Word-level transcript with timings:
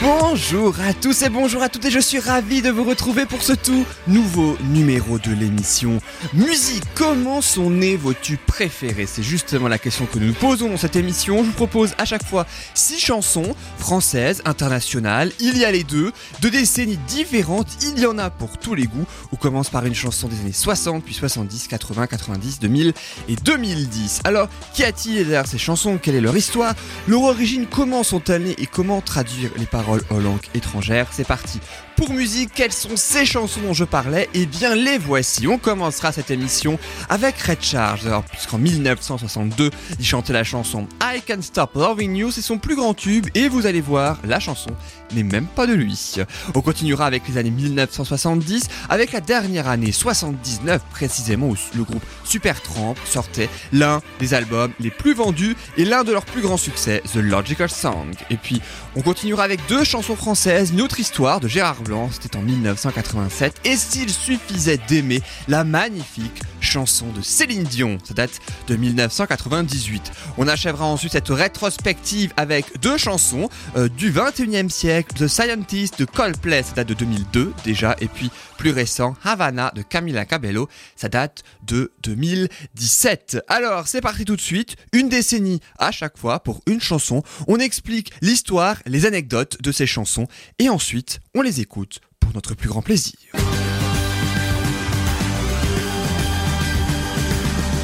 Bonjour 0.00 0.74
à 0.80 0.92
tous 0.92 1.22
et 1.22 1.28
bonjour 1.28 1.62
à 1.62 1.68
toutes 1.68 1.84
et 1.84 1.90
je 1.90 1.98
suis 1.98 2.18
ravi 2.18 2.60
de 2.60 2.70
vous 2.70 2.84
retrouver 2.84 3.24
pour 3.24 3.42
ce 3.42 3.52
tout 3.52 3.86
nouveau 4.06 4.56
numéro 4.70 5.18
de 5.18 5.30
l'émission 5.32 6.00
Musique. 6.32 6.82
Comment 6.94 7.40
sont 7.40 7.70
nés 7.70 7.96
vos 7.96 8.12
tubes 8.12 8.38
préférés? 8.46 9.06
C'est 9.06 9.22
justement 9.22 9.68
la 9.68 9.78
question 9.78 10.06
que 10.06 10.18
nous 10.18 10.32
posons 10.32 10.70
dans 10.70 10.76
cette 10.76 10.96
émission. 10.96 11.38
Je 11.38 11.44
vous 11.44 11.52
propose 11.52 11.94
à 11.98 12.04
chaque 12.04 12.24
fois 12.24 12.46
six 12.74 12.98
chansons 12.98 13.54
françaises, 13.78 14.42
internationales. 14.44 15.32
Il 15.40 15.56
y 15.56 15.64
a 15.64 15.70
les 15.70 15.84
deux, 15.84 16.12
de 16.40 16.48
décennies 16.48 16.98
différentes. 17.08 17.68
Il 17.82 17.98
y 17.98 18.06
en 18.06 18.18
a 18.18 18.30
pour 18.30 18.58
tous 18.58 18.74
les 18.74 18.86
goûts. 18.86 19.06
On 19.32 19.36
commence 19.36 19.70
par 19.70 19.86
une 19.86 19.94
chanson 19.94 20.28
des 20.28 20.40
années 20.40 20.52
60, 20.52 21.04
puis 21.04 21.14
70, 21.14 21.68
80, 21.68 22.06
90, 22.06 22.58
2000 22.60 22.92
et 23.28 23.36
2010. 23.36 24.20
Alors, 24.24 24.48
qu'y 24.74 24.84
a-t-il 24.84 25.16
derrière 25.16 25.46
ces 25.46 25.58
chansons? 25.58 25.98
Quelle 26.00 26.16
est 26.16 26.20
leur 26.20 26.36
histoire? 26.36 26.74
Leur 27.08 27.22
origine 27.22 27.66
Comment 27.70 28.02
sont-elles 28.02 28.42
nées? 28.42 28.56
Et 28.58 28.66
comment 28.66 29.00
traduire 29.00 29.50
les 29.56 29.63
paroles 29.66 30.02
aux 30.10 30.20
langues 30.20 30.46
étrangères 30.54 31.08
C'est 31.10 31.26
parti. 31.26 31.60
Pour 31.96 32.12
musique, 32.12 32.50
quelles 32.54 32.72
sont 32.72 32.96
ces 32.96 33.24
chansons 33.24 33.60
dont 33.60 33.72
je 33.72 33.84
parlais? 33.84 34.28
Eh 34.34 34.46
bien, 34.46 34.74
les 34.74 34.98
voici. 34.98 35.46
On 35.46 35.58
commencera 35.58 36.10
cette 36.10 36.30
émission 36.30 36.78
avec 37.08 37.38
Red 37.38 37.62
Charge, 37.62 38.02
puisqu'en 38.30 38.58
1962, 38.58 39.70
il 39.98 40.04
chantait 40.04 40.32
la 40.32 40.44
chanson 40.44 40.88
I 41.00 41.22
Can't 41.24 41.42
Stop 41.42 41.74
Loving 41.74 42.16
You, 42.16 42.30
c'est 42.30 42.42
son 42.42 42.58
plus 42.58 42.74
grand 42.74 42.94
tube, 42.94 43.26
et 43.34 43.48
vous 43.48 43.66
allez 43.66 43.80
voir, 43.80 44.18
la 44.24 44.40
chanson 44.40 44.70
n'est 45.14 45.22
même 45.22 45.46
pas 45.46 45.66
de 45.66 45.72
lui. 45.72 46.16
On 46.54 46.60
continuera 46.60 47.06
avec 47.06 47.26
les 47.28 47.38
années 47.38 47.50
1970, 47.50 48.68
avec 48.88 49.12
la 49.12 49.20
dernière 49.20 49.68
année 49.68 49.92
79 49.92 50.82
précisément, 50.90 51.48
où 51.48 51.56
le 51.76 51.84
groupe 51.84 52.04
Supertramp 52.24 52.94
sortait 53.04 53.48
l'un 53.72 54.00
des 54.18 54.34
albums 54.34 54.72
les 54.80 54.90
plus 54.90 55.14
vendus 55.14 55.56
et 55.76 55.84
l'un 55.84 56.04
de 56.04 56.12
leurs 56.12 56.24
plus 56.24 56.42
grands 56.42 56.56
succès, 56.56 57.02
The 57.12 57.16
Logical 57.16 57.70
Song. 57.70 58.14
Et 58.30 58.36
puis, 58.36 58.60
on 58.96 59.02
continuera 59.02 59.44
avec 59.44 59.60
deux 59.68 59.84
chansons 59.84 60.16
françaises, 60.16 60.70
une 60.72 60.80
autre 60.80 61.00
histoire 61.00 61.40
de 61.40 61.48
Gérard 61.48 61.82
Blanc, 61.82 62.10
c'était 62.12 62.36
en 62.36 62.42
1987, 62.42 63.60
et 63.64 63.76
s'il 63.76 64.10
suffisait 64.10 64.78
d'aimer 64.88 65.22
la 65.48 65.64
magnifique 65.64 66.42
chanson 66.64 67.06
de 67.12 67.22
Céline 67.22 67.62
Dion, 67.62 67.98
ça 68.02 68.14
date 68.14 68.40
de 68.66 68.76
1998. 68.76 70.10
On 70.38 70.48
achèvera 70.48 70.86
ensuite 70.86 71.12
cette 71.12 71.28
rétrospective 71.28 72.32
avec 72.36 72.80
deux 72.80 72.98
chansons 72.98 73.48
euh, 73.76 73.88
du 73.88 74.10
21e 74.10 74.68
siècle, 74.68 75.14
The 75.14 75.28
Scientist 75.28 75.98
de 76.00 76.04
Coldplay, 76.04 76.62
ça 76.62 76.72
date 76.72 76.88
de 76.88 76.94
2002 76.94 77.52
déjà, 77.64 77.94
et 78.00 78.08
puis 78.08 78.30
plus 78.58 78.70
récent, 78.70 79.14
Havana 79.22 79.72
de 79.74 79.82
Camila 79.82 80.24
Cabello, 80.24 80.68
ça 80.96 81.08
date 81.08 81.42
de 81.66 81.92
2017. 82.02 83.44
Alors, 83.48 83.86
c'est 83.86 84.00
parti 84.00 84.24
tout 84.24 84.36
de 84.36 84.40
suite, 84.40 84.76
une 84.92 85.08
décennie 85.08 85.60
à 85.78 85.92
chaque 85.92 86.18
fois 86.18 86.40
pour 86.40 86.62
une 86.66 86.80
chanson, 86.80 87.22
on 87.46 87.58
explique 87.58 88.12
l'histoire, 88.22 88.78
les 88.86 89.06
anecdotes 89.06 89.60
de 89.62 89.70
ces 89.70 89.86
chansons, 89.86 90.26
et 90.58 90.68
ensuite, 90.68 91.20
on 91.34 91.42
les 91.42 91.60
écoute 91.60 92.00
pour 92.20 92.32
notre 92.32 92.54
plus 92.54 92.68
grand 92.68 92.82
plaisir. 92.82 93.14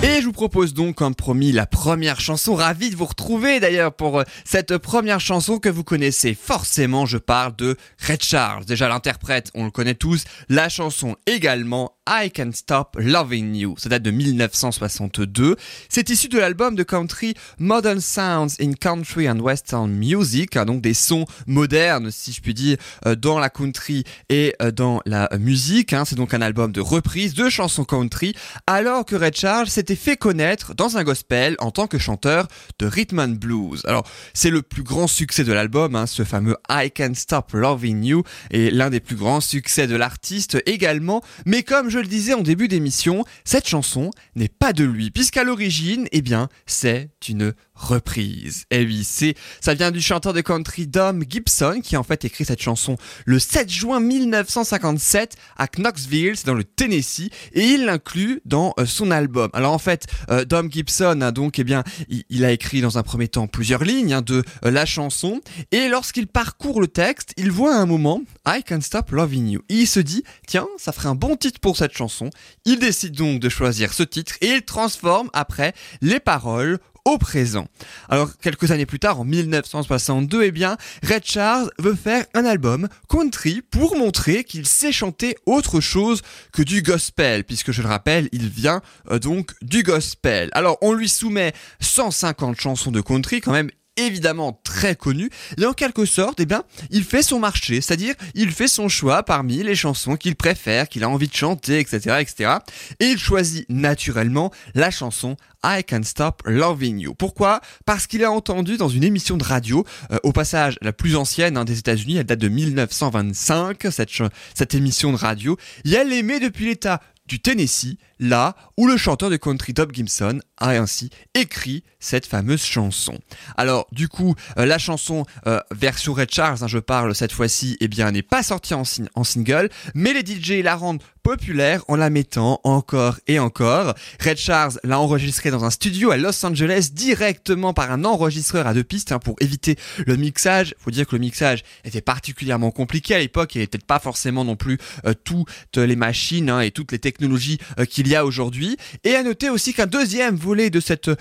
Et 0.03 0.23
je 0.23 0.25
vous 0.25 0.33
propose 0.33 0.73
donc, 0.73 0.95
comme 0.95 1.15
promis, 1.15 1.53
la 1.53 1.67
première 1.67 2.21
chanson. 2.21 2.55
Ravi 2.55 2.89
de 2.89 2.97
vous 2.97 3.05
retrouver 3.05 3.61
d'ailleurs 3.61 3.93
pour 3.93 4.21
euh, 4.21 4.25
cette 4.47 4.79
première 4.79 5.21
chanson 5.21 5.59
que 5.59 5.69
vous 5.69 5.85
connaissez 5.85 6.33
forcément. 6.33 7.05
Je 7.05 7.19
parle 7.19 7.55
de 7.57 7.77
Red 8.09 8.23
Charles. 8.23 8.65
Déjà 8.65 8.89
l'interprète, 8.89 9.51
on 9.55 9.67
le 9.67 9.71
connaît 9.71 9.95
tous. 9.95 10.25
La 10.49 10.71
chanson 10.71 11.17
également, 11.27 11.99
I 12.13 12.29
Can't 12.29 12.51
Stop 12.53 12.97
Loving 12.99 13.55
You. 13.55 13.77
Ça 13.79 13.89
date 13.89 14.03
de 14.03 14.11
1962. 14.11 15.55
C'est 15.89 16.11
issu 16.11 16.27
de 16.27 16.41
l'album 16.41 16.75
de 16.75 16.83
country 16.83 17.35
Modern 17.61 18.01
Sounds 18.01 18.57
in 18.61 18.73
Country 18.73 19.31
and 19.31 19.39
Western 19.39 19.93
Music. 19.93 20.57
Hein, 20.57 20.65
donc 20.65 20.83
des 20.83 20.93
sons 20.93 21.25
modernes, 21.47 22.11
si 22.11 22.33
je 22.33 22.41
puis 22.41 22.53
dire, 22.53 22.79
euh, 23.07 23.15
dans 23.15 23.39
la 23.39 23.49
country 23.49 24.03
et 24.29 24.57
euh, 24.61 24.73
dans 24.73 25.01
la 25.07 25.29
musique. 25.39 25.93
Hein. 25.93 26.05
C'est 26.05 26.17
donc 26.17 26.35
un 26.35 26.43
album 26.43 26.73
de 26.73 26.81
reprise 26.81 27.35
de 27.35 27.49
chansons 27.49 27.85
country. 27.85 28.35
Alors 28.67 29.07
que 29.07 29.15
Red 29.15 29.37
Charles, 29.37 29.69
c'était 29.69 29.95
fait 29.95 30.17
connaître 30.17 30.75
dans 30.75 30.97
un 30.97 31.05
gospel 31.05 31.55
en 31.61 31.71
tant 31.71 31.87
que 31.87 31.99
chanteur 31.99 32.49
de 32.81 32.87
rhythm 32.87 33.21
and 33.21 33.37
blues. 33.41 33.83
Alors, 33.87 34.05
c'est 34.35 34.51
le 34.51 34.63
plus 34.63 34.83
grand 34.83 35.07
succès 35.07 35.45
de 35.45 35.53
l'album, 35.53 35.95
hein, 35.95 36.07
ce 36.09 36.25
fameux 36.25 36.57
I 36.69 36.91
Can't 36.91 37.15
Stop 37.15 37.53
Loving 37.53 38.03
You, 38.03 38.25
et 38.51 38.73
l'un 38.73 38.91
des 38.91 38.99
plus 38.99 39.15
grands 39.15 39.41
succès 39.41 39.87
de 39.87 39.95
l'artiste 39.95 40.61
également. 40.67 41.23
Mais 41.47 41.63
comme 41.63 41.89
je 41.89 42.00
le 42.01 42.07
disais 42.07 42.35
en 42.35 42.43
début 42.43 42.69
d'émission, 42.69 43.25
cette 43.45 43.69
chanson 43.69 44.11
n'est 44.35 44.49
pas 44.49 44.73
de 44.73 44.85
lui, 44.85 45.11
puisqu'à 45.11 45.45
l'origine, 45.45 46.07
eh 46.13 46.23
bien, 46.23 46.49
c'est 46.67 47.11
une 47.29 47.53
reprise. 47.81 48.65
Et 48.71 48.83
eh 48.83 48.85
oui, 48.85 49.05
c'est, 49.05 49.35
ça 49.61 49.75
vient 49.75 49.91
du 49.91 50.01
chanteur 50.01 50.33
de 50.33 50.41
country 50.41 50.87
Dom 50.87 51.25
Gibson 51.29 51.81
qui 51.83 51.97
a 51.97 52.01
en 52.01 52.05
fait 52.05 52.25
écrit 52.25 52.45
cette 52.45 52.63
chanson 52.63 52.97
le 53.25 53.39
7 53.39 53.71
juin 53.71 54.01
1957 54.01 55.37
à 55.57 55.67
Knoxville, 55.67 56.37
c'est 56.37 56.47
dans 56.47 56.55
le 56.55 56.65
Tennessee, 56.65 57.31
et 57.53 57.65
il 57.65 57.85
l'inclut 57.87 58.41
dans 58.45 58.75
euh, 58.79 58.87
son 58.87 59.11
album. 59.11 59.51
Alors 59.53 59.73
en 59.73 59.79
fait, 59.79 60.07
euh, 60.31 60.45
Dom 60.45 60.71
Gibson 60.71 61.21
a 61.21 61.33
donc, 61.33 61.59
eh 61.59 61.65
bien, 61.65 61.85
il, 62.29 62.45
a 62.45 62.53
écrit 62.53 62.81
dans 62.81 62.99
un 62.99 63.03
premier 63.03 63.29
temps 63.29 63.47
plusieurs 63.47 63.85
lignes 63.85 64.13
hein, 64.13 64.23
de 64.23 64.43
euh, 64.65 64.71
la 64.71 64.87
chanson, 64.87 65.41
et 65.73 65.89
lorsqu'il 65.89 66.27
parcourt 66.27 66.81
le 66.81 66.89
texte, 66.89 67.33
il 67.37 67.51
voit 67.51 67.75
à 67.75 67.79
un 67.79 67.87
moment 67.87 68.23
I 68.47 68.63
Can't 68.63 68.83
Stop 68.83 69.11
Loving 69.11 69.49
You. 69.49 69.63
Il 69.69 69.87
se 69.87 70.01
dit, 70.01 70.25
tiens, 70.47 70.67
ça 70.77 70.93
ferait 70.93 71.09
un 71.09 71.15
bon 71.15 71.37
titre 71.37 71.61
pour 71.61 71.77
cette 71.77 71.97
chanson. 71.97 72.31
Il 72.65 72.79
décide 72.79 73.17
donc 73.17 73.41
de 73.41 73.49
choisir 73.49 73.93
ce 73.93 74.03
titre 74.03 74.35
et 74.41 74.49
il 74.49 74.63
transforme 74.63 75.31
après 75.33 75.73
les 76.01 76.21
paroles 76.21 76.79
au 77.05 77.19
présent. 77.19 77.67
Alors 78.09 78.37
quelques 78.39 78.71
années 78.71 78.87
plus 78.87 78.99
tard, 78.99 79.21
en 79.21 79.25
1962, 79.25 80.45
eh 80.45 80.51
bien, 80.51 80.77
Red 81.03 81.25
Charles 81.25 81.71
veut 81.79 81.95
faire 81.95 82.25
un 82.35 82.45
album 82.45 82.89
country 83.09 83.63
pour 83.71 83.97
montrer 83.97 84.45
qu'il 84.45 84.67
sait 84.67 84.93
chanter 84.93 85.37
autre 85.47 85.81
chose 85.81 86.23
que 86.53 86.63
du 86.63 86.83
gospel, 86.83 87.45
puisque 87.45 87.73
je 87.73 87.83
le 87.83 87.89
rappelle, 87.89 88.29
il 88.33 88.49
vient 88.49 88.81
euh, 89.11 89.19
donc 89.19 89.53
du 89.63 89.83
gospel. 89.83 90.51
Alors 90.53 90.79
on 90.83 90.93
lui 90.93 91.09
soumet 91.09 91.53
150 91.81 92.61
chansons 92.61 92.91
de 92.91 93.01
country, 93.01 93.41
quand 93.41 93.53
même 93.53 93.71
évidemment 94.07 94.61
très 94.65 94.97
connu, 94.97 95.31
et 95.59 95.67
en 95.67 95.73
quelque 95.73 96.05
sorte, 96.05 96.41
eh 96.41 96.47
bien, 96.47 96.63
il 96.91 97.05
fait 97.05 97.23
son 97.23 97.39
marché, 97.39 97.81
c'est-à-dire 97.81 98.15
il 98.35 98.53
fait 98.53 98.69
son 98.69 98.89
choix 98.89 99.23
parmi 99.23 99.63
les 99.63 99.75
chansons 99.75 100.17
qu'il 100.17 100.37
préfère, 100.37 100.89
qu'il 100.89 101.05
a 101.05 101.09
envie 101.09 101.29
de 101.29 101.35
chanter, 101.35 101.79
etc., 101.79 102.17
etc. 102.21 102.53
Et 103.01 103.07
il 103.07 103.19
choisit 103.19 103.67
naturellement 103.69 104.53
la 104.75 104.91
chanson 104.91 105.37
I 105.65 105.85
Can't 105.85 106.05
Stop 106.05 106.43
Loving 106.47 106.99
You. 106.99 107.15
Pourquoi? 107.15 107.61
Parce 107.85 108.07
qu'il 108.07 108.25
a 108.25 108.31
entendu 108.31 108.77
dans 108.77 108.89
une 108.89 109.05
émission 109.05 109.37
de 109.37 109.45
radio, 109.45 109.85
euh, 110.11 110.19
au 110.23 110.33
passage 110.33 110.79
la 110.81 110.93
plus 110.93 111.17
ancienne 111.17 111.57
hein, 111.57 111.65
des 111.65 111.79
États-Unis, 111.79 112.17
elle 112.17 112.25
date 112.25 112.39
de 112.39 112.49
1925, 112.49 113.87
cette, 113.91 114.11
cette 114.55 114.75
émission 114.75 115.13
de 115.13 115.19
radio, 115.19 115.57
et 115.85 115.93
elle 115.93 116.13
aimait 116.13 116.41
depuis 116.41 116.67
l'état 116.67 117.01
du 117.31 117.39
Tennessee, 117.39 117.97
là 118.19 118.57
où 118.77 118.89
le 118.89 118.97
chanteur 118.97 119.31
de 119.31 119.37
country 119.37 119.73
Bob 119.73 119.95
Gibson 119.95 120.41
a 120.59 120.71
ainsi 120.71 121.11
écrit 121.35 121.85
cette 122.01 122.27
fameuse 122.27 122.65
chanson. 122.65 123.17
Alors 123.57 123.87
du 123.93 124.09
coup, 124.09 124.35
euh, 124.59 124.67
la 124.67 124.79
chanson 124.79 125.25
euh, 125.47 125.61
version 125.71 126.13
Red 126.13 126.33
Charles, 126.33 126.59
hein, 126.63 126.67
je 126.67 126.81
parle 126.81 127.15
cette 127.15 127.31
fois-ci, 127.31 127.77
eh 127.81 127.87
bien 127.87 128.11
n'est 128.11 128.23
pas 128.23 128.43
sortie 128.43 128.75
en, 128.75 128.85
single, 128.85 129.71
mais 129.95 130.13
les 130.13 130.27
DJ 130.27 130.63
la 130.65 130.75
rendent 130.75 131.03
populaire 131.31 131.85
en 131.87 131.95
la 131.95 132.11
mettant 132.11 132.61
encore 132.65 133.21
et 133.29 133.39
encore. 133.39 133.95
Red 134.19 134.37
Charles 134.37 134.81
l'a 134.83 134.99
enregistré 134.99 135.53
dans 135.53 135.65
un 135.65 135.71
studio 135.71 136.11
à 136.11 136.17
Los 136.17 136.45
Angeles 136.45 136.91
directement 136.93 137.73
par 137.73 137.93
un 137.93 138.05
enregistreur 138.05 138.67
à 138.67 138.75
deux 138.75 138.83
pistes 138.83 139.13
hein, 139.13 139.21
pour 139.21 139.37
éviter 139.39 139.77
le 140.05 140.17
mixage. 140.17 140.75
Faut 140.81 140.91
dire 140.91 141.07
que 141.07 141.15
le 141.15 141.21
mixage 141.21 141.63
était 141.85 142.01
particulièrement 142.01 142.73
compliqué 142.73 143.15
à 143.15 143.21
l'époque 143.21 143.55
et 143.55 143.69
peut-être 143.69 143.87
pas 143.87 144.01
forcément 144.01 144.45
non 144.45 144.57
plus 144.57 144.79
euh, 145.05 145.15
toutes 145.23 145.77
les 145.77 145.95
machines 145.95 146.51
hein, 146.51 146.63
et 146.63 146.73
toutes 146.73 146.91
les 146.91 146.99
technologies 146.99 147.59
euh, 147.79 147.85
qu'il 147.85 148.09
y 148.09 148.17
a 148.17 148.25
aujourd'hui. 148.25 148.77
Et 149.05 149.15
à 149.15 149.23
noter 149.23 149.51
aussi 149.51 149.73
qu'un 149.73 149.87
deuxième 149.87 150.35
volet 150.35 150.69
de 150.69 150.81
cette 150.81 151.13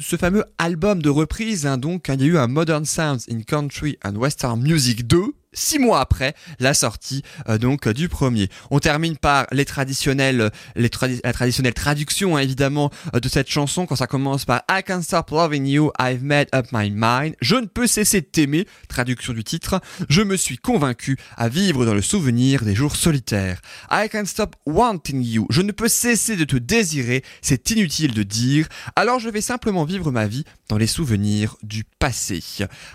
ce 0.00 0.16
fameux 0.16 0.44
album 0.56 1.02
de 1.02 1.10
reprise, 1.10 1.66
hein, 1.66 1.76
donc 1.76 2.08
il 2.08 2.22
y 2.22 2.24
a 2.24 2.26
eu 2.26 2.38
un 2.38 2.46
Modern 2.46 2.86
Sounds 2.86 3.26
in 3.30 3.42
Country 3.42 3.98
and 4.02 4.14
Western 4.16 4.62
Music 4.62 5.06
2 5.06 5.34
six 5.52 5.78
mois 5.78 6.00
après 6.00 6.34
la 6.58 6.74
sortie 6.74 7.22
euh, 7.48 7.58
donc 7.58 7.88
du 7.88 8.08
premier. 8.08 8.48
On 8.70 8.78
termine 8.78 9.16
par 9.16 9.46
les 9.52 9.64
traditionnels, 9.64 10.50
les 10.76 10.90
la 11.24 11.32
traditionnelle 11.32 11.74
traduction 11.74 12.36
hein, 12.36 12.40
évidemment 12.40 12.90
euh, 13.14 13.20
de 13.20 13.28
cette 13.28 13.48
chanson 13.48 13.86
quand 13.86 13.96
ça 13.96 14.06
commence 14.06 14.44
par 14.44 14.62
I 14.70 14.82
can't 14.84 15.02
stop 15.02 15.30
loving 15.30 15.66
you, 15.66 15.90
I've 16.00 16.22
made 16.22 16.48
up 16.54 16.66
my 16.72 16.90
mind. 16.94 17.34
Je 17.40 17.56
ne 17.56 17.66
peux 17.66 17.86
cesser 17.86 18.20
de 18.20 18.26
t'aimer, 18.26 18.66
traduction 18.88 19.32
du 19.32 19.44
titre. 19.44 19.80
Je 20.08 20.22
me 20.22 20.36
suis 20.36 20.58
convaincu 20.58 21.18
à 21.36 21.48
vivre 21.48 21.84
dans 21.84 21.94
le 21.94 22.02
souvenir 22.02 22.64
des 22.64 22.74
jours 22.74 22.96
solitaires. 22.96 23.60
I 23.90 24.08
can't 24.10 24.26
stop 24.26 24.56
wanting 24.66 25.22
you. 25.22 25.46
Je 25.50 25.62
ne 25.62 25.72
peux 25.72 25.88
cesser 25.88 26.36
de 26.36 26.44
te 26.44 26.56
désirer, 26.56 27.22
c'est 27.40 27.70
inutile 27.70 28.14
de 28.14 28.22
dire. 28.22 28.68
Alors 28.96 29.18
je 29.18 29.28
vais 29.28 29.40
simplement 29.40 29.84
vivre 29.84 30.10
ma 30.10 30.26
vie 30.26 30.44
dans 30.68 30.78
les 30.78 30.86
souvenirs 30.86 31.56
du 31.62 31.84
passé. 31.84 32.42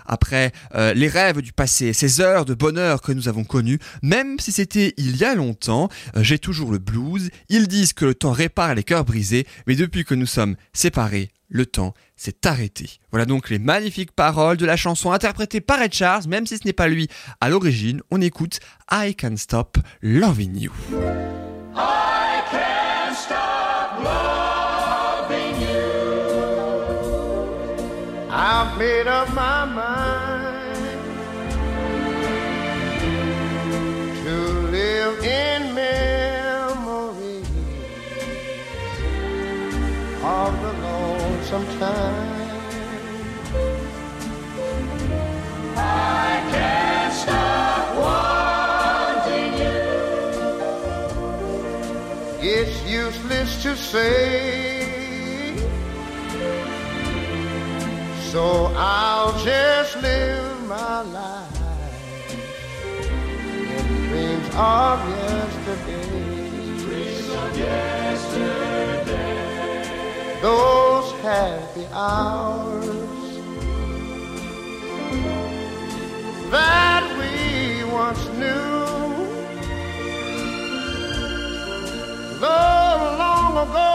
Après 0.06 0.52
euh, 0.74 0.94
les 0.94 1.08
rêves 1.08 1.40
du 1.40 1.52
passé, 1.52 1.92
ces 1.92 2.20
heures 2.20 2.44
de 2.48 2.54
bonheur 2.54 3.02
que 3.02 3.12
nous 3.12 3.28
avons 3.28 3.44
connu, 3.44 3.78
même 4.02 4.38
si 4.40 4.50
c'était 4.52 4.94
il 4.96 5.16
y 5.16 5.24
a 5.24 5.34
longtemps. 5.34 5.88
Euh, 6.16 6.22
J'ai 6.22 6.38
toujours 6.38 6.72
le 6.72 6.78
blues. 6.78 7.30
Ils 7.48 7.68
disent 7.68 7.92
que 7.92 8.06
le 8.06 8.14
temps 8.14 8.32
répare 8.32 8.74
les 8.74 8.82
cœurs 8.82 9.04
brisés, 9.04 9.46
mais 9.66 9.76
depuis 9.76 10.04
que 10.04 10.14
nous 10.14 10.26
sommes 10.26 10.56
séparés, 10.72 11.30
le 11.50 11.66
temps 11.66 11.94
s'est 12.16 12.46
arrêté. 12.46 12.98
Voilà 13.10 13.26
donc 13.26 13.50
les 13.50 13.58
magnifiques 13.58 14.12
paroles 14.12 14.56
de 14.56 14.66
la 14.66 14.76
chanson 14.76 15.12
interprétée 15.12 15.60
par 15.60 15.80
Ed 15.80 15.92
Charles, 15.94 16.26
même 16.28 16.46
si 16.46 16.56
ce 16.58 16.64
n'est 16.64 16.72
pas 16.72 16.88
lui 16.88 17.08
à 17.40 17.48
l'origine. 17.48 18.00
On 18.10 18.20
écoute 18.20 18.60
I 18.90 19.14
Can't 19.14 19.36
Stop 19.36 19.78
Loving 20.02 20.58
You. 20.58 20.72
Hours 72.08 72.96
that 76.50 77.04
we 77.18 77.84
once 77.92 78.24
knew. 78.40 78.76
Though 82.40 82.98
long 83.24 83.52
ago, 83.66 83.92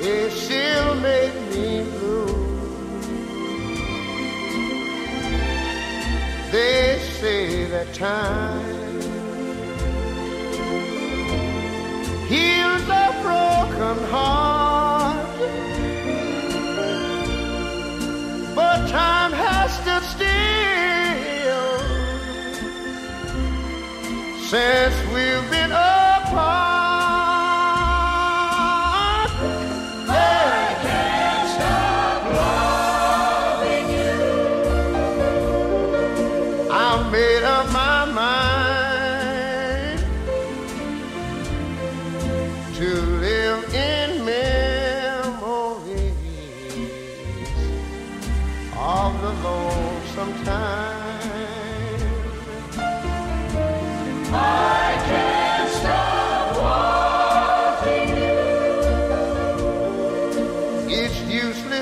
they 0.00 0.30
still 0.30 0.94
make 1.10 1.36
me 1.52 1.68
blue. 1.94 2.34
They 6.50 6.98
say 7.20 7.64
that 7.66 7.88
time 7.92 8.43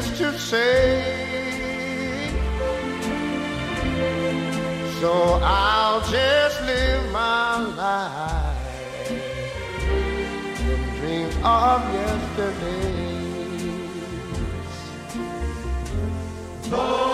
useless 0.02 0.18
to 0.18 0.38
say, 0.38 1.02
so 5.00 5.40
I'll 5.42 6.00
just 6.10 6.62
live 6.62 7.12
my 7.12 7.58
life 7.76 9.10
in 10.70 10.80
dreams 10.98 11.36
of 11.44 11.82
yesterdays. 11.94 13.12
Those 16.70 17.11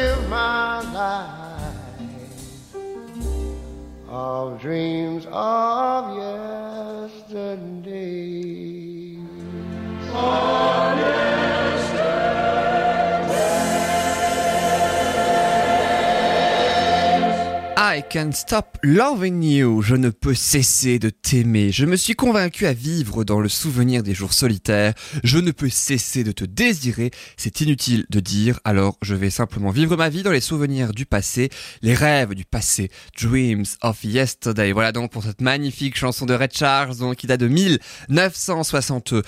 live 0.00 0.28
my 0.28 0.57
I 17.90 18.02
can't 18.02 18.32
stop 18.32 18.76
loving 18.82 19.42
you. 19.42 19.80
Je 19.80 19.94
ne 19.94 20.10
peux 20.10 20.34
cesser 20.34 20.98
de 20.98 21.08
t'aimer. 21.08 21.72
Je 21.72 21.86
me 21.86 21.96
suis 21.96 22.14
convaincu 22.14 22.66
à 22.66 22.74
vivre 22.74 23.24
dans 23.24 23.40
le 23.40 23.48
souvenir 23.48 24.02
des 24.02 24.12
jours 24.12 24.34
solitaires. 24.34 24.92
Je 25.24 25.38
ne 25.38 25.52
peux 25.52 25.70
cesser 25.70 26.22
de 26.22 26.32
te 26.32 26.44
désirer. 26.44 27.10
C'est 27.38 27.62
inutile 27.62 28.04
de 28.10 28.20
dire, 28.20 28.60
alors 28.64 28.98
je 29.00 29.14
vais 29.14 29.30
simplement 29.30 29.70
vivre 29.70 29.96
ma 29.96 30.10
vie 30.10 30.22
dans 30.22 30.32
les 30.32 30.42
souvenirs 30.42 30.92
du 30.92 31.06
passé, 31.06 31.48
les 31.80 31.94
rêves 31.94 32.34
du 32.34 32.44
passé. 32.44 32.90
Dreams 33.18 33.64
of 33.80 34.04
yesterday. 34.04 34.72
Voilà 34.72 34.92
donc 34.92 35.10
pour 35.10 35.22
cette 35.22 35.40
magnifique 35.40 35.96
chanson 35.96 36.26
de 36.26 36.34
Red 36.34 36.52
Charles, 36.52 37.16
qui 37.16 37.26
date 37.26 37.40
de 37.40 37.48
1962, 37.48 39.22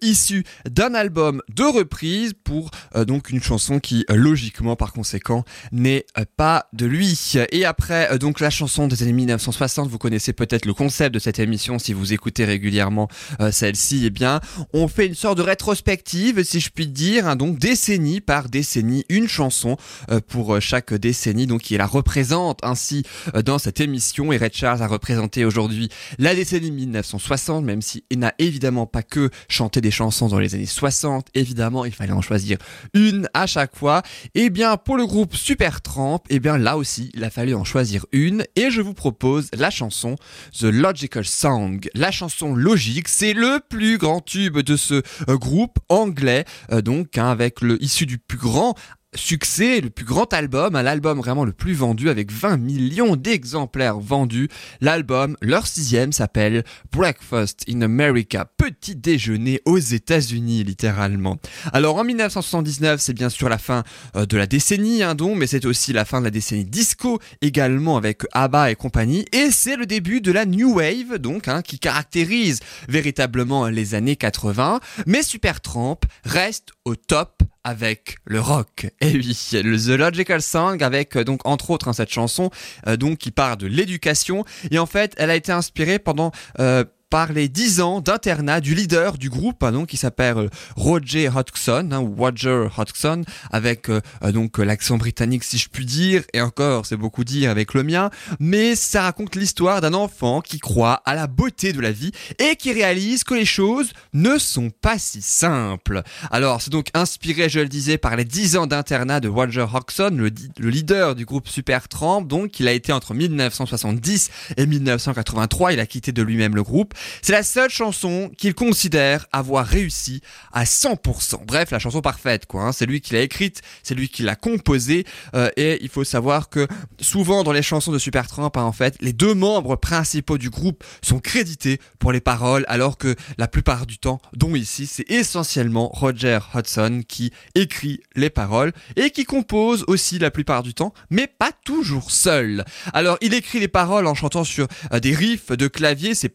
issue 0.00 0.44
d'un 0.64 0.94
album 0.94 1.42
de 1.54 1.64
reprise 1.64 2.32
pour 2.44 2.70
euh, 2.96 3.04
donc 3.04 3.28
une 3.28 3.42
chanson 3.42 3.78
qui, 3.78 4.06
euh, 4.10 4.14
logiquement, 4.14 4.74
par 4.74 4.94
conséquent, 4.94 5.44
n'est 5.70 6.06
euh, 6.18 6.24
pas 6.38 6.66
de 6.72 6.86
lui. 6.86 7.18
Et 7.52 7.66
après 7.66 7.89
euh, 7.90 8.18
donc 8.18 8.40
la 8.40 8.50
chanson 8.50 8.86
des 8.86 9.02
années 9.02 9.12
1960, 9.12 9.88
vous 9.88 9.98
connaissez 9.98 10.32
peut-être 10.32 10.66
le 10.66 10.74
concept 10.74 11.14
de 11.14 11.18
cette 11.18 11.38
émission 11.38 11.78
si 11.78 11.92
vous 11.92 12.12
écoutez 12.12 12.44
régulièrement 12.44 13.08
euh, 13.40 13.50
celle-ci. 13.50 14.02
Eh 14.06 14.10
bien, 14.10 14.40
on 14.72 14.88
fait 14.88 15.06
une 15.06 15.14
sorte 15.14 15.38
de 15.38 15.42
rétrospective, 15.42 16.42
si 16.44 16.60
je 16.60 16.70
puis 16.70 16.86
dire, 16.86 17.26
hein, 17.26 17.36
donc 17.36 17.58
décennie 17.58 18.20
par 18.20 18.48
décennie, 18.48 19.04
une 19.08 19.28
chanson 19.28 19.76
euh, 20.10 20.20
pour 20.26 20.60
chaque 20.60 20.94
décennie, 20.94 21.46
donc 21.46 21.62
qui 21.62 21.76
la 21.76 21.86
représente 21.86 22.60
ainsi 22.62 23.04
dans 23.44 23.58
cette 23.58 23.80
émission. 23.80 24.32
Et 24.32 24.36
Red 24.36 24.54
Charles 24.54 24.82
a 24.82 24.86
représenté 24.86 25.44
aujourd'hui 25.44 25.88
la 26.18 26.34
décennie 26.34 26.70
1960, 26.70 27.64
même 27.64 27.82
s'il 27.82 28.02
n'a 28.16 28.34
évidemment 28.38 28.86
pas 28.86 29.02
que 29.02 29.30
chanté 29.48 29.80
des 29.80 29.90
chansons 29.90 30.28
dans 30.28 30.38
les 30.38 30.54
années 30.54 30.66
60. 30.66 31.28
Évidemment, 31.34 31.84
il 31.84 31.92
fallait 31.92 32.12
en 32.12 32.22
choisir 32.22 32.58
une 32.94 33.28
à 33.34 33.46
chaque 33.46 33.76
fois. 33.76 34.02
Et 34.34 34.50
bien, 34.50 34.76
pour 34.76 34.96
le 34.96 35.06
groupe 35.06 35.34
Supertramp, 35.34 36.22
et 36.28 36.40
bien 36.40 36.58
là 36.58 36.76
aussi, 36.76 37.10
il 37.14 37.24
a 37.24 37.30
fallu 37.30 37.54
en 37.54 37.64
choisir 37.64 37.79
une 38.12 38.44
et 38.56 38.70
je 38.70 38.80
vous 38.80 38.94
propose 38.94 39.48
la 39.56 39.70
chanson 39.70 40.16
The 40.58 40.64
Logical 40.64 41.24
Song. 41.24 41.88
La 41.94 42.10
chanson 42.10 42.54
logique, 42.54 43.08
c'est 43.08 43.32
le 43.32 43.60
plus 43.68 43.98
grand 43.98 44.20
tube 44.20 44.58
de 44.58 44.76
ce 44.76 45.02
euh, 45.28 45.36
groupe 45.36 45.78
anglais, 45.88 46.44
euh, 46.72 46.82
donc 46.82 47.16
hein, 47.16 47.30
avec 47.30 47.60
le 47.60 47.82
issu 47.82 48.06
du 48.06 48.18
plus 48.18 48.38
grand 48.38 48.74
succès, 49.14 49.80
le 49.80 49.90
plus 49.90 50.04
grand 50.04 50.32
album, 50.32 50.74
l'album 50.74 51.18
vraiment 51.18 51.44
le 51.44 51.52
plus 51.52 51.74
vendu 51.74 52.10
avec 52.10 52.30
20 52.30 52.56
millions 52.56 53.16
d'exemplaires 53.16 53.98
vendus. 53.98 54.48
L'album, 54.80 55.36
leur 55.42 55.66
sixième, 55.66 56.12
s'appelle 56.12 56.64
Breakfast 56.92 57.64
in 57.68 57.82
America, 57.82 58.44
petit 58.56 58.96
déjeuner 58.96 59.60
aux 59.64 59.78
États-Unis 59.78 60.64
littéralement. 60.64 61.38
Alors 61.72 61.96
en 61.96 62.04
1979, 62.04 63.00
c'est 63.00 63.14
bien 63.14 63.28
sûr 63.28 63.48
la 63.48 63.58
fin 63.58 63.82
euh, 64.16 64.26
de 64.26 64.36
la 64.36 64.46
décennie 64.46 65.02
hein, 65.02 65.16
mais 65.36 65.46
c'est 65.46 65.66
aussi 65.66 65.92
la 65.92 66.04
fin 66.04 66.20
de 66.20 66.24
la 66.24 66.30
décennie 66.30 66.64
disco 66.64 67.20
également 67.42 67.96
avec 67.96 68.22
ABBA 68.32 68.70
et 68.70 68.74
compagnie, 68.74 69.24
et 69.32 69.50
c'est 69.50 69.76
le 69.76 69.86
début 69.86 70.20
de 70.20 70.32
la 70.32 70.46
New 70.46 70.74
Wave 70.76 71.18
donc 71.18 71.48
hein, 71.48 71.62
qui 71.62 71.78
caractérise 71.78 72.60
véritablement 72.88 73.66
les 73.66 73.94
années 73.94 74.16
80. 74.16 74.80
Mais 75.06 75.22
Supertramp 75.22 76.00
reste 76.24 76.68
au 76.84 76.94
top 76.94 77.42
avec 77.64 78.16
le 78.24 78.40
rock. 78.40 78.86
Et 79.00 79.12
oui, 79.12 79.36
le 79.52 79.76
The 79.76 79.98
Logical 79.98 80.42
Song 80.42 80.82
avec 80.82 81.16
euh, 81.16 81.24
donc 81.24 81.40
entre 81.44 81.70
autres 81.70 81.88
hein, 81.88 81.92
cette 81.92 82.10
chanson 82.10 82.50
euh, 82.86 82.96
donc 82.96 83.18
qui 83.18 83.30
part 83.30 83.56
de 83.56 83.66
l'éducation 83.66 84.44
et 84.70 84.78
en 84.78 84.86
fait 84.86 85.14
elle 85.18 85.30
a 85.30 85.36
été 85.36 85.52
inspirée 85.52 85.98
pendant 85.98 86.32
euh, 86.58 86.84
par 87.10 87.32
les 87.32 87.48
10 87.48 87.80
ans 87.80 88.00
d'internat 88.00 88.60
du 88.60 88.74
leader 88.74 89.18
du 89.18 89.28
groupe, 89.28 89.62
hein, 89.64 89.72
donc 89.72 89.88
qui 89.88 89.96
s'appelle 89.96 90.38
euh, 90.38 90.48
Roger 90.76 91.28
Hodgson, 91.28 91.88
hein, 91.90 92.14
Roger 92.16 92.68
Hodgson, 92.78 93.22
avec 93.50 93.90
euh, 93.90 94.00
euh, 94.22 94.30
donc 94.30 94.58
l'accent 94.58 94.96
britannique 94.96 95.42
si 95.42 95.58
je 95.58 95.68
puis 95.68 95.84
dire, 95.84 96.22
et 96.32 96.40
encore 96.40 96.86
c'est 96.86 96.96
beaucoup 96.96 97.24
dire 97.24 97.50
avec 97.50 97.74
le 97.74 97.82
mien, 97.82 98.10
mais 98.38 98.76
ça 98.76 99.02
raconte 99.02 99.34
l'histoire 99.34 99.80
d'un 99.80 99.92
enfant 99.92 100.40
qui 100.40 100.60
croit 100.60 101.02
à 101.04 101.16
la 101.16 101.26
beauté 101.26 101.72
de 101.72 101.80
la 101.80 101.90
vie 101.90 102.12
et 102.38 102.54
qui 102.54 102.72
réalise 102.72 103.24
que 103.24 103.34
les 103.34 103.44
choses 103.44 103.92
ne 104.12 104.38
sont 104.38 104.70
pas 104.70 104.98
si 104.98 105.20
simples. 105.20 106.02
Alors 106.30 106.62
c'est 106.62 106.70
donc 106.70 106.88
inspiré, 106.94 107.48
je 107.48 107.58
le 107.58 107.68
disais, 107.68 107.98
par 107.98 108.14
les 108.14 108.24
10 108.24 108.56
ans 108.56 108.66
d'internat 108.68 109.18
de 109.18 109.28
Roger 109.28 109.66
Hodgson, 109.74 110.10
le, 110.12 110.30
le, 110.58 110.70
leader 110.70 111.16
du 111.16 111.24
groupe 111.24 111.48
Supertramp, 111.48 112.22
donc 112.22 112.60
il 112.60 112.68
a 112.68 112.72
été 112.72 112.92
entre 112.92 113.14
1970 113.14 114.30
et 114.56 114.66
1983, 114.66 115.72
il 115.72 115.80
a 115.80 115.86
quitté 115.86 116.12
de 116.12 116.22
lui-même 116.22 116.54
le 116.54 116.62
groupe. 116.62 116.94
C'est 117.22 117.32
la 117.32 117.42
seule 117.42 117.70
chanson 117.70 118.30
qu'il 118.36 118.54
considère 118.54 119.26
avoir 119.32 119.66
réussi 119.66 120.20
à 120.52 120.64
100%. 120.64 121.44
Bref, 121.46 121.70
la 121.70 121.78
chanson 121.78 122.00
parfaite, 122.00 122.46
quoi. 122.46 122.62
Hein. 122.62 122.72
C'est 122.72 122.86
lui 122.86 123.00
qui 123.00 123.14
l'a 123.14 123.20
écrite, 123.20 123.62
c'est 123.82 123.94
lui 123.94 124.08
qui 124.08 124.22
l'a 124.22 124.36
composée, 124.36 125.04
euh, 125.34 125.50
et 125.56 125.78
il 125.82 125.88
faut 125.88 126.04
savoir 126.04 126.48
que 126.48 126.66
souvent 127.00 127.44
dans 127.44 127.52
les 127.52 127.62
chansons 127.62 127.92
de 127.92 127.98
Supertramp, 127.98 128.52
hein, 128.56 128.62
en 128.62 128.72
fait, 128.72 128.96
les 129.00 129.12
deux 129.12 129.34
membres 129.34 129.76
principaux 129.76 130.38
du 130.38 130.50
groupe 130.50 130.84
sont 131.02 131.20
crédités 131.20 131.80
pour 131.98 132.12
les 132.12 132.20
paroles, 132.20 132.64
alors 132.68 132.98
que 132.98 133.14
la 133.38 133.48
plupart 133.48 133.86
du 133.86 133.98
temps, 133.98 134.20
dont 134.34 134.54
ici, 134.54 134.86
c'est 134.86 135.08
essentiellement 135.10 135.88
Roger 135.88 136.38
Hudson 136.54 137.02
qui 137.06 137.32
écrit 137.54 138.00
les 138.14 138.30
paroles 138.30 138.72
et 138.96 139.10
qui 139.10 139.24
compose 139.24 139.84
aussi 139.86 140.18
la 140.18 140.30
plupart 140.30 140.62
du 140.62 140.74
temps, 140.74 140.92
mais 141.10 141.26
pas 141.26 141.52
toujours 141.64 142.10
seul. 142.10 142.64
Alors, 142.92 143.18
il 143.20 143.34
écrit 143.34 143.60
les 143.60 143.68
paroles 143.68 144.06
en 144.06 144.14
chantant 144.14 144.44
sur 144.44 144.66
euh, 144.92 145.00
des 145.00 145.14
riffs 145.14 145.52
de 145.52 145.68
clavier, 145.68 146.14
c'est 146.14 146.34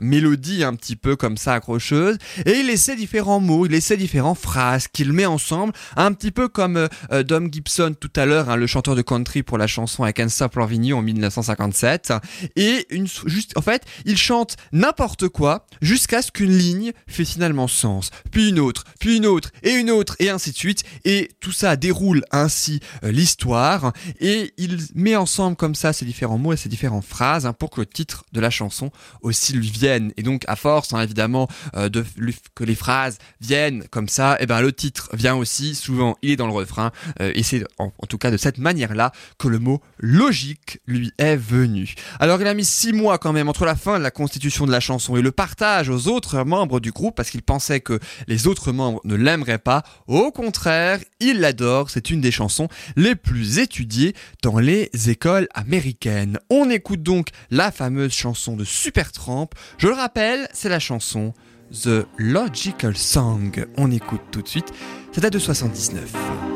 mélodie 0.00 0.64
un 0.64 0.74
petit 0.74 0.96
peu 0.96 1.16
comme 1.16 1.36
ça 1.36 1.54
accrocheuse 1.54 2.18
et 2.44 2.58
il 2.60 2.70
essaie 2.70 2.96
différents 2.96 3.40
mots, 3.40 3.66
il 3.66 3.74
essaie 3.74 3.96
différentes 3.96 4.38
phrases 4.38 4.88
qu'il 4.88 5.12
met 5.12 5.26
ensemble 5.26 5.72
un 5.96 6.12
petit 6.12 6.30
peu 6.30 6.48
comme 6.48 6.88
euh, 7.12 7.22
Dom 7.22 7.52
Gibson 7.52 7.94
tout 7.98 8.10
à 8.16 8.26
l'heure, 8.26 8.50
hein, 8.50 8.56
le 8.56 8.66
chanteur 8.66 8.94
de 8.94 9.02
country 9.02 9.42
pour 9.42 9.58
la 9.58 9.66
chanson 9.66 10.04
Stop 10.28 10.56
Loving 10.56 10.84
You 10.84 10.96
en 10.96 11.02
1957 11.02 12.12
et 12.56 12.86
une 12.90 13.06
juste 13.26 13.56
en 13.56 13.62
fait 13.62 13.84
il 14.04 14.16
chante 14.16 14.56
n'importe 14.72 15.28
quoi 15.28 15.66
jusqu'à 15.80 16.22
ce 16.22 16.30
qu'une 16.30 16.56
ligne 16.56 16.92
fait 17.06 17.24
finalement 17.24 17.68
sens. 17.68 18.10
Puis 18.30 18.48
une 18.48 18.58
autre 18.58 18.84
puis 18.98 19.16
une 19.16 19.26
autre 19.26 19.50
et 19.62 19.72
une 19.72 19.90
autre 19.90 20.16
et 20.18 20.30
ainsi 20.30 20.52
de 20.52 20.56
suite 20.56 20.84
et 21.04 21.30
tout 21.40 21.52
ça 21.52 21.76
déroule 21.76 22.24
ainsi 22.30 22.80
euh, 23.04 23.10
l'histoire 23.10 23.92
et 24.20 24.52
il 24.56 24.78
met 24.94 25.16
ensemble 25.16 25.56
comme 25.56 25.74
ça 25.74 25.92
ces 25.92 26.04
différents 26.04 26.38
mots 26.38 26.52
et 26.52 26.56
ces 26.56 26.68
différentes 26.68 27.04
phrases 27.04 27.46
hein, 27.46 27.52
pour 27.52 27.70
que 27.70 27.80
le 27.80 27.86
titre 27.86 28.24
de 28.32 28.40
la 28.40 28.50
chanson 28.50 28.90
aussi 29.22 29.52
lui 29.52 29.70
Et 29.84 30.22
donc, 30.22 30.42
à 30.48 30.56
force, 30.56 30.92
hein, 30.92 31.00
évidemment, 31.00 31.48
euh, 31.76 31.88
de 31.88 32.04
que 32.54 32.64
les 32.64 32.74
phrases 32.74 33.18
viennent 33.40 33.84
comme 33.90 34.08
ça, 34.08 34.34
et 34.34 34.44
eh 34.44 34.46
ben 34.46 34.60
le 34.60 34.72
titre 34.72 35.08
vient 35.12 35.34
aussi. 35.34 35.74
Souvent, 35.74 36.16
il 36.22 36.30
est 36.30 36.36
dans 36.36 36.46
le 36.46 36.52
refrain. 36.52 36.90
Euh, 37.20 37.32
et 37.34 37.42
c'est 37.42 37.64
en, 37.78 37.90
tout 38.08 38.18
cas 38.18 38.30
de 38.30 38.36
cette 38.36 38.58
manière-là 38.58 39.12
que 39.38 39.48
le 39.48 39.58
mot 39.58 39.80
logique 39.98 40.80
lui 40.86 41.12
est 41.18 41.36
venu. 41.36 41.94
Alors, 42.20 42.40
il 42.40 42.46
a 42.46 42.54
mis 42.54 42.64
six 42.64 42.92
mois 42.92 43.18
quand 43.18 43.32
même 43.32 43.48
entre 43.48 43.64
la 43.64 43.76
fin 43.76 43.98
de 43.98 44.02
la 44.02 44.10
constitution 44.10 44.66
de 44.66 44.72
la 44.72 44.80
chanson 44.80 45.16
et 45.16 45.22
le 45.22 45.32
partage 45.32 45.88
aux 45.88 46.08
autres 46.08 46.42
membres 46.44 46.80
du 46.80 46.92
groupe 46.92 47.14
parce 47.14 47.30
qu'il 47.30 47.42
pensait 47.42 47.80
que 47.80 47.98
les 48.26 48.46
autres 48.46 48.72
membres 48.72 49.00
ne 49.04 49.14
l'aimeraient 49.14 49.58
pas. 49.58 49.82
Au 50.06 50.30
contraire, 50.30 51.00
il 51.20 51.40
l'adore. 51.40 51.90
C'est 51.90 52.10
une 52.10 52.20
des 52.20 52.30
chansons 52.30 52.68
les 52.96 53.14
plus 53.14 53.58
étudiées 53.58 54.14
dans 54.42 54.58
les 54.58 54.90
écoles 55.08 55.48
américaines. 55.54 56.38
On 56.50 56.70
écoute 56.70 57.02
donc 57.02 57.28
la 57.50 57.70
fameuse 57.70 58.12
chanson 58.12 58.56
de 58.56 58.64
Super 58.64 59.12
je 59.78 59.88
le 59.88 59.94
rappelle, 59.94 60.48
c'est 60.52 60.68
la 60.68 60.80
chanson 60.80 61.32
The 61.72 62.06
Logical 62.18 62.96
Song. 62.96 63.66
On 63.76 63.90
écoute 63.90 64.22
tout 64.30 64.42
de 64.42 64.48
suite. 64.48 64.72
Ça 65.12 65.20
date 65.20 65.32
de 65.32 65.38
79. 65.38 66.55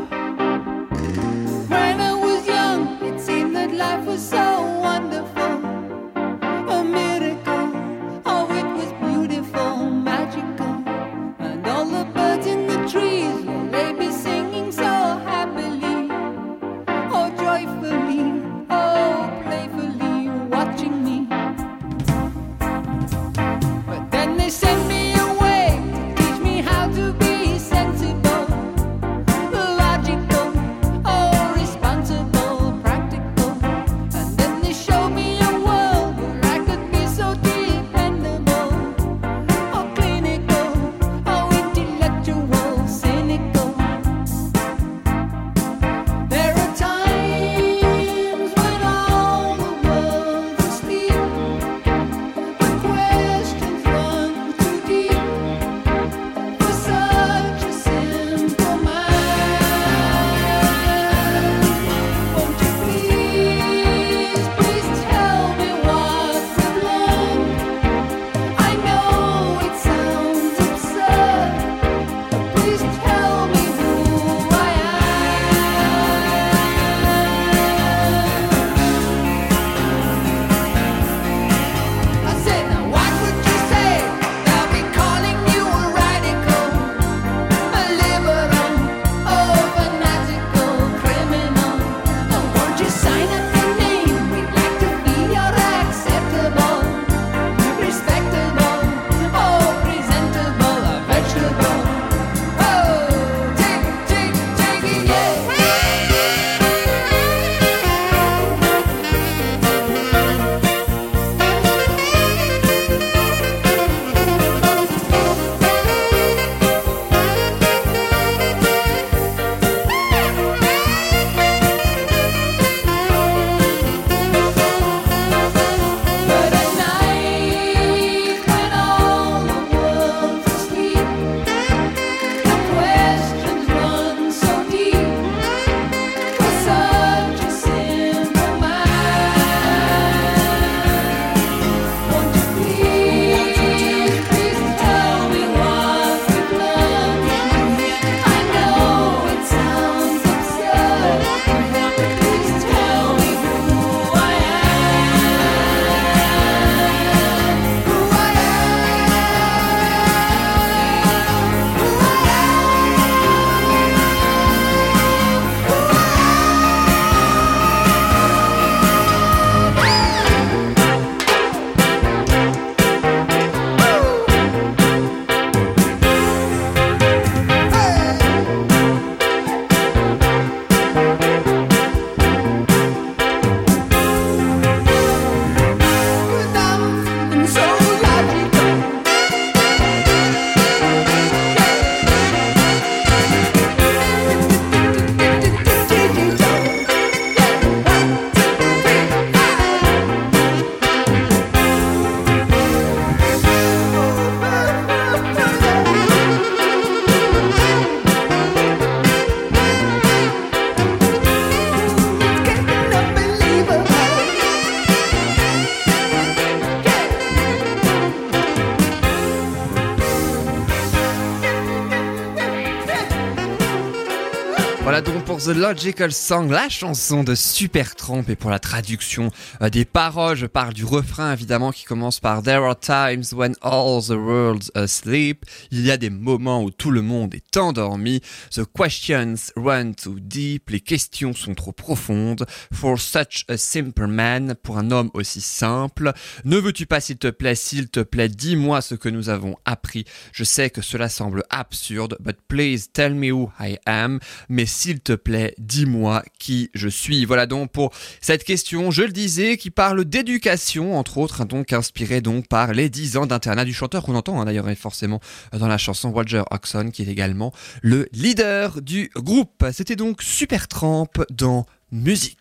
Pour 225.31 225.39
The 225.39 225.55
Logical 225.55 226.11
Song, 226.11 226.51
la 226.51 226.69
chanson 226.69 227.23
de 227.23 227.37
Supertramp 227.37 228.25
et 228.29 228.35
pour 228.35 228.51
la 228.51 228.59
traduction 228.59 229.31
euh, 229.63 229.71
des 229.71 229.85
paroles, 229.85 230.37
je 230.37 230.47
parle 230.47 230.75
du 230.75 230.85
refrain 230.85 231.33
évidemment 231.33 231.71
qui 231.71 231.85
commence 231.85 232.19
par 232.19 232.43
There 232.43 232.65
are 232.65 232.77
times 232.77 233.33
when 233.33 233.55
all 233.63 234.03
the 234.03 234.17
world's 234.17 234.73
asleep. 234.75 235.45
Il 235.71 235.87
y 235.87 235.93
a 235.93 235.97
des 235.97 236.11
moments 236.11 236.65
où 236.65 236.73
tout 236.73 236.91
le 236.91 237.01
monde 237.01 237.33
est 237.33 237.57
endormi. 237.57 238.21
The 238.51 238.63
questions 238.77 239.53
run 239.55 239.93
too 239.93 240.19
deep. 240.19 240.71
Les 240.71 240.81
questions 240.81 241.33
sont 241.33 241.55
trop 241.55 241.71
profondes. 241.71 242.45
For 242.73 242.99
such 242.99 243.45
a 243.49 243.57
simple 243.57 244.09
man, 244.09 244.57
pour 244.61 244.79
un 244.79 244.91
homme 244.91 245.11
aussi 245.15 245.41
simple. 245.41 246.13
Ne 246.45 246.57
veux-tu 246.57 246.87
pas 246.87 247.01
s'il 247.01 247.19
te 247.19 247.31
plaît, 247.31 247.55
s'il 247.55 247.89
te 247.89 248.01
plaît, 248.01 248.29
dis-moi 248.29 248.81
ce 248.81 248.97
que 248.97 249.09
nous 249.09 249.29
avons 249.29 249.55
appris. 249.65 250.07
Je 250.33 250.43
sais 250.43 250.71
que 250.71 250.83
cela 250.83 251.09
semble 251.09 251.45
absurde, 251.51 252.17
but 252.19 252.37
please 252.49 252.89
tell 252.93 253.15
me 253.15 253.31
who 253.31 253.53
I 253.61 253.79
am. 253.87 254.19
Mais 254.49 254.67
s'il 254.67 254.99
te 254.99 255.20
plaît, 255.21 255.55
dis-moi 255.59 256.23
qui 256.39 256.71
je 256.75 256.89
suis. 256.89 257.25
Voilà 257.25 257.47
donc 257.47 257.71
pour 257.73 257.93
cette 258.21 258.45
question, 258.45 258.91
je 258.91 259.03
le 259.03 259.13
disais, 259.13 259.57
qui 259.57 259.71
parle 259.71 260.05
d'éducation, 260.05 260.99
entre 260.99 261.19
autres, 261.19 261.43
hein, 261.43 261.47
donc 261.47 261.73
inspirée 261.73 262.21
donc 262.21 262.49
par 262.49 262.73
les 262.73 262.89
10 262.89 263.17
ans 263.17 263.27
d'internat 263.27 263.65
du 263.65 263.73
chanteur 263.73 264.03
qu'on 264.03 264.15
entend 264.15 264.41
hein, 264.41 264.45
d'ailleurs 264.45 264.67
forcément 264.77 265.21
dans 265.53 265.69
la 265.69 265.79
chanson 265.79 266.13
Roger 266.13 266.43
Oxon, 266.51 266.91
qui 266.91 267.03
est 267.03 267.09
également 267.09 267.53
le 267.83 268.09
leader 268.13 268.83
du 268.83 269.11
groupe. 269.17 269.65
C'était 269.73 269.97
donc 269.97 270.23
Super 270.23 270.69
Tramp 270.69 271.09
dans 271.31 271.67
musique. 271.93 272.39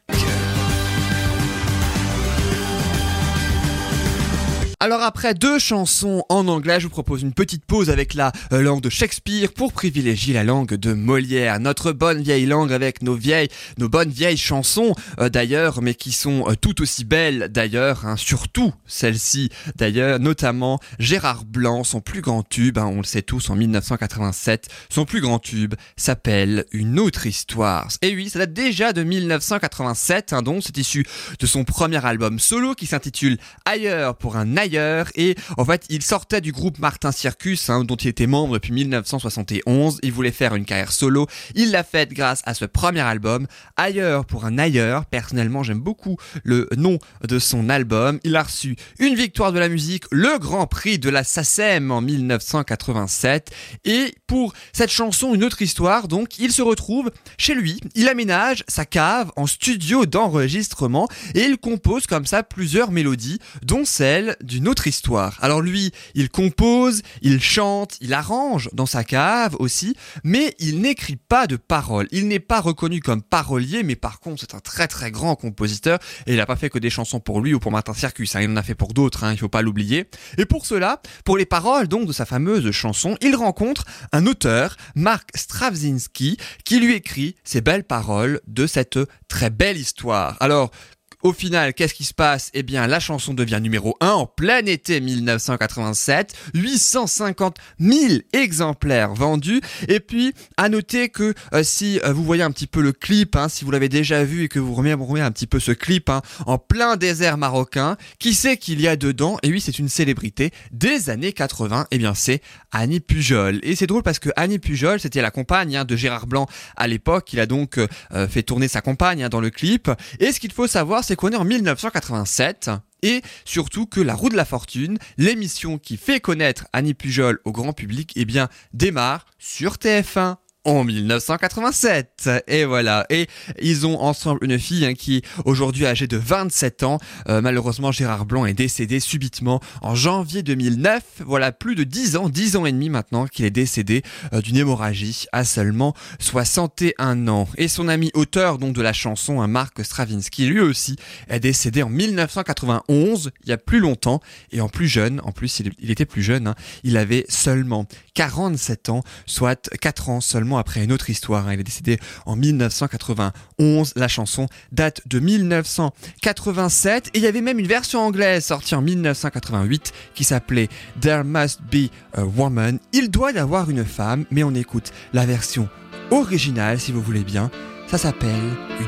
Alors 4.81 5.01
après 5.01 5.33
deux 5.33 5.59
chansons 5.59 6.23
en 6.29 6.47
anglais, 6.47 6.79
je 6.79 6.85
vous 6.85 6.89
propose 6.89 7.21
une 7.21 7.33
petite 7.33 7.65
pause 7.65 7.89
avec 7.89 8.13
la 8.13 8.31
euh, 8.53 8.61
langue 8.61 8.79
de 8.79 8.89
Shakespeare 8.89 9.51
pour 9.51 9.73
privilégier 9.73 10.33
la 10.33 10.45
langue 10.45 10.75
de 10.75 10.93
Molière, 10.93 11.59
notre 11.59 11.91
bonne 11.91 12.21
vieille 12.21 12.45
langue 12.45 12.71
avec 12.71 13.03
nos 13.03 13.15
vieilles, 13.15 13.49
nos 13.77 13.89
bonnes 13.89 14.09
vieilles 14.09 14.37
chansons 14.37 14.95
euh, 15.19 15.27
d'ailleurs, 15.27 15.81
mais 15.81 15.95
qui 15.95 16.13
sont 16.13 16.45
euh, 16.47 16.55
tout 16.55 16.81
aussi 16.81 17.03
belles 17.03 17.49
d'ailleurs, 17.49 18.05
hein, 18.05 18.15
surtout 18.15 18.71
celle-ci 18.85 19.49
d'ailleurs, 19.75 20.17
notamment 20.17 20.79
Gérard 20.97 21.43
Blanc, 21.43 21.83
son 21.83 21.99
plus 21.99 22.21
grand 22.21 22.43
tube, 22.43 22.77
hein, 22.77 22.85
on 22.85 22.99
le 22.99 23.03
sait 23.03 23.21
tous 23.21 23.49
en 23.49 23.57
1987, 23.57 24.69
son 24.87 25.03
plus 25.03 25.19
grand 25.19 25.39
tube 25.39 25.75
s'appelle 25.97 26.63
Une 26.71 27.01
autre 27.01 27.25
histoire. 27.25 27.89
Et 28.01 28.15
oui, 28.15 28.29
ça 28.29 28.39
date 28.39 28.53
déjà 28.53 28.93
de 28.93 29.03
1987, 29.03 30.31
hein, 30.31 30.41
donc 30.41 30.63
c'est 30.65 30.77
issu 30.77 31.05
de 31.37 31.45
son 31.45 31.65
premier 31.65 32.05
album 32.05 32.39
solo 32.39 32.75
qui 32.75 32.85
s'intitule 32.85 33.37
Ailleurs 33.65 34.15
pour 34.15 34.37
un 34.37 34.55
ailleurs 34.55 34.68
et 35.15 35.35
en 35.57 35.65
fait 35.65 35.85
il 35.89 36.03
sortait 36.03 36.41
du 36.41 36.51
groupe 36.51 36.79
Martin 36.79 37.11
Circus 37.11 37.69
hein, 37.69 37.83
dont 37.83 37.95
il 37.95 38.07
était 38.07 38.27
membre 38.27 38.55
depuis 38.55 38.71
1971, 38.71 39.99
il 40.03 40.11
voulait 40.11 40.31
faire 40.31 40.55
une 40.55 40.65
carrière 40.65 40.91
solo, 40.91 41.27
il 41.55 41.71
l'a 41.71 41.83
faite 41.83 42.13
grâce 42.13 42.41
à 42.45 42.53
ce 42.53 42.65
premier 42.65 43.01
album, 43.01 43.47
Ailleurs 43.77 44.25
pour 44.25 44.45
un 44.45 44.57
ailleurs, 44.57 45.05
personnellement 45.05 45.63
j'aime 45.63 45.79
beaucoup 45.79 46.17
le 46.43 46.67
nom 46.77 46.99
de 47.27 47.39
son 47.39 47.69
album, 47.69 48.19
il 48.23 48.35
a 48.35 48.43
reçu 48.43 48.75
une 48.99 49.15
victoire 49.15 49.51
de 49.51 49.59
la 49.59 49.69
musique, 49.69 50.05
le 50.11 50.37
Grand 50.37 50.67
Prix 50.67 50.99
de 50.99 51.09
la 51.09 51.23
SACEM 51.23 51.91
en 51.91 52.01
1987 52.01 53.51
et 53.85 54.13
pour 54.27 54.53
cette 54.73 54.91
chanson 54.91 55.33
Une 55.33 55.43
autre 55.43 55.61
histoire 55.61 56.07
donc 56.07 56.37
il 56.39 56.51
se 56.51 56.61
retrouve 56.61 57.11
chez 57.37 57.55
lui, 57.55 57.79
il 57.95 58.07
aménage 58.07 58.63
sa 58.67 58.85
cave 58.85 59.31
en 59.35 59.47
studio 59.47 60.05
d'enregistrement 60.05 61.07
et 61.35 61.41
il 61.41 61.57
compose 61.57 62.07
comme 62.07 62.25
ça 62.25 62.43
plusieurs 62.43 62.91
mélodies 62.91 63.39
dont 63.63 63.85
celle 63.85 64.35
du 64.41 64.58
autre 64.67 64.87
histoire. 64.87 65.37
Alors 65.41 65.61
lui, 65.61 65.91
il 66.15 66.29
compose, 66.29 67.01
il 67.21 67.41
chante, 67.41 67.97
il 68.01 68.13
arrange 68.13 68.69
dans 68.73 68.85
sa 68.85 69.03
cave 69.03 69.55
aussi, 69.59 69.95
mais 70.23 70.55
il 70.59 70.81
n'écrit 70.81 71.15
pas 71.15 71.47
de 71.47 71.55
paroles. 71.55 72.07
Il 72.11 72.27
n'est 72.27 72.39
pas 72.39 72.61
reconnu 72.61 72.99
comme 72.99 73.21
parolier, 73.21 73.83
mais 73.83 73.95
par 73.95 74.19
contre 74.19 74.41
c'est 74.41 74.55
un 74.55 74.59
très 74.59 74.87
très 74.87 75.11
grand 75.11 75.35
compositeur 75.35 75.99
et 76.27 76.33
il 76.33 76.37
n'a 76.37 76.45
pas 76.45 76.55
fait 76.55 76.69
que 76.69 76.79
des 76.79 76.89
chansons 76.89 77.19
pour 77.19 77.41
lui 77.41 77.53
ou 77.53 77.59
pour 77.59 77.71
Martin 77.71 77.93
Circus. 77.93 78.35
Hein. 78.35 78.41
Il 78.41 78.49
en 78.49 78.55
a 78.57 78.63
fait 78.63 78.75
pour 78.75 78.93
d'autres, 78.93 79.23
hein, 79.23 79.31
il 79.31 79.37
faut 79.37 79.49
pas 79.49 79.61
l'oublier. 79.61 80.09
Et 80.37 80.45
pour 80.45 80.65
cela, 80.65 81.01
pour 81.25 81.37
les 81.37 81.45
paroles 81.45 81.87
donc 81.87 82.07
de 82.07 82.13
sa 82.13 82.25
fameuse 82.25 82.69
chanson, 82.71 83.17
il 83.21 83.35
rencontre 83.35 83.85
un 84.11 84.25
auteur, 84.25 84.75
Mark 84.95 85.29
Straczynski, 85.35 86.37
qui 86.65 86.79
lui 86.79 86.93
écrit 86.93 87.35
ces 87.43 87.61
belles 87.61 87.83
paroles 87.83 88.41
de 88.47 88.67
cette 88.67 88.99
très 89.27 89.49
belle 89.49 89.77
histoire. 89.77 90.37
Alors, 90.39 90.71
au 91.21 91.33
final, 91.33 91.73
qu'est-ce 91.73 91.93
qui 91.93 92.05
se 92.05 92.13
passe? 92.13 92.49
Eh 92.53 92.63
bien, 92.63 92.87
la 92.87 92.99
chanson 92.99 93.33
devient 93.33 93.59
numéro 93.61 93.97
1 93.99 94.09
en 94.09 94.25
plein 94.25 94.65
été 94.65 95.01
1987, 95.01 96.33
850 96.53 97.57
000 97.79 98.13
exemplaires 98.31 99.13
vendus. 99.13 99.61
Et 99.87 99.99
puis, 99.99 100.33
à 100.55 100.69
noter 100.69 101.09
que 101.09 101.33
euh, 101.53 101.63
si 101.63 101.99
euh, 102.05 102.13
vous 102.13 102.23
voyez 102.23 102.43
un 102.43 102.51
petit 102.51 102.67
peu 102.67 102.81
le 102.81 102.93
clip, 102.93 103.35
hein, 103.35 103.49
si 103.49 103.65
vous 103.65 103.71
l'avez 103.71 103.89
déjà 103.89 104.23
vu 104.23 104.43
et 104.43 104.47
que 104.47 104.59
vous 104.59 104.73
remettez 104.73 104.89
un 105.21 105.31
petit 105.31 105.47
peu 105.47 105.59
ce 105.59 105.71
clip 105.71 106.09
hein, 106.09 106.21
en 106.45 106.57
plein 106.57 106.95
désert 106.95 107.37
marocain, 107.37 107.97
qui 108.17 108.33
sait 108.33 108.57
qu'il 108.57 108.79
y 108.79 108.87
a 108.87 108.95
dedans? 108.95 109.37
Et 109.43 109.49
oui, 109.49 109.59
c'est 109.59 109.77
une 109.77 109.89
célébrité 109.89 110.51
des 110.71 111.09
années 111.09 111.33
80. 111.33 111.87
Eh 111.91 111.97
bien, 111.97 112.13
c'est 112.13 112.41
Annie 112.71 113.01
Pujol. 113.01 113.59
Et 113.63 113.75
c'est 113.75 113.87
drôle 113.87 114.03
parce 114.03 114.19
que 114.19 114.29
Annie 114.35 114.59
Pujol, 114.59 114.99
c'était 114.99 115.21
la 115.21 115.31
compagne 115.31 115.75
hein, 115.75 115.85
de 115.85 115.95
Gérard 115.95 116.27
Blanc 116.27 116.47
à 116.77 116.87
l'époque. 116.87 117.33
Il 117.33 117.39
a 117.39 117.45
donc 117.45 117.77
euh, 117.77 118.27
fait 118.27 118.43
tourner 118.43 118.67
sa 118.67 118.81
compagne 118.81 119.27
dans 119.27 119.41
le 119.41 119.49
clip. 119.49 119.91
Et 120.19 120.31
ce 120.31 120.39
qu'il 120.39 120.51
faut 120.53 120.67
savoir, 120.67 121.03
c'est 121.09 121.15
en 121.37 121.43
1987 121.43 122.69
et 123.01 123.23
surtout 123.43 123.87
que 123.87 123.99
La 123.99 124.13
Roue 124.13 124.29
de 124.29 124.35
la 124.35 124.45
Fortune, 124.45 124.99
l'émission 125.17 125.79
qui 125.79 125.97
fait 125.97 126.19
connaître 126.19 126.67
Annie 126.71 126.93
Pujol 126.93 127.39
au 127.45 127.51
grand 127.51 127.73
public, 127.73 128.13
eh 128.15 128.25
démarre 128.73 129.25
sur 129.39 129.77
TF1 129.77 130.35
en 130.65 130.83
1987. 130.83 132.29
Et 132.47 132.65
voilà. 132.65 133.05
Et 133.09 133.27
ils 133.61 133.87
ont 133.87 133.99
ensemble 134.01 134.39
une 134.43 134.59
fille 134.59 134.85
hein, 134.85 134.93
qui 134.93 135.17
est 135.17 135.25
aujourd'hui 135.45 135.85
âgée 135.85 136.07
de 136.07 136.17
27 136.17 136.83
ans. 136.83 136.99
Euh, 137.27 137.41
malheureusement, 137.41 137.91
Gérard 137.91 138.25
Blanc 138.25 138.45
est 138.45 138.53
décédé 138.53 138.99
subitement 138.99 139.61
en 139.81 139.95
janvier 139.95 140.43
2009. 140.43 141.03
Voilà, 141.25 141.51
plus 141.51 141.75
de 141.75 141.83
10 141.83 142.15
ans, 142.17 142.29
10 142.29 142.55
ans 142.57 142.65
et 142.65 142.71
demi 142.71 142.89
maintenant 142.89 143.27
qu'il 143.27 143.45
est 143.45 143.51
décédé 143.51 144.03
euh, 144.33 144.41
d'une 144.41 144.57
hémorragie 144.57 145.25
à 145.31 145.43
seulement 145.43 145.93
61 146.19 147.27
ans. 147.27 147.47
Et 147.57 147.67
son 147.67 147.87
ami 147.87 148.11
auteur 148.13 148.57
de 148.59 148.81
la 148.81 148.93
chanson, 148.93 149.41
hein, 149.41 149.47
Marc 149.47 149.83
Stravinsky, 149.83 150.45
lui 150.45 150.59
aussi 150.59 150.95
est 151.29 151.39
décédé 151.39 151.81
en 151.83 151.89
1991, 151.89 153.31
il 153.43 153.49
y 153.49 153.51
a 153.51 153.57
plus 153.57 153.79
longtemps 153.79 154.21
et 154.51 154.61
en 154.61 154.69
plus 154.69 154.87
jeune. 154.87 155.21
En 155.23 155.31
plus, 155.31 155.59
il, 155.59 155.91
était 155.91 156.05
plus 156.05 156.21
jeune. 156.21 156.47
Hein. 156.47 156.55
il 156.83 156.97
avait 156.97 157.25
seulement 157.29 157.85
47 158.15 158.89
ans, 158.89 159.03
soit 159.25 159.69
4 159.81 160.09
ans 160.09 160.21
seulement 160.21 160.48
après 160.57 160.83
une 160.83 160.91
autre 160.91 161.09
histoire. 161.09 161.47
Hein. 161.47 161.53
Il 161.53 161.59
est 161.59 161.63
décédé 161.63 161.99
en 162.25 162.35
1991. 162.35 163.93
La 163.95 164.07
chanson 164.07 164.47
date 164.71 165.01
de 165.07 165.19
1987 165.19 167.07
et 167.07 167.17
il 167.17 167.23
y 167.23 167.27
avait 167.27 167.41
même 167.41 167.59
une 167.59 167.67
version 167.67 168.01
anglaise 168.01 168.45
sortie 168.45 168.75
en 168.75 168.81
1988 168.81 169.93
qui 170.13 170.23
s'appelait 170.23 170.69
There 171.01 171.23
Must 171.23 171.61
Be 171.71 171.89
a 172.13 172.25
Woman. 172.25 172.79
Il 172.93 173.09
doit 173.11 173.31
y 173.31 173.37
avoir 173.37 173.69
une 173.69 173.85
femme, 173.85 174.25
mais 174.31 174.43
on 174.43 174.53
écoute 174.53 174.91
la 175.13 175.25
version 175.25 175.69
originale 176.11 176.79
si 176.79 176.91
vous 176.91 177.01
voulez 177.01 177.23
bien. 177.23 177.51
Ça 177.87 177.97
s'appelle 177.97 178.29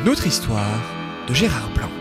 Une 0.02 0.10
autre 0.10 0.28
histoire 0.28 0.82
de 1.28 1.34
Gérard 1.34 1.72
Blanc. 1.74 2.01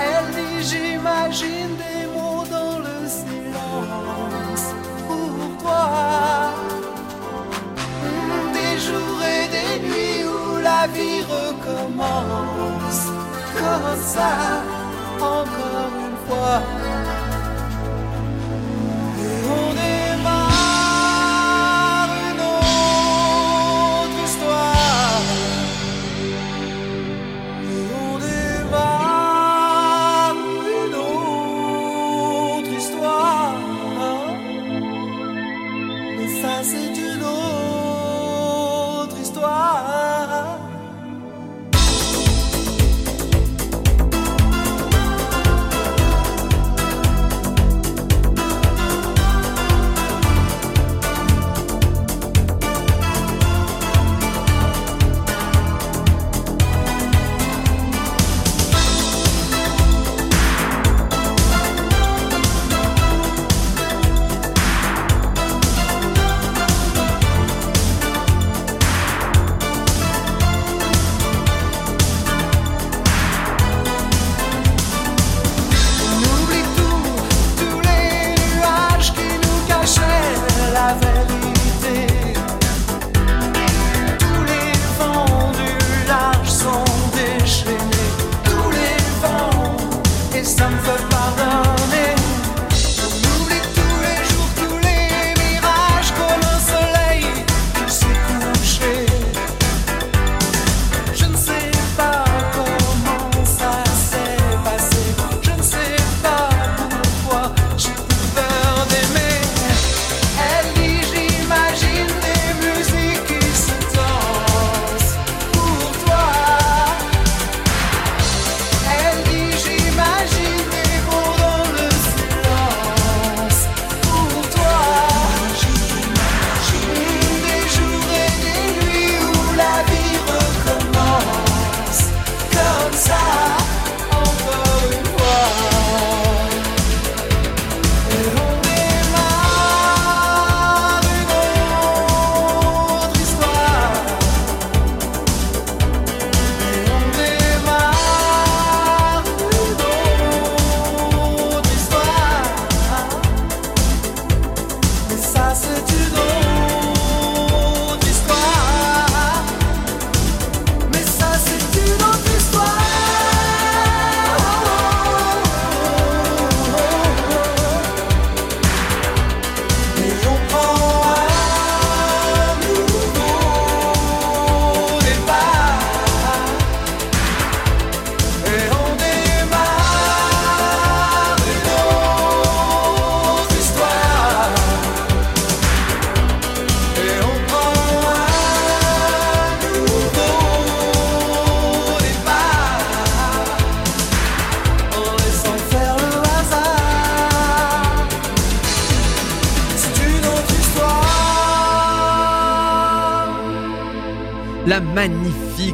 Elle 0.00 0.28
dit 0.34 0.62
j'imagine 0.62 1.76
des 1.76 2.06
mots 2.06 2.44
dans 2.50 2.78
le 2.78 3.06
silence 3.06 4.66
pour 5.06 5.62
toi. 5.62 6.52
Des 8.52 8.78
jours 8.78 9.22
et 9.22 9.48
des 9.56 9.74
nuits 9.86 10.24
où 10.24 10.58
la 10.62 10.86
vie 10.86 11.22
recommence 11.22 13.02
comme 13.58 13.96
ça 14.00 14.32
encore 15.20 15.92
une 16.06 16.18
fois. 16.26 16.91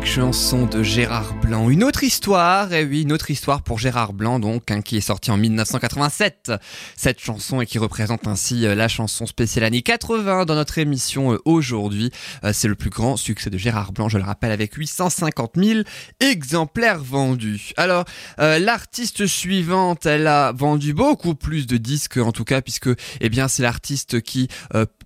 Chanson 0.08 0.64
de 0.64 0.82
Gérard 0.82 1.34
Blanc. 1.34 1.68
Une 1.68 1.84
autre 1.84 2.02
histoire, 2.02 2.72
et 2.72 2.82
oui, 2.82 3.02
une 3.02 3.12
autre 3.12 3.30
histoire 3.30 3.60
pour 3.60 3.78
Gérard 3.78 4.14
Blanc, 4.14 4.38
donc, 4.40 4.70
hein, 4.70 4.80
qui 4.80 4.96
est 4.96 5.02
sorti 5.02 5.30
en 5.30 5.36
1987. 5.36 6.50
Cette 6.96 7.20
chanson 7.20 7.60
et 7.60 7.66
qui 7.66 7.78
représente 7.78 8.26
ainsi 8.26 8.66
euh, 8.66 8.74
la 8.74 8.88
chanson 8.88 9.26
spéciale 9.26 9.64
année 9.64 9.82
80 9.82 10.46
dans 10.46 10.54
notre 10.54 10.78
émission 10.78 11.34
euh, 11.34 11.38
aujourd'hui. 11.44 12.10
Euh, 12.42 12.52
c'est 12.54 12.68
le 12.68 12.74
plus 12.74 12.88
grand 12.88 13.18
succès 13.18 13.50
de 13.50 13.58
Gérard 13.58 13.92
Blanc, 13.92 14.08
je 14.08 14.16
le 14.16 14.24
rappelle, 14.24 14.50
avec 14.50 14.72
850 14.72 15.52
000 15.56 15.80
exemplaires 16.20 17.04
vendus. 17.04 17.72
Alors, 17.76 18.04
l'artiste 18.38 19.26
suivante, 19.26 20.06
elle 20.06 20.26
a 20.26 20.52
vendu 20.52 20.94
beaucoup 20.94 21.34
plus 21.34 21.66
de 21.66 21.76
disques, 21.76 22.16
en 22.16 22.32
tout 22.32 22.44
cas, 22.44 22.62
puisque, 22.62 22.90
eh 23.20 23.28
bien, 23.28 23.46
c'est 23.46 23.62
l'artiste 23.62 24.22
qui 24.22 24.48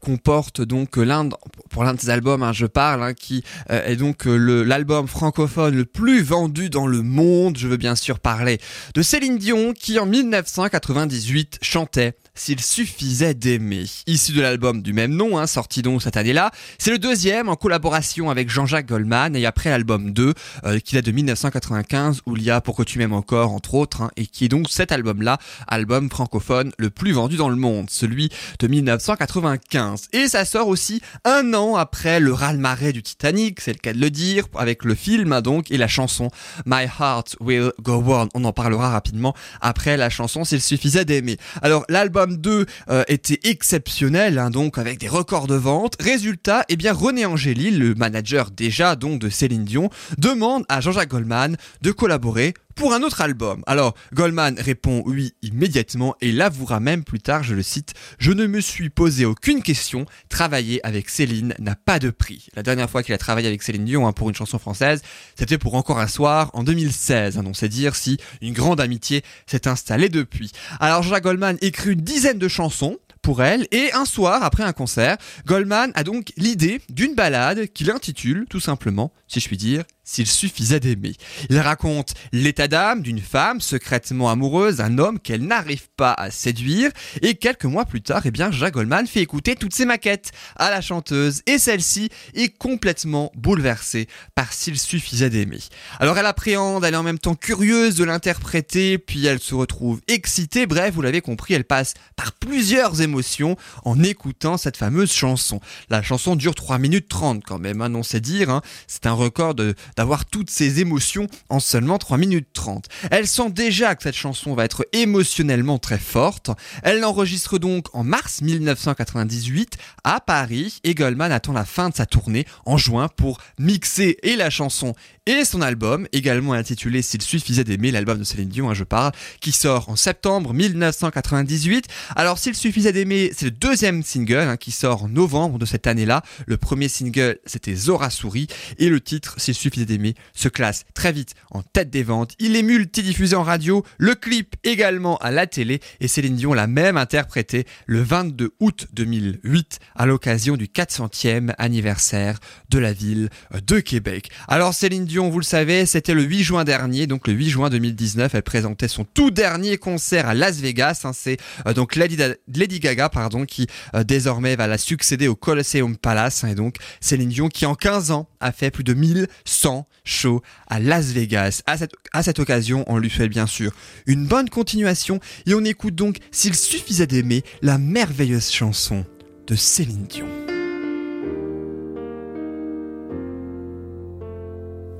comporte 0.00 0.60
donc 0.60 0.96
l'un, 0.96 1.28
pour 1.70 1.82
l'un 1.82 1.94
de 1.94 2.00
ses 2.00 2.10
albums, 2.10 2.42
hein, 2.42 2.52
je 2.52 2.66
parle, 2.66 3.02
hein, 3.02 3.14
qui 3.14 3.42
est 3.68 3.96
donc 3.96 4.26
l'album 4.26 4.92
francophone 5.06 5.74
le 5.74 5.84
plus 5.84 6.22
vendu 6.22 6.70
dans 6.70 6.86
le 6.86 7.02
monde. 7.02 7.56
Je 7.56 7.68
veux 7.68 7.76
bien 7.76 7.94
sûr 7.94 8.20
parler 8.20 8.58
de 8.94 9.02
Céline 9.02 9.38
Dion 9.38 9.72
qui 9.72 9.98
en 9.98 10.06
1998 10.06 11.58
chantait 11.62 12.14
s'il 12.34 12.60
suffisait 12.60 13.34
d'aimer. 13.34 13.84
Issu 14.06 14.32
de 14.32 14.40
l'album 14.40 14.80
du 14.82 14.92
même 14.92 15.14
nom, 15.14 15.38
hein, 15.38 15.46
sorti 15.46 15.82
donc 15.82 16.02
cette 16.02 16.16
année-là, 16.16 16.50
c'est 16.78 16.90
le 16.90 16.98
deuxième 16.98 17.48
en 17.48 17.56
collaboration 17.56 18.30
avec 18.30 18.48
Jean-Jacques 18.48 18.86
Goldman 18.86 19.36
et 19.36 19.44
après 19.44 19.68
l'album 19.68 20.12
2 20.12 20.32
euh, 20.64 20.78
qui 20.78 20.94
date 20.94 21.04
de 21.04 21.12
1995 21.12 22.22
où 22.26 22.36
il 22.36 22.42
y 22.42 22.50
a 22.50 22.60
Pourquoi 22.62 22.86
tu 22.86 22.98
m'aimes 22.98 23.12
encore 23.12 23.52
entre 23.52 23.74
autres 23.74 24.02
hein, 24.02 24.10
et 24.16 24.26
qui 24.26 24.46
est 24.46 24.48
donc 24.48 24.70
cet 24.70 24.92
album-là, 24.92 25.38
album 25.68 26.08
francophone 26.08 26.72
le 26.78 26.88
plus 26.88 27.12
vendu 27.12 27.36
dans 27.36 27.50
le 27.50 27.56
monde, 27.56 27.90
celui 27.90 28.30
de 28.58 28.66
1995. 28.66 30.08
Et 30.12 30.28
ça 30.28 30.46
sort 30.46 30.68
aussi 30.68 31.02
un 31.24 31.52
an 31.52 31.76
après 31.76 32.18
le 32.18 32.32
raz-de-marée 32.32 32.92
du 32.92 33.02
Titanic, 33.02 33.60
c'est 33.60 33.74
le 33.74 33.78
cas 33.78 33.92
de 33.92 34.00
le 34.00 34.10
dire, 34.10 34.46
avec 34.56 34.84
le 34.84 34.94
film 34.94 35.32
hein, 35.32 35.42
donc 35.42 35.70
et 35.70 35.76
la 35.76 35.88
chanson 35.88 36.30
My 36.64 36.84
Heart 36.98 37.36
Will 37.40 37.72
Go 37.82 38.02
On. 38.06 38.28
On 38.34 38.44
en 38.44 38.52
parlera 38.52 38.90
rapidement 38.90 39.34
après 39.60 39.98
la 39.98 40.08
chanson 40.08 40.44
s'il 40.44 40.62
suffisait 40.62 41.04
d'aimer. 41.04 41.36
Alors 41.60 41.84
l'album 41.90 42.21
2 42.26 42.66
euh, 42.90 43.04
était 43.08 43.40
exceptionnel, 43.44 44.38
hein, 44.38 44.50
donc 44.50 44.78
avec 44.78 44.98
des 44.98 45.08
records 45.08 45.46
de 45.46 45.54
vente. 45.54 45.96
Résultat, 46.00 46.64
eh 46.68 46.76
bien 46.76 46.92
René 46.92 47.26
Angélil, 47.26 47.78
le 47.78 47.94
manager 47.94 48.50
déjà 48.50 48.96
donc 48.96 49.20
de 49.20 49.28
Céline 49.28 49.64
Dion, 49.64 49.90
demande 50.18 50.64
à 50.68 50.80
Jean-Jacques 50.80 51.10
Goldman 51.10 51.56
de 51.82 51.92
collaborer 51.92 52.54
pour 52.74 52.94
un 52.94 53.02
autre 53.02 53.20
album. 53.20 53.62
Alors, 53.66 53.94
Goldman 54.12 54.58
répond 54.58 55.02
oui 55.06 55.34
immédiatement 55.42 56.14
et 56.20 56.32
l'avouera 56.32 56.80
même 56.80 57.04
plus 57.04 57.20
tard, 57.20 57.42
je 57.42 57.54
le 57.54 57.62
cite, 57.62 57.94
Je 58.18 58.32
ne 58.32 58.46
me 58.46 58.60
suis 58.60 58.90
posé 58.90 59.24
aucune 59.24 59.62
question, 59.62 60.06
travailler 60.28 60.84
avec 60.86 61.08
Céline 61.08 61.54
n'a 61.58 61.76
pas 61.76 61.98
de 61.98 62.10
prix. 62.10 62.48
La 62.54 62.62
dernière 62.62 62.90
fois 62.90 63.02
qu'il 63.02 63.14
a 63.14 63.18
travaillé 63.18 63.48
avec 63.48 63.62
Céline 63.62 63.84
Dion 63.84 64.06
hein, 64.06 64.12
pour 64.12 64.28
une 64.28 64.34
chanson 64.34 64.58
française, 64.58 65.02
c'était 65.38 65.58
pour 65.58 65.74
Encore 65.74 65.98
un 65.98 66.08
soir 66.08 66.50
en 66.54 66.64
2016. 66.64 67.38
Hein, 67.38 67.42
donc 67.42 67.56
c'est 67.56 67.68
dire 67.68 67.94
si 67.94 68.18
une 68.40 68.52
grande 68.52 68.80
amitié 68.80 69.22
s'est 69.46 69.68
installée 69.68 70.08
depuis. 70.08 70.52
Alors 70.80 71.02
Jean-Jacques 71.02 71.24
Goldman 71.24 71.56
écrit 71.60 71.92
une 71.92 72.00
dizaine 72.00 72.38
de 72.38 72.48
chansons, 72.48 72.98
pour 73.22 73.42
elle. 73.42 73.66
Et 73.70 73.92
un 73.94 74.04
soir, 74.04 74.42
après 74.42 74.64
un 74.64 74.72
concert, 74.72 75.16
Goldman 75.46 75.92
a 75.94 76.04
donc 76.04 76.32
l'idée 76.36 76.80
d'une 76.90 77.14
balade 77.14 77.68
qu'il 77.68 77.90
intitule 77.90 78.46
tout 78.50 78.60
simplement, 78.60 79.12
si 79.28 79.40
je 79.40 79.46
puis 79.46 79.56
dire, 79.56 79.84
s'il 80.04 80.26
suffisait 80.26 80.80
d'aimer. 80.80 81.14
Il 81.50 81.58
raconte 81.58 82.14
l'état 82.32 82.68
d'âme 82.68 83.02
d'une 83.02 83.20
femme 83.20 83.60
secrètement 83.60 84.30
amoureuse, 84.30 84.80
un 84.80 84.98
homme 84.98 85.18
qu'elle 85.18 85.46
n'arrive 85.46 85.88
pas 85.96 86.12
à 86.12 86.30
séduire, 86.30 86.90
et 87.22 87.34
quelques 87.34 87.64
mois 87.64 87.84
plus 87.84 88.02
tard, 88.02 88.22
eh 88.24 88.30
bien, 88.30 88.50
Jacques 88.50 88.74
Goldman 88.74 89.06
fait 89.06 89.20
écouter 89.20 89.54
toutes 89.54 89.74
ses 89.74 89.84
maquettes 89.84 90.32
à 90.56 90.70
la 90.70 90.80
chanteuse, 90.80 91.42
et 91.46 91.58
celle-ci 91.58 92.10
est 92.34 92.56
complètement 92.56 93.30
bouleversée 93.34 94.08
par 94.34 94.52
s'il 94.52 94.78
suffisait 94.78 95.30
d'aimer. 95.30 95.60
Alors 95.98 96.18
elle 96.18 96.26
appréhende, 96.26 96.84
elle 96.84 96.94
est 96.94 96.98
en 96.98 97.02
même 97.02 97.18
temps 97.18 97.34
curieuse 97.34 97.94
de 97.94 98.04
l'interpréter, 98.04 98.98
puis 98.98 99.26
elle 99.26 99.40
se 99.40 99.54
retrouve 99.54 100.00
excitée, 100.08 100.66
bref, 100.66 100.94
vous 100.94 101.02
l'avez 101.02 101.20
compris, 101.20 101.54
elle 101.54 101.64
passe 101.64 101.94
par 102.16 102.32
plusieurs 102.32 103.00
émotions 103.00 103.56
en 103.84 104.02
écoutant 104.02 104.56
cette 104.56 104.76
fameuse 104.76 105.12
chanson. 105.12 105.60
La 105.90 106.02
chanson 106.02 106.36
dure 106.36 106.54
3 106.54 106.78
minutes 106.78 107.08
30 107.08 107.44
quand 107.44 107.58
même, 107.58 107.80
hein, 107.80 107.88
non 107.88 108.02
c'est 108.02 108.20
dire, 108.20 108.50
hein. 108.50 108.62
c'est 108.86 109.06
un 109.06 109.12
record 109.12 109.54
de 109.54 109.74
d'avoir 109.96 110.24
toutes 110.24 110.50
ces 110.50 110.80
émotions 110.80 111.26
en 111.48 111.60
seulement 111.60 111.98
3 111.98 112.18
minutes 112.18 112.48
30. 112.52 112.88
Elle 113.10 113.26
sent 113.26 113.50
déjà 113.50 113.94
que 113.94 114.02
cette 114.02 114.16
chanson 114.16 114.54
va 114.54 114.64
être 114.64 114.86
émotionnellement 114.92 115.78
très 115.78 115.98
forte. 115.98 116.50
Elle 116.82 117.00
l'enregistre 117.00 117.58
donc 117.58 117.86
en 117.92 118.04
mars 118.04 118.40
1998 118.42 119.76
à 120.04 120.20
Paris 120.20 120.80
et 120.84 120.94
Goldman 120.94 121.32
attend 121.32 121.52
la 121.52 121.64
fin 121.64 121.90
de 121.90 121.94
sa 121.94 122.06
tournée 122.06 122.46
en 122.64 122.76
juin 122.76 123.08
pour 123.08 123.38
mixer 123.58 124.18
et 124.22 124.36
la 124.36 124.50
chanson 124.50 124.94
et 125.26 125.44
son 125.44 125.62
album, 125.62 126.08
également 126.12 126.52
intitulé 126.52 127.00
S'il 127.00 127.22
suffisait 127.22 127.62
d'aimer, 127.62 127.92
l'album 127.92 128.18
de 128.18 128.24
Céline 128.24 128.48
Dion, 128.48 128.70
hein, 128.70 128.74
je 128.74 128.82
parle, 128.82 129.12
qui 129.40 129.52
sort 129.52 129.88
en 129.88 129.94
septembre 129.94 130.52
1998. 130.52 131.86
Alors 132.16 132.38
S'il 132.38 132.56
suffisait 132.56 132.92
d'aimer, 132.92 133.30
c'est 133.36 133.44
le 133.44 133.52
deuxième 133.52 134.02
single 134.02 134.48
hein, 134.48 134.56
qui 134.56 134.72
sort 134.72 135.04
en 135.04 135.08
novembre 135.08 135.58
de 135.58 135.64
cette 135.64 135.86
année-là. 135.86 136.22
Le 136.46 136.56
premier 136.56 136.88
single, 136.88 137.38
c'était 137.46 137.76
Zora 137.76 138.10
Souris 138.10 138.48
et 138.78 138.88
le 138.88 139.00
titre 139.00 139.36
S'il 139.38 139.54
suffisait 139.54 139.81
d'aimer 139.86 140.14
se 140.34 140.48
classe 140.48 140.84
très 140.94 141.12
vite 141.12 141.34
en 141.50 141.62
tête 141.62 141.90
des 141.90 142.02
ventes. 142.02 142.34
Il 142.38 142.56
est 142.56 142.62
multidiffusé 142.62 143.36
en 143.36 143.42
radio, 143.42 143.84
le 143.98 144.14
clip 144.14 144.56
également 144.64 145.16
à 145.18 145.30
la 145.30 145.46
télé 145.46 145.80
et 146.00 146.08
Céline 146.08 146.36
Dion 146.36 146.54
l'a 146.54 146.66
même 146.66 146.96
interprété 146.96 147.66
le 147.86 148.02
22 148.02 148.52
août 148.60 148.86
2008 148.92 149.78
à 149.94 150.06
l'occasion 150.06 150.56
du 150.56 150.66
400e 150.66 151.54
anniversaire 151.58 152.38
de 152.70 152.78
la 152.78 152.92
ville 152.92 153.28
de 153.66 153.80
Québec. 153.80 154.30
Alors 154.48 154.74
Céline 154.74 155.04
Dion, 155.04 155.30
vous 155.30 155.38
le 155.38 155.44
savez, 155.44 155.86
c'était 155.86 156.14
le 156.14 156.22
8 156.22 156.42
juin 156.42 156.64
dernier, 156.64 157.06
donc 157.06 157.26
le 157.26 157.34
8 157.34 157.50
juin 157.50 157.70
2019, 157.70 158.34
elle 158.34 158.42
présentait 158.42 158.88
son 158.88 159.04
tout 159.04 159.30
dernier 159.30 159.78
concert 159.78 160.28
à 160.28 160.34
Las 160.34 160.60
Vegas. 160.60 161.02
Hein, 161.04 161.12
c'est 161.14 161.38
euh, 161.66 161.74
donc 161.74 161.96
Lady, 161.96 162.80
Gaga, 162.80 163.08
pardon, 163.08 163.44
qui 163.44 163.66
euh, 163.94 164.04
désormais 164.04 164.56
va 164.56 164.66
la 164.66 164.78
succéder 164.78 165.28
au 165.28 165.34
Coliseum 165.34 165.96
Palace. 165.96 166.44
Hein, 166.44 166.48
et 166.48 166.54
donc 166.54 166.76
Céline 167.00 167.28
Dion 167.28 167.48
qui 167.48 167.66
en 167.66 167.74
15 167.74 168.10
ans 168.10 168.28
a 168.40 168.52
fait 168.52 168.70
plus 168.70 168.84
de 168.84 168.94
1100 168.94 169.71
shows 170.04 170.42
à 170.68 170.80
Las 170.80 171.12
Vegas. 171.12 171.62
À 171.66 171.76
cette, 171.76 171.92
à 172.12 172.22
cette 172.22 172.38
occasion, 172.38 172.84
on 172.86 172.98
lui 172.98 173.10
fait 173.10 173.28
bien 173.28 173.46
sûr 173.46 173.72
une 174.06 174.26
bonne 174.26 174.48
continuation 174.48 175.20
et 175.46 175.54
on 175.54 175.64
écoute 175.64 175.94
donc 175.94 176.16
S'il 176.30 176.54
suffisait 176.54 177.06
d'aimer 177.06 177.42
la 177.62 177.78
merveilleuse 177.78 178.50
chanson 178.50 179.04
de 179.46 179.54
Céline 179.54 180.06
Dion. 180.06 180.28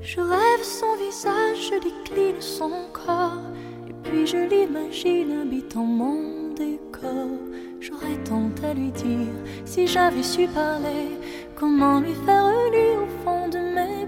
Je 0.01 0.19
rêve 0.19 0.63
son 0.63 0.97
visage, 0.97 1.71
je 1.71 1.79
décline 1.81 2.41
son 2.41 2.71
corps, 2.91 3.41
et 3.89 3.93
puis 4.03 4.27
je 4.27 4.37
l'imagine 4.37 5.41
habitant 5.41 5.85
mon 5.85 6.53
décor. 6.53 7.39
J'aurais 7.79 8.17
tant 8.23 8.49
à 8.63 8.73
lui 8.73 8.91
dire 8.91 9.33
si 9.65 9.87
j'avais 9.87 10.23
su 10.23 10.47
parler, 10.47 11.17
comment 11.55 11.99
lui 11.99 12.15
faire 12.25 12.51
lire 12.71 12.99
au 13.01 13.23
fond 13.23 13.47
de 13.47 13.57
mes 13.57 14.02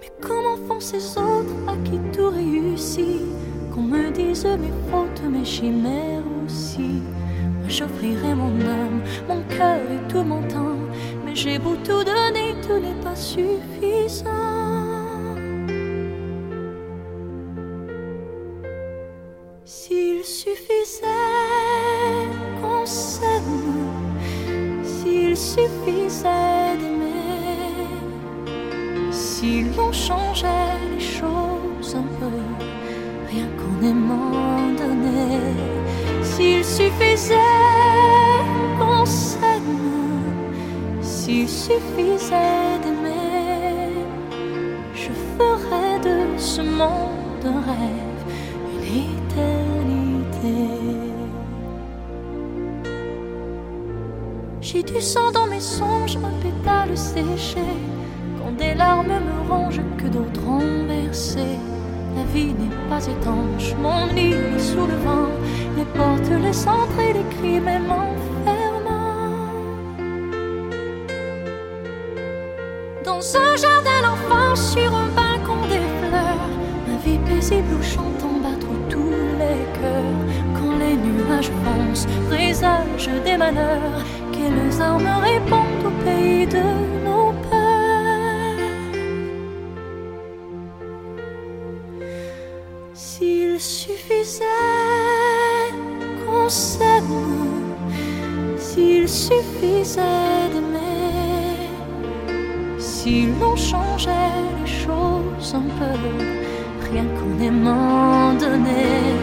Mais 0.00 0.12
comment 0.20 0.56
font 0.68 0.80
ces 0.80 1.18
autres 1.18 1.56
à 1.68 1.76
qui 1.84 1.98
tout 2.12 2.30
réussit, 2.30 3.22
qu'on 3.74 3.82
me 3.82 4.10
dise 4.10 4.46
mes 4.46 4.72
fautes, 4.90 5.22
mes 5.30 5.44
chimères 5.44 6.22
aussi. 6.44 7.02
Moi 7.60 7.68
j'offrirai 7.68 8.34
mon 8.34 8.60
âme, 8.60 9.02
mon 9.28 9.42
cœur 9.56 9.80
et 9.90 10.08
tout 10.08 10.22
mon 10.22 10.42
temps 10.48 10.76
j'ai 11.36 11.58
beau 11.58 11.76
tout 11.76 12.02
donner, 12.02 12.54
tout 12.62 12.78
n'est 12.78 13.00
pas 13.04 13.14
suffisant. 13.14 14.24
S'il 19.66 20.24
suffisait 20.24 21.35
suffisait 25.56 26.76
d'aimer, 26.80 27.88
si 29.10 29.64
l'on 29.74 29.90
changeait 29.90 30.76
les 30.92 31.00
choses 31.00 31.96
un 32.02 32.08
peu, 32.18 32.36
rien 33.30 33.48
qu'en 33.58 33.76
aimant 33.90 34.74
donner, 34.82 35.40
s'il 36.22 36.62
suffisait 36.64 37.52
qu'on 38.78 39.04
s'il 41.00 41.48
suffisait 41.48 42.78
d'aimer, 42.82 43.94
je 44.94 45.10
ferais 45.36 45.98
de 46.08 46.38
ce 46.38 46.60
monde 46.60 47.44
un 47.44 47.60
rêve, 47.70 48.05
Tu 54.84 55.00
sens 55.00 55.32
dans 55.32 55.46
mes 55.46 55.60
songes 55.60 56.16
un 56.16 56.42
pétale 56.42 56.96
séché, 56.96 57.64
quand 58.38 58.52
des 58.58 58.74
larmes 58.74 59.06
me 59.08 59.50
rongent 59.50 59.80
que 59.96 60.06
d'autres 60.06 60.46
ont 60.46 60.86
versé, 60.86 61.40
la 62.14 62.22
vie 62.32 62.52
n'est 62.52 62.88
pas 62.88 63.02
étanche, 63.04 63.74
mon 63.80 64.06
lit 64.14 64.34
est 64.34 64.58
sous 64.58 64.86
le 64.86 64.96
vent, 65.04 65.30
les 65.78 65.84
portes, 65.86 66.30
les 66.42 66.52
centres 66.52 67.00
et 67.00 67.14
les 67.14 67.24
cris, 67.36 67.58
même. 67.60 67.86
Dans 73.04 73.36
un 73.36 73.56
jardin, 73.56 74.02
l'enfant 74.02 74.54
sur 74.54 74.94
un 74.94 75.08
balcon 75.16 75.62
des 75.68 75.80
fleurs, 75.98 76.48
ma 76.86 76.96
vie 77.04 77.18
paisible 77.18 77.74
où 77.78 77.82
j'entends 77.82 78.40
battre 78.42 78.68
tous 78.90 79.10
les 79.38 79.80
cœurs, 79.80 80.20
quand 80.54 80.76
les 80.78 80.96
nuages 80.96 81.50
foncent, 81.64 82.06
présage 82.28 83.10
des 83.24 83.36
malheurs 83.36 84.04
quelles 84.46 84.82
armes 84.82 85.08
répondent 85.22 85.86
au 85.86 86.04
pays 86.04 86.46
de 86.46 86.62
nos 87.04 87.32
peurs. 87.44 88.66
S'il 92.94 93.60
suffisait 93.60 94.44
qu'on 96.24 96.48
s'aime, 96.48 97.74
s'il 98.56 99.08
suffisait 99.08 100.48
d'aimer, 100.52 101.70
si 102.78 103.28
l'on 103.40 103.56
changeait 103.56 104.38
les 104.60 104.70
choses 104.84 105.54
un 105.54 105.68
peu, 105.78 105.98
rien 106.90 107.06
qu'en 107.16 107.44
aimant 107.44 108.34
donner, 108.34 109.14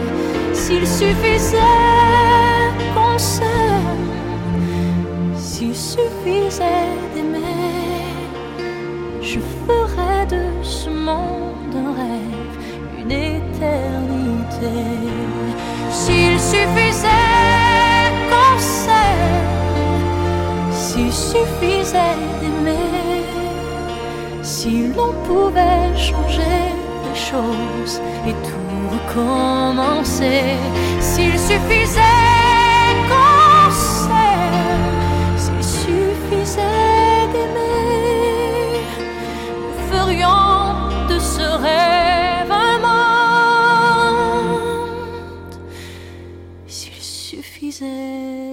s'il 0.52 0.86
suffisait 0.86 1.58
qu'on 2.94 3.18
s'aime, 3.18 3.53
s'il 5.64 5.74
suffisait 5.74 6.92
d'aimer, 7.14 7.40
je 9.22 9.38
ferais 9.66 10.26
de 10.26 10.44
ce 10.62 10.90
monde 10.90 11.74
un 11.74 11.92
rêve, 12.00 12.56
une 12.98 13.10
éternité. 13.10 14.76
S'il 15.90 16.38
suffisait 16.38 17.08
qu'on 18.28 18.58
s'aime, 18.58 19.52
s'il 20.70 21.12
suffisait 21.12 22.18
d'aimer, 22.40 23.24
si 24.42 24.88
l'on 24.88 25.12
pouvait 25.26 25.96
changer 25.96 26.60
les 27.04 27.18
choses 27.18 28.00
et 28.26 28.34
tout 28.48 28.82
recommencer, 28.96 30.42
s'il 31.00 31.38
suffisait 31.38 32.43
rêve 41.64 42.50
un 42.50 42.78
monde. 42.86 44.14
S'il 46.66 47.00
suffisait 47.00 48.43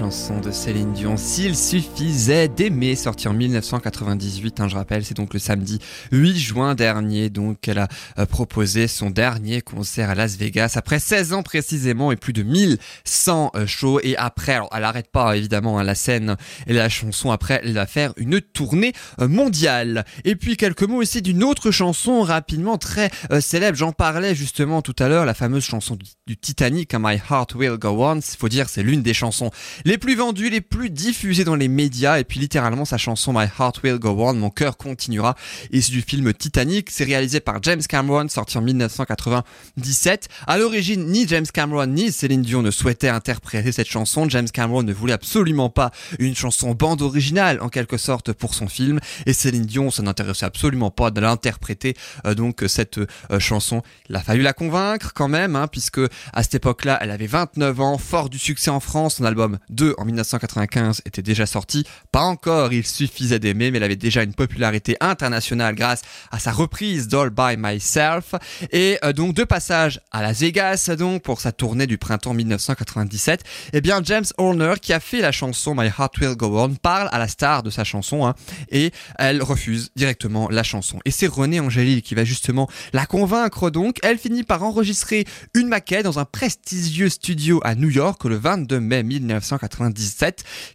chanson 0.00 0.40
de 0.40 0.50
Céline 0.50 0.94
Dion, 0.94 1.18
S'il 1.18 1.54
suffisait 1.54 2.48
d'aimer, 2.48 2.96
sortie 2.96 3.28
en 3.28 3.34
1998, 3.34 4.60
hein, 4.60 4.66
je 4.66 4.74
rappelle, 4.74 5.04
c'est 5.04 5.14
donc 5.14 5.34
le 5.34 5.38
samedi 5.38 5.78
8 6.10 6.38
juin 6.38 6.74
dernier, 6.74 7.28
donc 7.28 7.60
qu'elle 7.60 7.80
a 7.80 7.88
euh, 8.18 8.24
proposé 8.24 8.88
son 8.88 9.10
dernier 9.10 9.60
concert 9.60 10.08
à 10.08 10.14
Las 10.14 10.36
Vegas, 10.36 10.72
après 10.76 11.00
16 11.00 11.34
ans 11.34 11.42
précisément 11.42 12.12
et 12.12 12.16
plus 12.16 12.32
de 12.32 12.42
1100 12.42 13.50
euh, 13.54 13.66
shows, 13.66 14.00
et 14.02 14.16
après, 14.16 14.54
alors 14.54 14.70
elle 14.72 14.80
n'arrête 14.80 15.10
pas 15.12 15.36
évidemment 15.36 15.78
hein, 15.78 15.84
la 15.84 15.94
scène 15.94 16.36
et 16.66 16.72
la 16.72 16.88
chanson, 16.88 17.30
après 17.30 17.60
elle 17.62 17.74
va 17.74 17.84
faire 17.84 18.14
une 18.16 18.40
tournée 18.40 18.94
euh, 19.20 19.28
mondiale. 19.28 20.06
Et 20.24 20.34
puis 20.34 20.56
quelques 20.56 20.84
mots 20.84 21.02
aussi 21.02 21.20
d'une 21.20 21.44
autre 21.44 21.70
chanson 21.70 22.22
rapidement 22.22 22.78
très 22.78 23.10
célèbre, 23.40 23.76
j'en 23.76 23.92
parlais 23.92 24.34
justement 24.34 24.80
tout 24.80 24.96
à 24.98 25.08
l'heure, 25.08 25.26
la 25.26 25.34
fameuse 25.34 25.64
chanson 25.64 25.94
du, 25.94 26.06
du 26.26 26.38
Titanic, 26.38 26.94
hein, 26.94 27.00
My 27.02 27.20
Heart 27.30 27.54
Will 27.54 27.76
Go 27.76 28.02
On, 28.02 28.16
il 28.16 28.38
faut 28.38 28.48
dire 28.48 28.70
c'est 28.70 28.82
l'une 28.82 29.02
des 29.02 29.12
chansons 29.12 29.50
les 29.90 29.98
plus 29.98 30.14
vendues, 30.14 30.50
les 30.50 30.60
plus 30.60 30.88
diffusées 30.88 31.42
dans 31.42 31.56
les 31.56 31.66
médias, 31.66 32.20
et 32.20 32.24
puis 32.24 32.38
littéralement 32.38 32.84
sa 32.84 32.96
chanson 32.96 33.32
My 33.32 33.46
Heart 33.58 33.82
Will 33.82 33.98
Go 33.98 34.14
On, 34.20 34.34
Mon 34.34 34.48
cœur 34.48 34.76
continuera, 34.76 35.34
issue 35.72 35.90
du 35.90 36.02
film 36.02 36.32
Titanic, 36.32 36.90
c'est 36.92 37.02
réalisé 37.02 37.40
par 37.40 37.60
James 37.62 37.82
Cameron, 37.82 38.28
sorti 38.28 38.56
en 38.56 38.60
1997. 38.60 40.28
À 40.46 40.58
l'origine, 40.58 41.08
ni 41.08 41.26
James 41.26 41.46
Cameron 41.52 41.88
ni 41.88 42.12
Céline 42.12 42.42
Dion 42.42 42.62
ne 42.62 42.70
souhaitaient 42.70 43.08
interpréter 43.08 43.72
cette 43.72 43.88
chanson, 43.88 44.28
James 44.28 44.48
Cameron 44.48 44.84
ne 44.84 44.92
voulait 44.92 45.12
absolument 45.12 45.70
pas 45.70 45.90
une 46.20 46.36
chanson 46.36 46.70
bande 46.70 47.02
originale 47.02 47.60
en 47.60 47.68
quelque 47.68 47.96
sorte 47.96 48.32
pour 48.32 48.54
son 48.54 48.68
film, 48.68 49.00
et 49.26 49.32
Céline 49.32 49.66
Dion, 49.66 49.90
ça 49.90 50.04
n'intéressait 50.04 50.46
absolument 50.46 50.92
pas 50.92 51.10
de 51.10 51.20
l'interpréter 51.20 51.96
euh, 52.26 52.36
donc 52.36 52.62
cette 52.68 52.98
euh, 52.98 53.40
chanson. 53.40 53.82
Il 54.08 54.14
a 54.14 54.20
fallu 54.20 54.42
la 54.42 54.52
convaincre 54.52 55.14
quand 55.16 55.26
même, 55.26 55.56
hein, 55.56 55.66
puisque 55.66 56.00
à 56.32 56.44
cette 56.44 56.54
époque-là, 56.54 56.96
elle 57.00 57.10
avait 57.10 57.26
29 57.26 57.80
ans, 57.80 57.98
fort 57.98 58.30
du 58.30 58.38
succès 58.38 58.70
en 58.70 58.78
France, 58.78 59.16
son 59.16 59.24
album 59.24 59.58
2 59.80 59.94
en 59.96 60.04
1995 60.04 61.00
était 61.06 61.22
déjà 61.22 61.46
sorti, 61.46 61.86
pas 62.12 62.20
encore 62.20 62.70
il 62.74 62.86
suffisait 62.86 63.38
d'aimer, 63.38 63.70
mais 63.70 63.78
elle 63.78 63.84
avait 63.84 63.96
déjà 63.96 64.22
une 64.22 64.34
popularité 64.34 64.98
internationale 65.00 65.74
grâce 65.74 66.02
à 66.30 66.38
sa 66.38 66.52
reprise 66.52 67.08
d'All 67.08 67.30
By 67.30 67.56
Myself, 67.56 68.34
et 68.72 68.98
euh, 69.02 69.14
donc 69.14 69.32
de 69.32 69.42
passage 69.42 70.02
à 70.10 70.20
Las 70.20 70.40
Vegas, 70.40 70.90
donc 70.98 71.22
pour 71.22 71.40
sa 71.40 71.50
tournée 71.50 71.86
du 71.86 71.96
printemps 71.96 72.34
1997, 72.34 73.42
eh 73.72 73.80
bien 73.80 74.02
James 74.04 74.26
Horner, 74.36 74.74
qui 74.82 74.92
a 74.92 75.00
fait 75.00 75.22
la 75.22 75.32
chanson 75.32 75.74
My 75.74 75.86
Heart 75.86 76.18
Will 76.18 76.36
Go 76.36 76.60
On, 76.60 76.74
parle 76.74 77.08
à 77.10 77.18
la 77.18 77.28
star 77.28 77.62
de 77.62 77.70
sa 77.70 77.82
chanson, 77.82 78.26
hein, 78.26 78.34
et 78.70 78.92
elle 79.18 79.42
refuse 79.42 79.92
directement 79.96 80.50
la 80.50 80.62
chanson. 80.62 80.98
Et 81.06 81.10
c'est 81.10 81.26
René 81.26 81.58
Angélil 81.58 82.02
qui 82.02 82.14
va 82.14 82.24
justement 82.24 82.68
la 82.92 83.06
convaincre 83.06 83.70
donc, 83.70 83.96
elle 84.02 84.18
finit 84.18 84.42
par 84.42 84.62
enregistrer 84.62 85.24
une 85.54 85.68
maquette 85.68 86.04
dans 86.04 86.18
un 86.18 86.26
prestigieux 86.26 87.08
studio 87.08 87.62
à 87.64 87.74
New 87.74 87.88
York 87.88 88.22
le 88.24 88.36
22 88.36 88.78
mai 88.78 89.02
1997, 89.02 89.69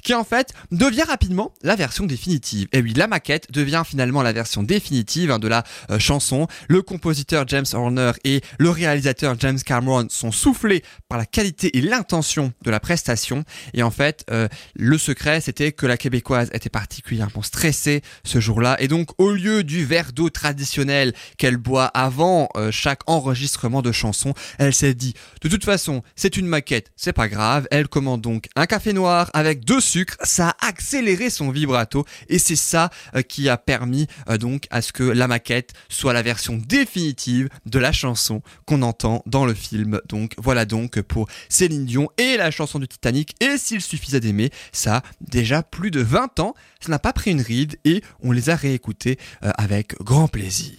qui 0.04 0.14
en 0.14 0.24
fait 0.24 0.54
devient 0.72 1.04
rapidement 1.04 1.54
la 1.62 1.76
version 1.76 2.06
définitive. 2.06 2.68
Et 2.72 2.82
oui, 2.82 2.94
la 2.94 3.08
maquette 3.08 3.52
devient 3.52 3.84
finalement 3.86 4.22
la 4.22 4.34
version 4.34 4.64
définitive 4.64 5.32
hein, 5.32 5.40
de 5.40 5.48
la 5.48 5.64
euh, 5.90 6.00
chanson. 6.00 6.48
Le 6.68 6.82
compositeur 6.82 7.48
James 7.48 7.66
Horner 7.74 8.12
et 8.24 8.42
le 8.58 8.70
réalisateur 8.70 9.36
James 9.40 9.60
Cameron 9.60 10.08
sont 10.10 10.32
soufflés 10.32 10.84
par 11.10 11.18
la 11.18 11.26
qualité 11.26 11.78
et 11.78 11.82
l'intention 11.82 12.54
de 12.64 12.72
la 12.72 12.80
prestation. 12.80 13.44
Et 13.74 13.84
en 13.84 13.92
fait, 13.92 14.26
euh, 14.32 14.48
le 14.76 14.98
secret, 14.98 15.42
c'était 15.42 15.72
que 15.72 15.86
la 15.86 15.98
québécoise 15.98 16.50
était 16.54 16.70
particulièrement 16.70 17.42
stressée 17.42 18.02
ce 18.24 18.40
jour-là. 18.40 18.78
Et 18.80 18.88
donc, 18.88 19.10
au 19.18 19.32
lieu 19.32 19.64
du 19.64 19.86
verre 19.86 20.12
d'eau 20.14 20.30
traditionnel 20.30 21.14
qu'elle 21.38 21.58
boit 21.58 21.86
avant 21.86 22.50
euh, 22.56 22.72
chaque 22.72 23.02
enregistrement 23.08 23.82
de 23.82 23.92
chanson, 23.92 24.34
elle 24.58 24.74
s'est 24.74 24.94
dit, 24.94 25.14
de 25.42 25.50
toute 25.50 25.66
façon, 25.66 26.04
c'est 26.16 26.38
une 26.38 26.48
maquette, 26.48 26.92
c'est 26.96 27.14
pas 27.14 27.28
grave. 27.28 27.68
Elle 27.72 27.88
commande 27.88 28.22
donc 28.22 28.48
un 28.56 28.66
café 28.76 28.92
noir 28.92 29.30
avec 29.34 29.64
deux 29.64 29.80
sucres. 29.80 30.18
Ça 30.22 30.50
a 30.50 30.68
accéléré 30.68 31.30
son 31.30 31.50
vibrato 31.50 32.06
et 32.28 32.40
c'est 32.40 32.58
ça 32.58 32.90
euh, 33.16 33.22
qui 33.22 33.48
a 33.48 33.56
permis 33.56 34.06
euh, 34.28 34.38
donc 34.38 34.68
à 34.70 34.82
ce 34.82 34.92
que 34.92 35.04
la 35.04 35.30
maquette 35.30 35.72
soit 35.88 36.12
la 36.12 36.22
version 36.22 36.58
définitive 36.58 37.48
de 37.66 37.80
la 37.80 37.94
chanson 37.94 38.42
qu'on 38.66 38.82
entend 38.82 39.24
dans 39.28 39.46
le 39.46 39.54
film. 39.54 40.02
Donc 40.10 40.34
voilà 40.38 40.66
donc 40.66 41.00
pour 41.04 41.30
Céline 41.48 41.86
Dion 41.86 42.10
et 42.18 42.36
la 42.36 42.52
chanson 42.52 42.78
du 42.80 42.90
Titanic. 42.90 43.42
Et 43.42 43.58
s'il 43.58 43.80
suffisait 43.80 44.20
d'aimer, 44.20 44.50
ça 44.74 44.98
a 44.98 45.04
déjà 45.22 45.64
plus 45.64 45.90
de 45.90 46.02
20 46.02 46.42
ans. 46.42 46.54
Ça 46.82 46.90
n'a 46.90 47.00
pas 47.00 47.14
pris 47.14 47.32
une 47.32 47.40
ride 47.40 47.78
et 47.86 48.04
on 48.22 48.34
les 48.34 48.50
a 48.50 48.58
réécoutés 48.58 49.18
euh, 49.46 49.52
avec 49.58 49.96
grand 50.02 50.28
plaisir. 50.28 50.74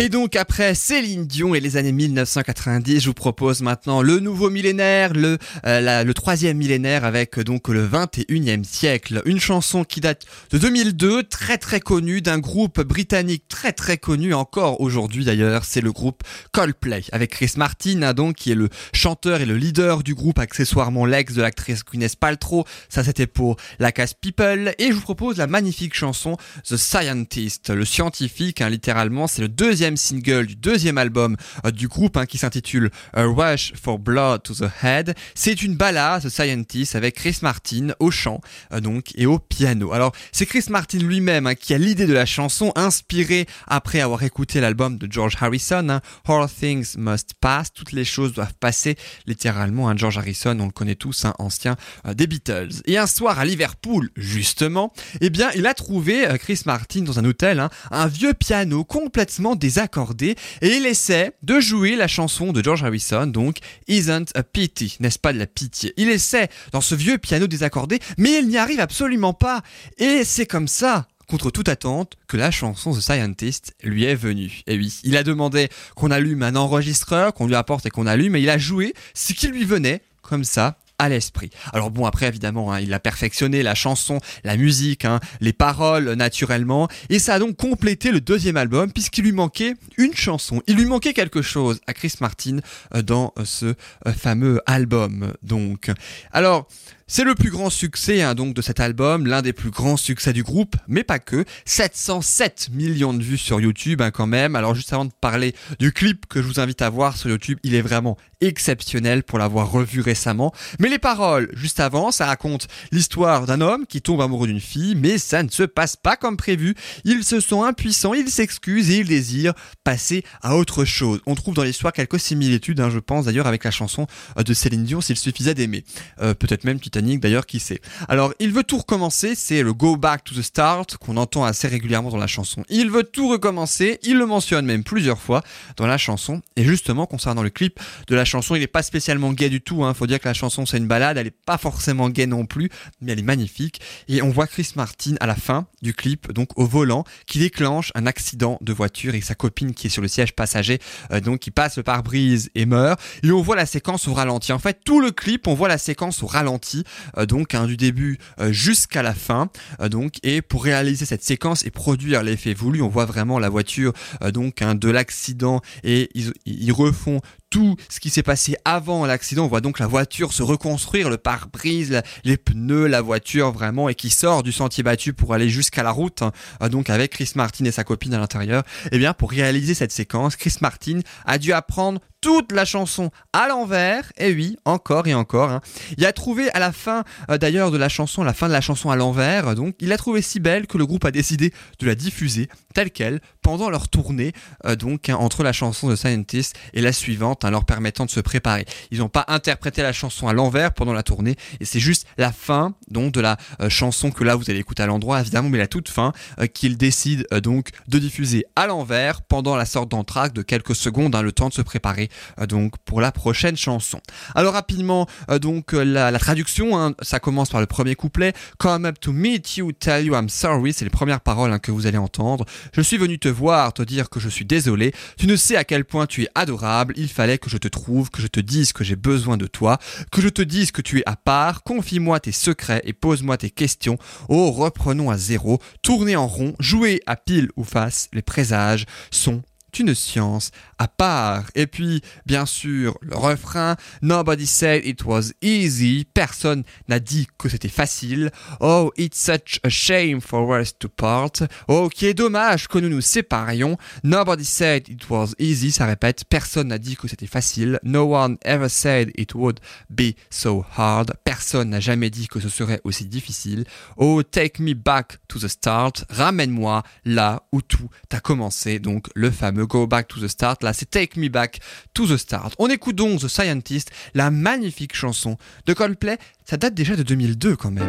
Et 0.00 0.08
donc 0.08 0.36
après 0.36 0.76
Céline 0.76 1.26
Dion 1.26 1.56
et 1.56 1.60
les 1.60 1.76
années 1.76 1.90
1990, 1.90 3.00
je 3.00 3.06
vous 3.06 3.14
propose 3.14 3.62
maintenant 3.62 4.00
le 4.00 4.20
nouveau 4.20 4.48
millénaire, 4.48 5.12
le, 5.12 5.38
euh, 5.66 6.04
le 6.04 6.14
troisième 6.14 6.56
millénaire 6.56 7.04
avec 7.04 7.36
euh, 7.36 7.42
donc 7.42 7.66
le 7.66 7.84
21e 7.84 8.62
siècle. 8.62 9.20
Une 9.24 9.40
chanson 9.40 9.82
qui 9.82 9.98
date 9.98 10.24
de 10.52 10.58
2002, 10.58 11.24
très 11.24 11.58
très 11.58 11.80
connue, 11.80 12.22
d'un 12.22 12.38
groupe 12.38 12.80
britannique 12.80 13.48
très 13.48 13.72
très 13.72 13.98
connu 13.98 14.34
encore 14.34 14.80
aujourd'hui 14.80 15.24
d'ailleurs, 15.24 15.64
c'est 15.64 15.80
le 15.80 15.90
groupe 15.90 16.22
Coldplay, 16.52 17.02
avec 17.10 17.32
Chris 17.32 17.54
Martin 17.56 18.02
hein, 18.02 18.14
donc 18.14 18.36
qui 18.36 18.52
est 18.52 18.54
le 18.54 18.68
chanteur 18.92 19.40
et 19.40 19.46
le 19.46 19.56
leader 19.56 20.04
du 20.04 20.14
groupe, 20.14 20.38
accessoirement 20.38 21.06
l'ex 21.06 21.34
de 21.34 21.42
l'actrice 21.42 21.84
Gwyneth 21.84 22.14
Paltrow, 22.14 22.64
ça 22.88 23.02
c'était 23.02 23.26
pour 23.26 23.56
la 23.80 23.90
case 23.90 24.14
People, 24.14 24.76
et 24.78 24.86
je 24.90 24.92
vous 24.92 25.00
propose 25.00 25.38
la 25.38 25.48
magnifique 25.48 25.96
chanson 25.96 26.36
The 26.68 26.76
Scientist, 26.76 27.70
le 27.70 27.84
scientifique 27.84 28.60
hein, 28.60 28.68
littéralement, 28.68 29.26
c'est 29.26 29.42
le 29.42 29.48
deuxième 29.48 29.87
single 29.96 30.46
du 30.46 30.56
deuxième 30.56 30.98
album 30.98 31.36
euh, 31.64 31.70
du 31.70 31.88
groupe 31.88 32.16
hein, 32.16 32.26
qui 32.26 32.38
s'intitule 32.38 32.90
A 33.12 33.24
Rush 33.24 33.72
for 33.80 33.98
Blood 33.98 34.42
to 34.42 34.54
the 34.54 34.70
Head. 34.82 35.14
C'est 35.34 35.62
une 35.62 35.76
ballade, 35.76 36.22
The 36.22 36.28
Scientist, 36.28 36.94
avec 36.94 37.16
Chris 37.16 37.38
Martin 37.42 37.88
au 37.98 38.10
chant 38.10 38.40
euh, 38.72 38.80
donc 38.80 39.12
et 39.14 39.26
au 39.26 39.38
piano. 39.38 39.92
Alors 39.92 40.12
c'est 40.32 40.46
Chris 40.46 40.64
Martin 40.70 40.98
lui-même 40.98 41.46
hein, 41.46 41.54
qui 41.54 41.74
a 41.74 41.78
l'idée 41.78 42.06
de 42.06 42.12
la 42.12 42.26
chanson, 42.26 42.72
inspirée 42.76 43.46
après 43.66 44.00
avoir 44.00 44.22
écouté 44.22 44.60
l'album 44.60 44.98
de 44.98 45.10
George 45.10 45.36
Harrison, 45.40 45.88
hein, 45.88 46.00
All 46.26 46.48
Things 46.48 46.96
Must 46.96 47.34
Pass, 47.40 47.72
toutes 47.72 47.92
les 47.92 48.04
choses 48.04 48.32
doivent 48.32 48.54
passer, 48.58 48.96
littéralement. 49.26 49.88
Hein, 49.88 49.96
George 49.96 50.18
Harrison, 50.18 50.58
on 50.60 50.66
le 50.66 50.72
connaît 50.72 50.94
tous, 50.94 51.26
ancien 51.38 51.76
euh, 52.06 52.14
des 52.14 52.26
Beatles. 52.26 52.82
Et 52.86 52.98
un 52.98 53.06
soir 53.06 53.38
à 53.38 53.44
Liverpool, 53.44 54.10
justement, 54.16 54.92
eh 55.20 55.30
bien 55.30 55.50
il 55.54 55.66
a 55.66 55.74
trouvé 55.74 56.26
Chris 56.38 56.62
Martin 56.66 57.02
dans 57.02 57.18
un 57.18 57.24
hôtel 57.24 57.68
un 57.90 58.06
vieux 58.06 58.34
piano 58.34 58.84
complètement 58.84 59.56
désaccordé 59.78 60.34
et 60.60 60.76
il 60.76 60.86
essaie 60.86 61.32
de 61.42 61.60
jouer 61.60 61.94
la 61.94 62.08
chanson 62.08 62.52
de 62.52 62.64
George 62.64 62.82
Harrison, 62.82 63.28
donc 63.28 63.58
Isn't 63.86 64.32
a 64.34 64.42
Pity, 64.42 64.96
n'est-ce 64.98 65.20
pas 65.20 65.32
de 65.32 65.38
la 65.38 65.46
pitié? 65.46 65.94
Il 65.96 66.08
essaie 66.08 66.48
dans 66.72 66.80
ce 66.80 66.96
vieux 66.96 67.16
piano 67.18 67.46
désaccordé, 67.46 68.00
mais 68.16 68.40
il 68.40 68.48
n'y 68.48 68.58
arrive 68.58 68.80
absolument 68.80 69.34
pas. 69.34 69.62
Et 69.98 70.24
c'est 70.24 70.46
comme 70.46 70.66
ça 70.66 71.06
contre 71.28 71.50
toute 71.50 71.68
attente, 71.68 72.14
que 72.26 72.38
la 72.38 72.50
chanson 72.50 72.92
The 72.92 73.00
Scientist 73.00 73.74
lui 73.84 74.04
est 74.04 74.14
venue. 74.14 74.62
Et 74.66 74.78
oui, 74.78 74.98
il 75.04 75.14
a 75.14 75.22
demandé 75.22 75.68
qu'on 75.94 76.10
allume 76.10 76.42
un 76.42 76.56
enregistreur, 76.56 77.34
qu'on 77.34 77.46
lui 77.46 77.54
apporte 77.54 77.84
et 77.84 77.90
qu'on 77.90 78.06
allume, 78.06 78.34
et 78.34 78.40
il 78.40 78.48
a 78.48 78.56
joué 78.56 78.94
ce 79.12 79.34
qui 79.34 79.46
lui 79.48 79.64
venait, 79.64 80.00
comme 80.22 80.44
ça, 80.44 80.78
à 80.98 81.08
l'esprit. 81.08 81.50
Alors 81.72 81.90
bon, 81.90 82.06
après 82.06 82.26
évidemment, 82.26 82.72
hein, 82.72 82.80
il 82.80 82.92
a 82.92 83.00
perfectionné 83.00 83.62
la 83.62 83.74
chanson, 83.74 84.20
la 84.44 84.56
musique, 84.56 85.04
hein, 85.04 85.20
les 85.40 85.52
paroles 85.52 86.12
naturellement, 86.14 86.88
et 87.08 87.18
ça 87.18 87.34
a 87.34 87.38
donc 87.38 87.56
complété 87.56 88.10
le 88.10 88.20
deuxième 88.20 88.56
album 88.56 88.92
puisqu'il 88.92 89.24
lui 89.24 89.32
manquait 89.32 89.74
une 89.96 90.14
chanson. 90.14 90.62
Il 90.66 90.76
lui 90.76 90.86
manquait 90.86 91.12
quelque 91.12 91.42
chose 91.42 91.80
à 91.86 91.94
Chris 91.94 92.14
Martin 92.20 92.58
euh, 92.94 93.02
dans 93.02 93.32
euh, 93.38 93.44
ce 93.44 93.66
euh, 93.66 94.12
fameux 94.12 94.60
album. 94.66 95.32
Donc, 95.42 95.90
alors 96.32 96.68
c'est 97.10 97.24
le 97.24 97.34
plus 97.34 97.50
grand 97.50 97.70
succès 97.70 98.20
hein, 98.20 98.34
donc 98.34 98.52
de 98.52 98.60
cet 98.60 98.80
album, 98.80 99.26
l'un 99.26 99.40
des 99.40 99.54
plus 99.54 99.70
grands 99.70 99.96
succès 99.96 100.34
du 100.34 100.42
groupe, 100.42 100.76
mais 100.86 101.04
pas 101.04 101.18
que. 101.18 101.46
707 101.64 102.68
millions 102.72 103.14
de 103.14 103.22
vues 103.22 103.38
sur 103.38 103.60
YouTube 103.60 104.02
hein, 104.02 104.10
quand 104.10 104.26
même. 104.26 104.54
Alors 104.54 104.74
juste 104.74 104.92
avant 104.92 105.06
de 105.06 105.12
parler 105.18 105.54
du 105.78 105.90
clip 105.90 106.26
que 106.26 106.42
je 106.42 106.46
vous 106.46 106.60
invite 106.60 106.82
à 106.82 106.90
voir 106.90 107.16
sur 107.16 107.30
YouTube, 107.30 107.58
il 107.62 107.74
est 107.74 107.80
vraiment 107.80 108.18
exceptionnel 108.40 109.22
pour 109.22 109.38
l'avoir 109.38 109.70
revu 109.70 110.00
récemment. 110.00 110.52
Mais 110.78 110.88
les 110.88 110.98
paroles, 110.98 111.50
juste 111.54 111.80
avant, 111.80 112.12
ça 112.12 112.26
raconte 112.26 112.68
l'histoire 112.92 113.46
d'un 113.46 113.60
homme 113.60 113.86
qui 113.86 114.02
tombe 114.02 114.20
amoureux 114.20 114.46
d'une 114.46 114.60
fille, 114.60 114.94
mais 114.94 115.18
ça 115.18 115.42
ne 115.42 115.48
se 115.48 115.62
passe 115.62 115.96
pas 115.96 116.16
comme 116.16 116.36
prévu. 116.36 116.74
Ils 117.04 117.24
se 117.24 117.40
sont 117.40 117.62
impuissants, 117.62 118.14
ils 118.14 118.30
s'excusent 118.30 118.90
et 118.90 118.98
ils 118.98 119.08
désirent 119.08 119.54
passer 119.82 120.24
à 120.42 120.56
autre 120.56 120.84
chose. 120.84 121.20
On 121.26 121.34
trouve 121.34 121.54
dans 121.54 121.64
l'histoire 121.64 121.92
quelques 121.92 122.20
similitudes, 122.20 122.80
hein, 122.80 122.90
je 122.90 122.98
pense 122.98 123.24
d'ailleurs 123.24 123.46
avec 123.46 123.64
la 123.64 123.70
chanson 123.70 124.06
euh, 124.38 124.42
de 124.42 124.54
Céline 124.54 124.84
Dion, 124.84 125.00
s'il 125.00 125.16
suffisait 125.16 125.54
d'aimer. 125.54 125.84
Euh, 126.20 126.34
Peut-être 126.34 126.64
même 126.64 126.78
d'ailleurs, 127.02 127.46
qui 127.46 127.60
sait. 127.60 127.80
Alors, 128.08 128.32
il 128.38 128.52
veut 128.52 128.64
tout 128.64 128.78
recommencer, 128.78 129.34
c'est 129.34 129.62
le 129.62 129.72
go 129.72 129.96
back 129.96 130.24
to 130.24 130.34
the 130.34 130.42
start 130.42 130.96
qu'on 130.96 131.16
entend 131.16 131.44
assez 131.44 131.68
régulièrement 131.68 132.10
dans 132.10 132.18
la 132.18 132.26
chanson. 132.26 132.64
Il 132.68 132.90
veut 132.90 133.04
tout 133.04 133.28
recommencer, 133.28 133.98
il 134.02 134.18
le 134.18 134.26
mentionne 134.26 134.66
même 134.66 134.84
plusieurs 134.84 135.20
fois 135.20 135.42
dans 135.76 135.86
la 135.86 135.98
chanson. 135.98 136.40
Et 136.56 136.64
justement, 136.64 137.06
concernant 137.06 137.42
le 137.42 137.50
clip 137.50 137.80
de 138.06 138.14
la 138.14 138.24
chanson, 138.24 138.54
il 138.54 138.60
n'est 138.60 138.66
pas 138.66 138.82
spécialement 138.82 139.32
gay 139.32 139.48
du 139.48 139.60
tout. 139.60 139.84
Hein. 139.84 139.94
Faut 139.94 140.06
dire 140.06 140.20
que 140.20 140.28
la 140.28 140.34
chanson 140.34 140.66
c'est 140.66 140.78
une 140.78 140.86
balade, 140.86 141.16
elle 141.16 141.26
n'est 141.26 141.30
pas 141.30 141.58
forcément 141.58 142.08
gay 142.08 142.26
non 142.26 142.46
plus, 142.46 142.70
mais 143.00 143.12
elle 143.12 143.18
est 143.18 143.22
magnifique. 143.22 143.80
Et 144.08 144.22
on 144.22 144.30
voit 144.30 144.46
Chris 144.46 144.72
Martin 144.76 145.14
à 145.20 145.26
la 145.26 145.34
fin 145.34 145.66
du 145.82 145.94
clip, 145.94 146.32
donc 146.32 146.58
au 146.58 146.66
volant, 146.66 147.04
qui 147.26 147.38
déclenche 147.38 147.92
un 147.94 148.06
accident 148.06 148.58
de 148.60 148.72
voiture 148.72 149.14
et 149.14 149.20
sa 149.20 149.34
copine 149.34 149.74
qui 149.74 149.86
est 149.86 149.90
sur 149.90 150.02
le 150.02 150.08
siège 150.08 150.32
passager, 150.32 150.78
euh, 151.12 151.20
donc 151.20 151.40
qui 151.40 151.50
passe 151.50 151.76
le 151.76 151.82
pare-brise 151.82 152.50
et 152.54 152.66
meurt. 152.66 153.00
Et 153.22 153.30
on 153.30 153.42
voit 153.42 153.56
la 153.56 153.66
séquence 153.66 154.08
au 154.08 154.14
ralenti. 154.14 154.52
En 154.52 154.58
fait, 154.58 154.80
tout 154.84 155.00
le 155.00 155.10
clip, 155.10 155.46
on 155.46 155.54
voit 155.54 155.68
la 155.68 155.78
séquence 155.78 156.22
au 156.22 156.26
ralenti 156.26 156.84
donc 157.26 157.54
hein, 157.54 157.66
du 157.66 157.76
début 157.76 158.18
euh, 158.40 158.52
jusqu'à 158.52 159.02
la 159.02 159.14
fin. 159.14 159.50
Euh, 159.80 159.88
donc 159.88 160.14
et 160.22 160.42
pour 160.42 160.64
réaliser 160.64 161.06
cette 161.06 161.22
séquence 161.22 161.64
et 161.64 161.70
produire 161.70 162.22
l'effet 162.22 162.54
voulu, 162.54 162.82
on 162.82 162.88
voit 162.88 163.06
vraiment 163.06 163.38
la 163.38 163.48
voiture 163.48 163.92
donc 164.32 164.62
hein, 164.62 164.74
de 164.74 164.88
l'accident 164.88 165.60
et 165.84 166.10
ils, 166.14 166.72
refont 166.72 167.20
tout 167.50 167.76
ce 167.88 167.98
qui 167.98 168.10
s'est 168.10 168.22
passé 168.22 168.56
avant 168.64 169.06
l'accident. 169.06 169.44
On 169.44 169.48
voit 169.48 169.60
donc 169.60 169.78
la 169.78 169.86
voiture 169.86 170.32
se 170.32 170.42
reconstruire, 170.42 171.08
le 171.08 171.16
pare-brise, 171.16 172.02
les 172.24 172.36
pneus, 172.36 172.86
la 172.86 173.00
voiture 173.00 173.52
vraiment, 173.52 173.88
et 173.88 173.94
qui 173.94 174.10
sort 174.10 174.42
du 174.42 174.52
sentier 174.52 174.82
battu 174.82 175.14
pour 175.14 175.32
aller 175.32 175.48
jusqu'à 175.48 175.82
la 175.82 175.90
route. 175.90 176.22
Hein. 176.22 176.68
donc 176.68 176.90
avec 176.90 177.12
Chris 177.12 177.32
Martin 177.34 177.64
et 177.64 177.72
sa 177.72 177.84
copine 177.84 178.14
à 178.14 178.18
l'intérieur. 178.18 178.62
Eh 178.92 178.98
bien 178.98 179.14
pour 179.14 179.30
réaliser 179.30 179.74
cette 179.74 179.92
séquence, 179.92 180.36
Chris 180.36 180.56
Martin 180.60 181.00
a 181.24 181.38
dû 181.38 181.52
apprendre 181.52 182.00
toute 182.20 182.52
la 182.52 182.64
chanson 182.64 183.10
à 183.32 183.48
l'envers, 183.48 184.12
et 184.16 184.32
oui, 184.32 184.56
encore 184.64 185.06
et 185.06 185.14
encore. 185.14 185.50
Hein. 185.50 185.60
Il 185.96 186.06
a 186.06 186.12
trouvé 186.12 186.50
à 186.50 186.58
la 186.58 186.72
fin 186.72 187.04
euh, 187.30 187.38
d'ailleurs 187.38 187.70
de 187.70 187.76
la 187.76 187.88
chanson, 187.88 188.24
la 188.24 188.32
fin 188.32 188.48
de 188.48 188.52
la 188.52 188.60
chanson 188.60 188.90
à 188.90 188.96
l'envers, 188.96 189.54
donc 189.54 189.74
il 189.80 189.92
a 189.92 189.96
trouvé 189.96 190.22
si 190.22 190.40
belle 190.40 190.66
que 190.66 190.78
le 190.78 190.86
groupe 190.86 191.04
a 191.04 191.10
décidé 191.10 191.52
de 191.78 191.86
la 191.86 191.94
diffuser 191.94 192.48
telle 192.74 192.90
qu'elle 192.90 193.20
pendant 193.42 193.70
leur 193.70 193.88
tournée, 193.88 194.32
euh, 194.66 194.76
donc 194.76 195.08
hein, 195.08 195.16
entre 195.16 195.42
la 195.42 195.52
chanson 195.52 195.88
de 195.88 195.96
Scientist 195.96 196.56
et 196.74 196.80
la 196.80 196.92
suivante, 196.92 197.44
hein, 197.44 197.50
leur 197.50 197.64
permettant 197.64 198.04
de 198.04 198.10
se 198.10 198.20
préparer. 198.20 198.64
Ils 198.90 198.98
n'ont 198.98 199.08
pas 199.08 199.24
interprété 199.28 199.82
la 199.82 199.92
chanson 199.92 200.28
à 200.28 200.32
l'envers 200.32 200.74
pendant 200.74 200.92
la 200.92 201.02
tournée, 201.02 201.36
et 201.60 201.64
c'est 201.64 201.80
juste 201.80 202.06
la 202.18 202.32
fin 202.32 202.74
donc 202.90 203.12
de 203.12 203.20
la 203.20 203.36
euh, 203.60 203.68
chanson 203.68 204.10
que 204.10 204.24
là 204.24 204.34
vous 204.34 204.50
allez 204.50 204.60
écouter 204.60 204.82
à 204.82 204.86
l'endroit 204.86 205.20
évidemment, 205.20 205.48
mais 205.48 205.58
la 205.58 205.66
toute 205.66 205.88
fin 205.88 206.12
qu'ils 206.52 206.76
décident 206.76 207.24
donc 207.42 207.70
de 207.86 207.98
diffuser 207.98 208.44
à 208.56 208.66
l'envers 208.66 209.22
pendant 209.22 209.56
la 209.56 209.64
sorte 209.64 209.90
d'entracte 209.90 210.34
de 210.34 210.42
quelques 210.42 210.74
secondes, 210.74 211.16
le 211.16 211.32
temps 211.32 211.48
de 211.48 211.54
se 211.54 211.62
préparer 211.62 212.07
euh, 212.40 212.46
donc 212.46 212.78
pour 212.84 213.00
la 213.00 213.12
prochaine 213.12 213.56
chanson. 213.56 214.00
Alors 214.34 214.54
rapidement, 214.54 215.06
euh, 215.30 215.38
donc 215.38 215.74
euh, 215.74 215.84
la, 215.84 216.18
traduction, 216.18 216.78
hein, 216.78 216.94
ça 217.02 217.20
commence 217.20 217.50
par 217.50 217.60
le 217.60 217.66
premier 217.66 217.94
couplet. 217.94 218.32
Come 218.58 218.86
up 218.86 219.00
to 219.00 219.12
meet 219.12 219.56
you, 219.56 219.72
tell 219.72 220.04
you 220.04 220.14
I'm 220.14 220.28
sorry, 220.28 220.72
c'est 220.72 220.84
les 220.84 220.90
premières 220.90 221.20
paroles 221.20 221.52
hein, 221.52 221.58
que 221.58 221.70
vous 221.70 221.86
allez 221.86 221.98
entendre. 221.98 222.44
Je 222.72 222.80
suis 222.80 222.96
venu 222.96 223.18
te 223.18 223.28
voir, 223.28 223.72
te 223.72 223.82
dire 223.82 224.10
que 224.10 224.20
je 224.20 224.28
suis 224.28 224.44
désolé. 224.44 224.92
Tu 225.16 225.26
ne 225.26 225.36
sais 225.36 225.56
à 225.56 225.64
quel 225.64 225.84
point 225.84 226.06
tu 226.06 226.22
es 226.24 226.28
adorable. 226.34 226.94
Il 226.96 227.08
fallait 227.08 227.38
que 227.38 227.50
je 227.50 227.56
te 227.56 227.68
trouve, 227.68 228.10
que 228.10 228.22
je 228.22 228.26
te 228.26 228.40
dise 228.40 228.72
que 228.72 228.84
j'ai 228.84 228.96
besoin 228.96 229.36
de 229.36 229.46
toi, 229.46 229.78
que 230.10 230.20
je 230.20 230.28
te 230.28 230.42
dise 230.42 230.70
que 230.70 230.82
tu 230.82 231.00
es 231.00 231.02
à 231.06 231.16
part. 231.16 231.62
Confie-moi 231.62 232.20
tes 232.20 232.32
secrets 232.32 232.82
et 232.84 232.92
pose-moi 232.92 233.36
tes 233.36 233.50
questions. 233.50 233.98
Oh, 234.28 234.50
reprenons 234.50 235.10
à 235.10 235.16
zéro, 235.16 235.60
tourner 235.82 236.16
en 236.16 236.26
rond, 236.26 236.54
jouer 236.58 237.00
à 237.06 237.16
pile 237.16 237.48
ou 237.56 237.64
face. 237.64 238.08
Les 238.12 238.22
présages 238.22 238.86
sont 239.10 239.42
une 239.78 239.94
science 239.94 240.50
à 240.78 240.88
part. 240.88 241.44
Et 241.54 241.66
puis, 241.66 242.02
bien 242.26 242.46
sûr, 242.46 242.96
le 243.02 243.16
refrain 243.16 243.76
Nobody 244.02 244.46
said 244.46 244.84
it 244.84 245.04
was 245.04 245.32
easy. 245.42 246.06
Personne 246.12 246.64
n'a 246.88 247.00
dit 247.00 247.26
que 247.38 247.48
c'était 247.48 247.68
facile. 247.68 248.30
Oh, 248.60 248.92
it's 248.96 249.18
such 249.18 249.60
a 249.64 249.68
shame 249.68 250.20
for 250.20 250.58
us 250.58 250.76
to 250.78 250.88
part. 250.88 251.32
Oh, 251.68 251.88
qui 251.88 252.06
est 252.06 252.14
dommage 252.14 252.68
que 252.68 252.78
nous 252.78 252.88
nous 252.88 253.00
séparions. 253.00 253.76
Nobody 254.04 254.44
said 254.44 254.88
it 254.88 255.08
was 255.08 255.34
easy. 255.38 255.72
Ça 255.72 255.86
répète, 255.86 256.24
personne 256.24 256.68
n'a 256.68 256.78
dit 256.78 256.96
que 256.96 257.08
c'était 257.08 257.26
facile. 257.26 257.78
No 257.82 258.14
one 258.14 258.38
ever 258.44 258.68
said 258.68 259.10
it 259.16 259.34
would 259.34 259.60
be 259.90 260.14
so 260.30 260.64
hard. 260.76 261.12
Personne 261.24 261.70
n'a 261.70 261.80
jamais 261.80 262.10
dit 262.10 262.28
que 262.28 262.40
ce 262.40 262.48
serait 262.48 262.80
aussi 262.84 263.06
difficile. 263.06 263.64
Oh, 263.96 264.22
take 264.22 264.62
me 264.62 264.74
back 264.74 265.18
to 265.28 265.38
the 265.38 265.48
start. 265.48 266.04
Ramène-moi 266.08 266.82
là 267.04 267.42
où 267.52 267.62
tout 267.62 267.88
a 268.12 268.20
commencé. 268.20 268.78
Donc, 268.78 269.08
le 269.14 269.30
fameux 269.30 269.66
Go 269.68 269.86
Back 269.86 270.08
to 270.08 270.20
the 270.20 270.26
Start. 270.26 270.62
Là, 270.64 270.72
c'est 270.72 270.90
Take 270.90 271.20
Me 271.20 271.28
Back 271.28 271.60
to 271.94 272.06
the 272.06 272.16
Start. 272.16 272.54
On 272.58 272.68
écoute 272.68 272.96
donc 272.96 273.20
The 273.20 273.28
Scientist, 273.28 273.90
la 274.14 274.30
magnifique 274.30 274.96
chanson 274.96 275.36
de 275.66 275.74
Coldplay. 275.74 276.18
Ça 276.44 276.56
date 276.56 276.74
déjà 276.74 276.96
de 276.96 277.02
2002 277.04 277.54
quand 277.54 277.70
même. 277.70 277.86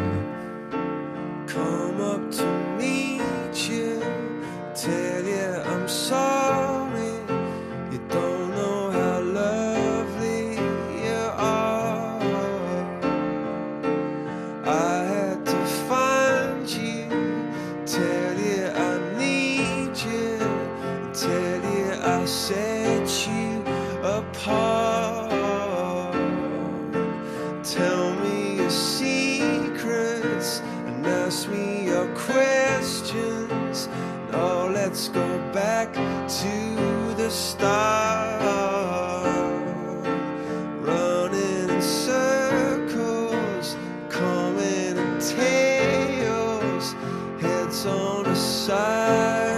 let's 34.90 35.08
go 35.10 35.38
back 35.54 35.94
to 35.94 37.14
the 37.16 37.30
start. 37.30 38.42
Running 40.82 41.80
circles, 41.80 43.78
coming 44.10 44.98
in 44.98 45.20
tails, 45.20 46.94
heads 47.40 47.86
on 47.86 48.26
a 48.26 48.36
side. 48.36 49.49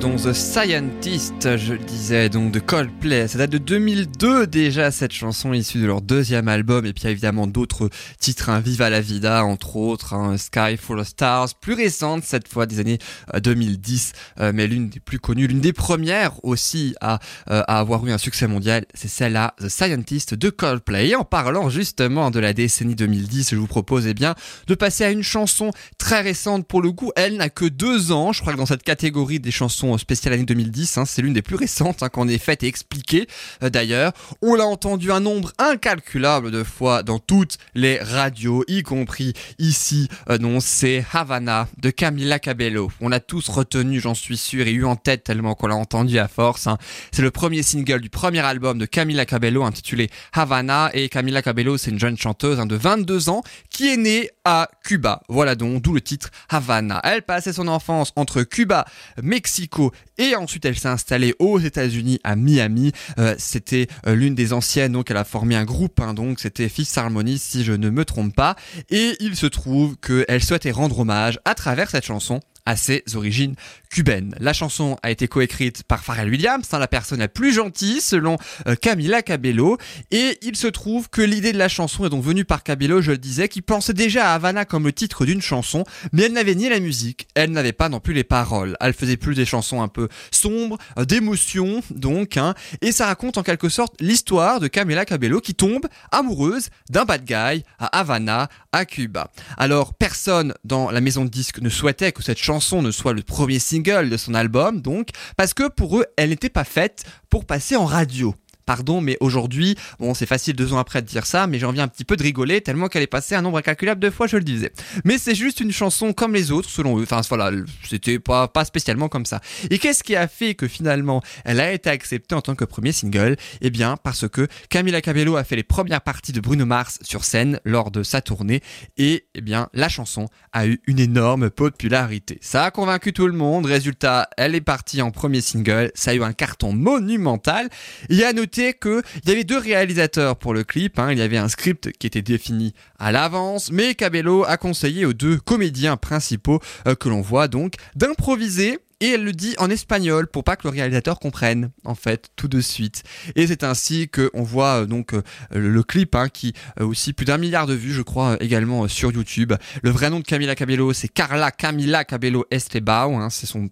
Donc 0.00 0.16
The 0.22 0.32
Scientist, 0.32 1.58
je 1.58 1.74
le 1.74 1.78
disais, 1.78 2.30
donc 2.30 2.52
de 2.52 2.58
Coldplay. 2.58 3.28
Ça 3.28 3.36
date 3.36 3.50
de 3.50 3.58
2002 3.58 4.46
déjà 4.46 4.90
cette 4.90 5.12
chanson 5.12 5.52
issue 5.52 5.78
de 5.78 5.84
leur 5.84 6.00
deuxième 6.00 6.48
album 6.48 6.86
et 6.86 6.94
puis 6.94 7.06
évidemment 7.06 7.46
d'autres 7.46 7.90
titres, 8.18 8.48
hein, 8.48 8.60
Viva 8.60 8.88
la 8.88 9.02
Vida 9.02 9.44
entre 9.44 9.76
autres, 9.76 10.14
hein, 10.14 10.38
Sky 10.38 10.78
Full 10.78 11.00
of 11.00 11.06
Stars, 11.06 11.54
plus 11.60 11.74
récente 11.74 12.24
cette 12.24 12.48
fois 12.48 12.64
des 12.64 12.80
années 12.80 12.98
euh, 13.34 13.40
2010, 13.40 14.12
euh, 14.40 14.52
mais 14.54 14.66
l'une 14.66 14.88
des 14.88 15.00
plus 15.00 15.18
connues, 15.18 15.46
l'une 15.46 15.60
des 15.60 15.74
premières 15.74 16.42
aussi 16.46 16.94
à, 17.02 17.18
euh, 17.50 17.62
à 17.68 17.78
avoir 17.78 18.06
eu 18.06 18.10
un 18.10 18.18
succès 18.18 18.46
mondial, 18.46 18.86
c'est 18.94 19.08
celle-là, 19.08 19.54
The 19.58 19.68
Scientist 19.68 20.32
de 20.32 20.48
Coldplay. 20.48 21.08
Et 21.08 21.14
en 21.14 21.24
parlant 21.24 21.68
justement 21.68 22.30
de 22.30 22.40
la 22.40 22.54
décennie 22.54 22.94
2010, 22.94 23.50
je 23.50 23.56
vous 23.56 23.66
propose 23.66 24.06
eh 24.06 24.14
bien 24.14 24.34
de 24.66 24.74
passer 24.74 25.04
à 25.04 25.10
une 25.10 25.22
chanson 25.22 25.72
très 25.98 26.22
récente 26.22 26.66
pour 26.66 26.80
le 26.80 26.90
coup. 26.90 27.12
Elle 27.16 27.36
n'a 27.36 27.50
que 27.50 27.66
deux 27.66 28.12
ans, 28.12 28.32
je 28.32 28.40
crois 28.40 28.54
que 28.54 28.58
dans 28.58 28.64
cette 28.64 28.82
catégorie 28.82 29.40
des 29.40 29.50
chansons 29.50 29.89
spéciales 29.98 30.34
année 30.34 30.44
2010, 30.44 30.98
hein, 30.98 31.04
c'est 31.04 31.22
l'une 31.22 31.32
des 31.32 31.42
plus 31.42 31.56
récentes 31.56 32.02
hein, 32.02 32.08
qu'on 32.08 32.28
ait 32.28 32.38
faites 32.38 32.62
et 32.62 32.66
expliquées 32.66 33.26
euh, 33.62 33.70
d'ailleurs. 33.70 34.12
On 34.42 34.54
l'a 34.54 34.66
entendu 34.66 35.10
un 35.12 35.20
nombre 35.20 35.52
incalculable 35.58 36.50
de 36.50 36.62
fois 36.64 37.02
dans 37.02 37.18
toutes 37.18 37.58
les 37.74 37.98
radios, 37.98 38.64
y 38.68 38.82
compris 38.82 39.32
ici. 39.58 40.08
Euh, 40.28 40.38
non, 40.38 40.60
c'est 40.60 41.04
Havana 41.12 41.68
de 41.78 41.90
Camila 41.90 42.38
Cabello. 42.38 42.90
On 43.00 43.08
l'a 43.08 43.20
tous 43.20 43.48
retenu, 43.48 44.00
j'en 44.00 44.14
suis 44.14 44.36
sûr, 44.36 44.66
et 44.66 44.72
eu 44.72 44.84
en 44.84 44.96
tête 44.96 45.24
tellement 45.24 45.54
qu'on 45.54 45.66
l'a 45.68 45.76
entendu 45.76 46.18
à 46.18 46.28
force. 46.28 46.66
hein. 46.66 46.78
C'est 47.12 47.22
le 47.22 47.30
premier 47.30 47.62
single 47.62 48.00
du 48.00 48.10
premier 48.10 48.40
album 48.40 48.78
de 48.78 48.86
Camila 48.86 49.26
Cabello 49.26 49.64
intitulé 49.64 50.10
Havana. 50.32 50.90
Et 50.92 51.08
Camila 51.08 51.42
Cabello, 51.42 51.78
c'est 51.78 51.90
une 51.90 51.98
jeune 51.98 52.18
chanteuse 52.18 52.58
de 52.58 52.76
22 52.76 53.28
ans 53.28 53.42
qui 53.70 53.88
est 53.88 53.96
née 53.96 54.30
à 54.44 54.68
Cuba. 54.84 55.22
Voilà 55.28 55.54
donc, 55.54 55.82
d'où 55.82 55.94
le 55.94 56.00
titre 56.00 56.30
Havana. 56.48 57.00
Elle 57.04 57.22
passait 57.22 57.52
son 57.52 57.68
enfance 57.68 58.12
entre 58.16 58.42
Cuba, 58.42 58.84
Mexico 59.22 59.79
et 60.18 60.36
ensuite 60.36 60.64
elle 60.64 60.78
s'est 60.78 60.88
installée 60.88 61.34
aux 61.38 61.58
États-Unis 61.58 62.20
à 62.24 62.36
Miami. 62.36 62.92
Euh, 63.18 63.34
c'était 63.38 63.86
euh, 64.06 64.14
l'une 64.14 64.34
des 64.34 64.52
anciennes, 64.52 64.92
donc 64.92 65.10
elle 65.10 65.16
a 65.16 65.24
formé 65.24 65.56
un 65.56 65.64
groupe, 65.64 66.00
hein, 66.00 66.14
donc 66.14 66.40
c'était 66.40 66.68
Fifth 66.68 66.96
Harmony 66.96 67.38
si 67.38 67.64
je 67.64 67.72
ne 67.72 67.90
me 67.90 68.04
trompe 68.04 68.34
pas. 68.34 68.56
Et 68.90 69.16
il 69.20 69.36
se 69.36 69.46
trouve 69.46 69.96
qu'elle 69.96 70.42
souhaitait 70.42 70.70
rendre 70.70 71.00
hommage 71.00 71.38
à 71.44 71.54
travers 71.54 71.90
cette 71.90 72.04
chanson 72.04 72.40
à 72.66 72.76
ses 72.76 73.02
origines 73.14 73.54
cubaines. 73.90 74.34
La 74.38 74.52
chanson 74.52 74.96
a 75.02 75.10
été 75.10 75.28
coécrite 75.28 75.82
par 75.82 76.04
Pharrell 76.04 76.30
Williams, 76.30 76.66
hein, 76.72 76.78
la 76.78 76.86
personne 76.86 77.18
la 77.18 77.28
plus 77.28 77.52
gentille 77.52 78.00
selon 78.00 78.36
euh, 78.66 78.76
Camila 78.76 79.22
Cabello, 79.22 79.78
et 80.10 80.38
il 80.42 80.56
se 80.56 80.68
trouve 80.68 81.08
que 81.10 81.22
l'idée 81.22 81.52
de 81.52 81.58
la 81.58 81.68
chanson 81.68 82.06
est 82.06 82.10
donc 82.10 82.22
venue 82.22 82.44
par 82.44 82.62
Cabello, 82.62 83.02
je 83.02 83.12
le 83.12 83.18
disais, 83.18 83.48
qui 83.48 83.62
pensait 83.62 83.92
déjà 83.92 84.30
à 84.30 84.34
Havana 84.34 84.64
comme 84.64 84.84
le 84.84 84.92
titre 84.92 85.26
d'une 85.26 85.42
chanson, 85.42 85.84
mais 86.12 86.22
elle 86.24 86.32
n'avait 86.32 86.54
ni 86.54 86.68
la 86.68 86.80
musique, 86.80 87.26
elle 87.34 87.50
n'avait 87.50 87.72
pas 87.72 87.88
non 87.88 88.00
plus 88.00 88.14
les 88.14 88.24
paroles. 88.24 88.76
Elle 88.80 88.92
faisait 88.92 89.16
plus 89.16 89.34
des 89.34 89.44
chansons 89.44 89.82
un 89.82 89.88
peu 89.88 90.08
sombres, 90.30 90.78
euh, 90.98 91.04
d'émotion 91.04 91.82
donc, 91.90 92.36
hein, 92.36 92.54
et 92.80 92.92
ça 92.92 93.06
raconte 93.06 93.38
en 93.38 93.42
quelque 93.42 93.68
sorte 93.68 93.94
l'histoire 94.00 94.60
de 94.60 94.68
Camila 94.68 95.04
Cabello 95.04 95.40
qui 95.40 95.54
tombe 95.54 95.86
amoureuse 96.12 96.68
d'un 96.88 97.04
bad 97.04 97.24
guy 97.24 97.64
à 97.78 97.98
Havana 97.98 98.48
à 98.72 98.84
Cuba. 98.84 99.30
Alors 99.56 99.94
personne 99.94 100.54
dans 100.64 100.90
la 100.90 101.00
maison 101.00 101.24
de 101.24 101.30
disques 101.30 101.60
ne 101.60 101.68
souhaitait 101.68 102.12
que 102.12 102.22
cette 102.22 102.38
chanson 102.38 102.82
ne 102.82 102.90
soit 102.90 103.12
le 103.12 103.22
premier 103.22 103.58
single 103.58 104.10
de 104.10 104.16
son 104.16 104.34
album, 104.34 104.80
donc, 104.80 105.08
parce 105.36 105.54
que 105.54 105.68
pour 105.68 105.98
eux, 105.98 106.06
elle 106.16 106.30
n'était 106.30 106.48
pas 106.48 106.64
faite 106.64 107.04
pour 107.28 107.44
passer 107.44 107.76
en 107.76 107.84
radio 107.84 108.34
pardon, 108.66 109.00
mais 109.00 109.16
aujourd'hui, 109.20 109.76
bon, 109.98 110.14
c'est 110.14 110.26
facile 110.26 110.56
deux 110.56 110.72
ans 110.72 110.78
après 110.78 111.02
de 111.02 111.06
dire 111.06 111.26
ça, 111.26 111.46
mais 111.46 111.58
j'ai 111.58 111.66
envie 111.66 111.80
un 111.80 111.88
petit 111.88 112.04
peu 112.04 112.16
de 112.16 112.22
rigoler 112.22 112.60
tellement 112.60 112.88
qu'elle 112.88 113.02
est 113.02 113.06
passée 113.06 113.34
un 113.34 113.42
nombre 113.42 113.58
incalculable 113.58 114.00
de 114.00 114.10
fois, 114.10 114.26
je 114.26 114.36
le 114.36 114.44
disais. 114.44 114.72
Mais 115.04 115.18
c'est 115.18 115.34
juste 115.34 115.60
une 115.60 115.72
chanson 115.72 116.12
comme 116.12 116.34
les 116.34 116.50
autres, 116.50 116.70
selon 116.70 116.98
eux. 116.98 117.02
Enfin, 117.02 117.20
voilà, 117.28 117.50
c'était 117.88 118.18
pas, 118.18 118.48
pas 118.48 118.64
spécialement 118.64 119.08
comme 119.08 119.26
ça. 119.26 119.40
Et 119.70 119.78
qu'est-ce 119.78 120.02
qui 120.02 120.16
a 120.16 120.28
fait 120.28 120.54
que 120.54 120.68
finalement, 120.68 121.22
elle 121.44 121.60
a 121.60 121.72
été 121.72 121.90
acceptée 121.90 122.34
en 122.34 122.40
tant 122.40 122.54
que 122.54 122.64
premier 122.64 122.92
single? 122.92 123.36
Eh 123.60 123.70
bien, 123.70 123.96
parce 123.96 124.28
que 124.28 124.48
Camila 124.68 125.00
Cabello 125.00 125.36
a 125.36 125.44
fait 125.44 125.56
les 125.56 125.62
premières 125.62 126.00
parties 126.00 126.32
de 126.32 126.40
Bruno 126.40 126.66
Mars 126.66 126.98
sur 127.02 127.24
scène 127.24 127.60
lors 127.64 127.90
de 127.90 128.02
sa 128.02 128.20
tournée, 128.20 128.60
et 128.96 129.26
eh 129.34 129.40
bien, 129.40 129.68
la 129.72 129.88
chanson 129.88 130.26
a 130.52 130.66
eu 130.66 130.80
une 130.86 130.98
énorme 130.98 131.50
popularité. 131.50 132.38
Ça 132.40 132.64
a 132.64 132.70
convaincu 132.70 133.12
tout 133.12 133.26
le 133.26 133.32
monde. 133.32 133.66
Résultat, 133.66 134.28
elle 134.36 134.54
est 134.54 134.60
partie 134.60 135.02
en 135.02 135.10
premier 135.10 135.40
single. 135.40 135.90
Ça 135.94 136.12
a 136.12 136.14
eu 136.14 136.22
un 136.22 136.32
carton 136.32 136.72
monumental. 136.72 137.68
Il 138.08 138.16
y 138.16 138.24
a 138.24 138.32
noté 138.60 138.74
qu'il 138.78 139.02
y 139.26 139.30
avait 139.30 139.44
deux 139.44 139.58
réalisateurs 139.58 140.36
pour 140.36 140.54
le 140.54 140.64
clip. 140.64 140.98
Hein. 140.98 141.12
Il 141.12 141.18
y 141.18 141.22
avait 141.22 141.38
un 141.38 141.48
script 141.48 141.92
qui 141.98 142.06
était 142.06 142.22
défini 142.22 142.74
à 142.98 143.12
l'avance, 143.12 143.70
mais 143.72 143.94
Cabello 143.94 144.44
a 144.44 144.56
conseillé 144.56 145.06
aux 145.06 145.12
deux 145.12 145.38
comédiens 145.38 145.96
principaux 145.96 146.60
euh, 146.86 146.94
que 146.94 147.08
l'on 147.08 147.20
voit 147.20 147.48
donc 147.48 147.74
d'improviser 147.96 148.78
et 149.00 149.10
elle 149.10 149.24
le 149.24 149.32
dit 149.32 149.54
en 149.58 149.70
espagnol 149.70 150.26
pour 150.26 150.44
pas 150.44 150.56
que 150.56 150.62
le 150.64 150.70
réalisateur 150.70 151.18
comprenne 151.18 151.70
en 151.84 151.94
fait 151.94 152.30
tout 152.36 152.48
de 152.48 152.60
suite. 152.60 153.02
Et 153.36 153.46
c'est 153.46 153.64
ainsi 153.64 154.08
que 154.08 154.30
on 154.34 154.42
voit 154.42 154.82
euh, 154.82 154.86
donc 154.86 155.14
euh, 155.14 155.22
le 155.52 155.82
clip 155.82 156.14
hein, 156.14 156.28
qui 156.28 156.52
a 156.78 156.84
aussi 156.84 157.12
plus 157.12 157.24
d'un 157.24 157.38
milliard 157.38 157.66
de 157.66 157.74
vues 157.74 157.92
je 157.92 158.02
crois 158.02 158.36
également 158.40 158.86
sur 158.88 159.12
YouTube. 159.12 159.52
Le 159.82 159.90
vrai 159.90 160.10
nom 160.10 160.20
de 160.20 160.24
Camila 160.24 160.54
Cabello 160.54 160.92
c'est 160.92 161.08
Carla 161.08 161.50
Camila 161.50 162.04
Cabello 162.04 162.44
Estebao, 162.50 163.14
hein, 163.14 163.30
c'est 163.30 163.46
son 163.46 163.70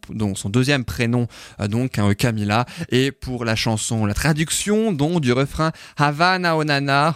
deuxième 0.49 0.85
prénom 0.85 1.26
donc 1.68 1.99
hein, 1.99 2.14
Camila 2.14 2.66
et 2.91 3.12
pour 3.12 3.45
la 3.45 3.57
chanson 3.57 4.07
la 4.07 4.14
traduction 4.14 4.93
donc 4.93 5.20
du 5.20 5.33
refrain 5.33 5.72
Havana 5.97 6.57
Onana 6.57 7.14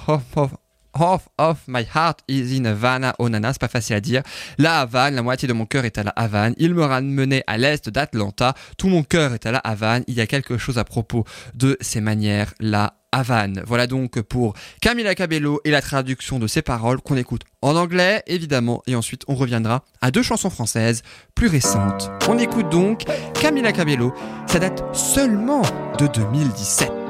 Half 0.98 1.28
of 1.38 1.58
my 1.66 1.84
heart 1.94 2.20
is 2.28 2.58
in 2.58 2.64
Havana, 2.64 3.14
Onana, 3.18 3.52
c'est 3.52 3.60
pas 3.60 3.68
facile 3.68 3.96
à 3.96 4.00
dire. 4.00 4.22
La 4.58 4.80
Havane, 4.80 5.14
la 5.14 5.22
moitié 5.22 5.48
de 5.48 5.52
mon 5.52 5.66
cœur 5.66 5.84
est 5.84 5.98
à 5.98 6.02
la 6.02 6.10
Havane. 6.10 6.54
Il 6.58 6.74
me 6.74 6.84
ramenait 6.84 7.44
à 7.46 7.56
l'est 7.56 7.88
d'Atlanta. 7.88 8.54
Tout 8.76 8.88
mon 8.88 9.02
cœur 9.02 9.32
est 9.32 9.46
à 9.46 9.52
la 9.52 9.58
Havane. 9.58 10.04
Il 10.06 10.14
y 10.14 10.20
a 10.20 10.26
quelque 10.26 10.58
chose 10.58 10.78
à 10.78 10.84
propos 10.84 11.24
de 11.54 11.76
ces 11.80 12.00
manières, 12.00 12.52
la 12.60 12.94
Havane. 13.12 13.62
Voilà 13.66 13.86
donc 13.86 14.20
pour 14.22 14.54
Camila 14.80 15.14
Cabello 15.14 15.60
et 15.64 15.70
la 15.70 15.82
traduction 15.82 16.38
de 16.38 16.46
ces 16.46 16.62
paroles 16.62 17.00
qu'on 17.00 17.16
écoute 17.16 17.42
en 17.60 17.76
anglais, 17.76 18.22
évidemment, 18.26 18.82
et 18.86 18.96
ensuite 18.96 19.22
on 19.28 19.34
reviendra 19.34 19.84
à 20.00 20.10
deux 20.10 20.22
chansons 20.22 20.50
françaises 20.50 21.02
plus 21.34 21.48
récentes. 21.48 22.10
On 22.28 22.38
écoute 22.38 22.70
donc 22.70 23.04
Camila 23.34 23.72
Cabello. 23.72 24.12
Ça 24.46 24.58
date 24.58 24.82
seulement 24.94 25.62
de 25.98 26.06
2017. 26.06 27.01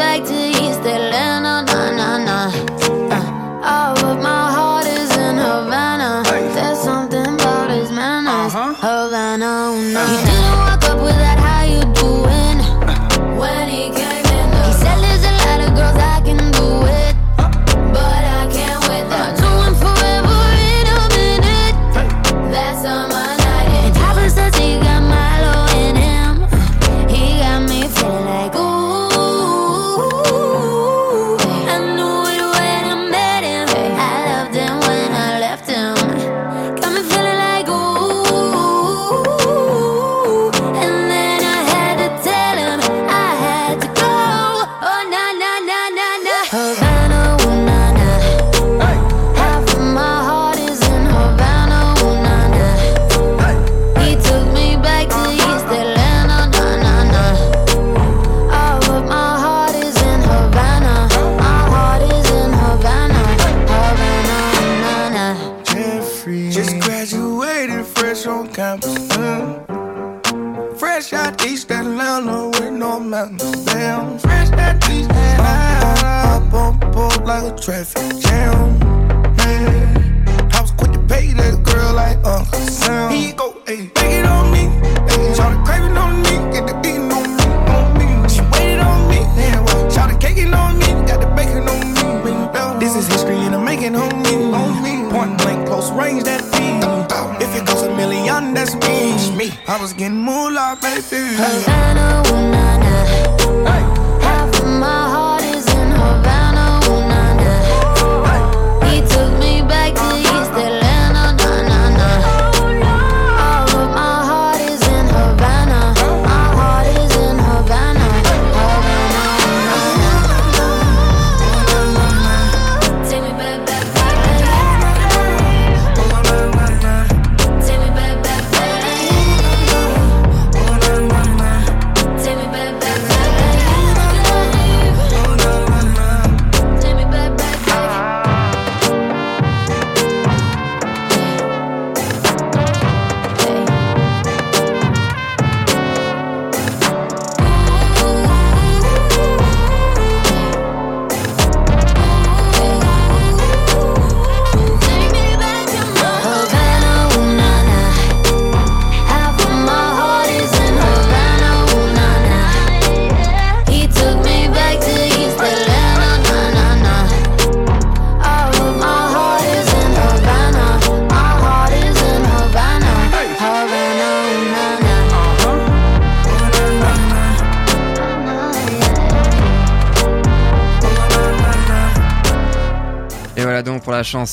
Back 0.00 0.24
to 0.26 0.39